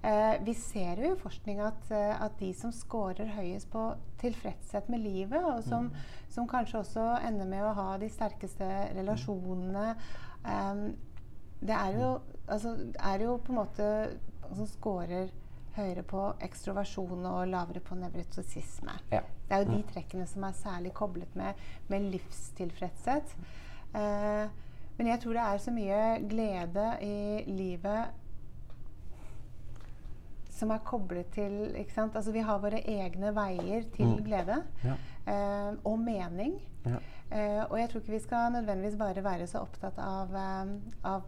Eh, 0.02 0.34
vi 0.46 0.54
ser 0.54 1.00
jo 1.02 1.12
i 1.12 1.18
forskning 1.18 1.58
at, 1.66 1.90
eh, 1.90 2.14
at 2.22 2.36
de 2.38 2.52
som 2.54 2.72
scorer 2.72 3.32
høyest 3.34 3.70
på 3.72 3.82
tilfredshet 4.20 4.88
med 4.92 5.02
livet, 5.02 5.42
og 5.42 5.64
som, 5.66 5.90
som 6.30 6.46
kanskje 6.48 6.84
også 6.84 7.06
ender 7.26 7.50
med 7.50 7.66
å 7.66 7.74
ha 7.74 7.88
de 7.98 8.10
sterkeste 8.12 8.68
relasjonene 8.94 9.90
eh, 10.46 10.86
Det 11.58 11.74
er 11.74 11.98
jo, 11.98 12.12
altså, 12.46 12.76
er 13.02 13.26
jo 13.26 13.36
på 13.42 13.52
en 13.52 13.58
måte 13.58 13.88
som 14.54 14.66
scorer 14.70 15.32
høyere 15.74 16.04
på 16.06 16.20
ekstroversjon 16.46 17.26
og 17.26 17.48
lavere 17.50 17.82
på 17.82 17.98
nevrotisisme. 17.98 18.94
Ja. 19.10 19.24
Det 19.48 19.56
er 19.56 19.64
jo 19.64 19.76
de 19.76 19.82
trekkene 19.90 20.26
som 20.30 20.46
er 20.46 20.54
særlig 20.58 20.92
koblet 20.94 21.34
med, 21.38 21.58
med 21.90 22.06
livstilfredshet. 22.14 23.34
Eh, 23.94 24.48
men 24.98 25.06
jeg 25.06 25.20
tror 25.22 25.32
det 25.32 25.42
er 25.46 25.58
så 25.58 25.70
mye 25.70 26.28
glede 26.28 26.86
i 27.02 27.44
livet 27.46 28.06
som 30.58 30.72
er 30.74 30.80
koblet 30.86 31.28
til 31.34 31.68
ikke 31.78 31.94
sant? 31.94 32.16
Altså, 32.18 32.32
Vi 32.34 32.40
har 32.42 32.58
våre 32.58 32.80
egne 32.82 33.30
veier 33.36 33.84
til 33.94 34.06
Mm. 34.06 34.24
glede 34.24 34.56
Ja. 34.84 34.94
eh, 35.26 35.74
og 35.84 35.98
mening. 35.98 36.58
Ja. 36.84 36.98
Eh, 37.30 37.64
og 37.70 37.78
jeg 37.78 37.88
tror 37.90 38.00
ikke 38.00 38.12
vi 38.12 38.18
skal 38.18 38.52
nødvendigvis 38.52 38.96
bare 38.98 39.22
være 39.24 39.46
så 39.46 39.58
opptatt 39.60 39.98
av, 39.98 40.34
eh, 40.34 40.66
av 41.04 41.22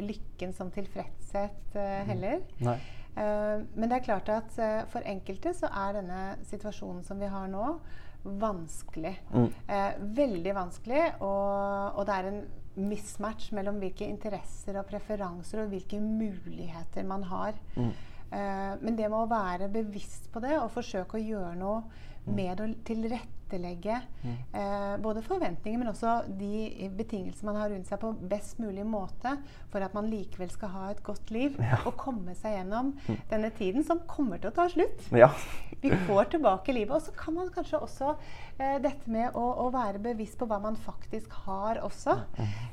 lykken 0.00 0.52
som 0.52 0.70
tilfredshet 0.70 1.76
eh, 1.76 2.04
heller. 2.04 2.40
Nei. 2.60 2.74
Eh, 3.16 3.62
men 3.74 3.88
det 3.88 3.92
er 3.92 4.04
klart 4.04 4.28
at 4.28 4.58
eh, 4.58 4.84
for 4.90 5.00
enkelte 5.06 5.54
så 5.54 5.66
er 5.70 5.92
denne 5.92 6.36
situasjonen 6.44 7.04
som 7.04 7.18
vi 7.20 7.26
har 7.26 7.46
nå, 7.48 7.78
vanskelig. 8.24 9.14
Mm. 9.32 9.48
Eh, 9.68 9.90
veldig 10.16 10.54
vanskelig. 10.56 11.02
Og, 11.20 11.98
og 11.98 12.06
det 12.08 12.16
er 12.16 12.30
en 12.30 12.42
mismatch 12.74 13.52
mellom 13.54 13.78
hvilke 13.82 14.06
interesser 14.08 14.80
og 14.80 14.88
preferanser 14.88 15.62
og 15.62 15.70
hvilke 15.72 16.00
muligheter 16.02 17.06
man 17.06 17.26
har. 17.30 17.58
Mm. 17.76 17.92
Eh, 18.34 18.72
men 18.80 18.96
det 18.98 19.10
med 19.10 19.20
å 19.20 19.30
være 19.30 19.70
bevisst 19.72 20.30
på 20.32 20.42
det 20.42 20.56
og 20.58 20.72
forsøke 20.74 21.20
å 21.20 21.24
gjøre 21.24 21.54
noe 21.60 22.02
med 22.24 22.60
å 22.60 22.66
tilrettelegge 22.86 23.96
eh, 24.24 24.94
både 25.02 25.22
forventninger, 25.24 25.80
men 25.80 25.90
også 25.90 26.14
de 26.38 26.88
betingelser 26.96 27.48
man 27.48 27.58
har 27.60 27.72
rundt 27.72 27.88
seg 27.90 28.00
på 28.00 28.12
best 28.30 28.60
mulig 28.62 28.86
måte 28.88 29.36
for 29.72 29.84
at 29.84 29.94
man 29.96 30.08
likevel 30.10 30.50
skal 30.52 30.72
ha 30.72 30.86
et 30.92 31.02
godt 31.04 31.32
liv 31.34 31.58
og 31.86 31.92
komme 32.00 32.36
seg 32.38 32.56
gjennom 32.58 32.94
denne 33.30 33.52
tiden 33.58 33.84
som 33.86 34.02
kommer 34.08 34.40
til 34.40 34.52
å 34.52 34.56
ta 34.56 34.68
slutt. 34.72 35.08
Ja. 35.14 35.30
Vi 35.84 35.92
får 36.06 36.30
tilbake 36.32 36.72
livet. 36.72 36.94
Og 36.96 37.02
så 37.04 37.12
kan 37.16 37.36
man 37.36 37.50
kanskje 37.52 37.82
også 37.84 38.14
eh, 38.56 38.78
dette 38.82 39.10
med 39.10 39.36
å, 39.36 39.44
å 39.66 39.70
være 39.74 40.00
bevisst 40.02 40.38
på 40.40 40.48
hva 40.48 40.60
man 40.62 40.78
faktisk 40.80 41.34
har 41.44 41.82
også. 41.84 42.16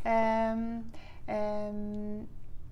Ehm, 0.08 0.64
ehm, 1.28 2.22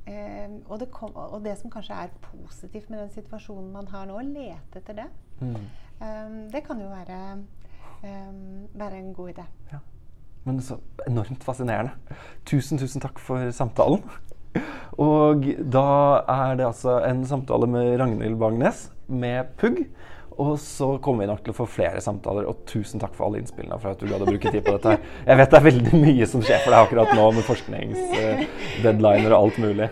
ehm, 0.07 0.55
og, 0.69 0.77
det 0.79 0.87
kom, 0.95 1.11
og 1.11 1.43
det 1.43 1.57
som 1.59 1.73
kanskje 1.73 1.99
er 2.05 2.15
positivt 2.29 2.87
med 2.87 3.03
den 3.03 3.11
situasjonen 3.17 3.73
man 3.75 3.91
har 3.91 4.07
nå, 4.07 4.21
lete 4.31 4.79
etter 4.79 5.01
det. 5.03 5.09
Mm. 5.43 5.59
Ehm, 6.01 6.49
det 6.51 6.63
kan 6.67 6.79
jo 6.81 6.89
være, 6.91 7.19
um, 8.03 8.67
være 8.73 8.99
en 8.99 9.13
god 9.13 9.29
idé. 9.33 9.45
Ja. 9.73 9.81
Men 10.45 10.61
så 10.63 10.79
enormt 11.07 11.43
fascinerende. 11.43 11.91
Tusen, 12.45 12.79
tusen 12.79 13.03
takk 13.03 13.19
for 13.19 13.51
samtalen. 13.51 14.03
Og 14.99 15.43
da 15.71 15.89
er 16.27 16.55
det 16.59 16.65
altså 16.65 16.99
en 17.07 17.25
samtale 17.27 17.67
med 17.69 17.99
Ragnhild 17.99 18.39
Bangnes 18.39 18.87
med 19.07 19.51
PUG. 19.59 19.85
Og 20.39 20.53
så 20.63 20.93
kommer 21.03 21.25
vi 21.25 21.29
nok 21.33 21.41
til 21.43 21.51
å 21.51 21.57
få 21.57 21.65
flere 21.67 21.99
samtaler, 22.03 22.45
og 22.47 22.61
tusen 22.67 23.01
takk 23.01 23.11
for 23.17 23.27
alle 23.27 23.41
innspillene. 23.41 23.79
for 23.79 23.91
at 23.91 23.99
du 23.99 24.07
gadd 24.07 24.23
å 24.23 24.29
bruke 24.29 24.51
tid 24.53 24.63
på 24.63 24.77
dette. 24.77 24.95
Jeg 25.27 25.37
vet 25.37 25.51
det 25.51 25.57
er 25.59 25.65
veldig 25.65 25.99
mye 25.99 26.27
som 26.31 26.43
skjer 26.43 26.61
for 26.63 26.71
deg 26.71 26.85
akkurat 26.85 27.11
nå 27.17 27.25
med 27.35 27.47
forskningsdeadliner 27.47 29.33
og 29.33 29.39
alt 29.39 29.59
mulig. 29.59 29.89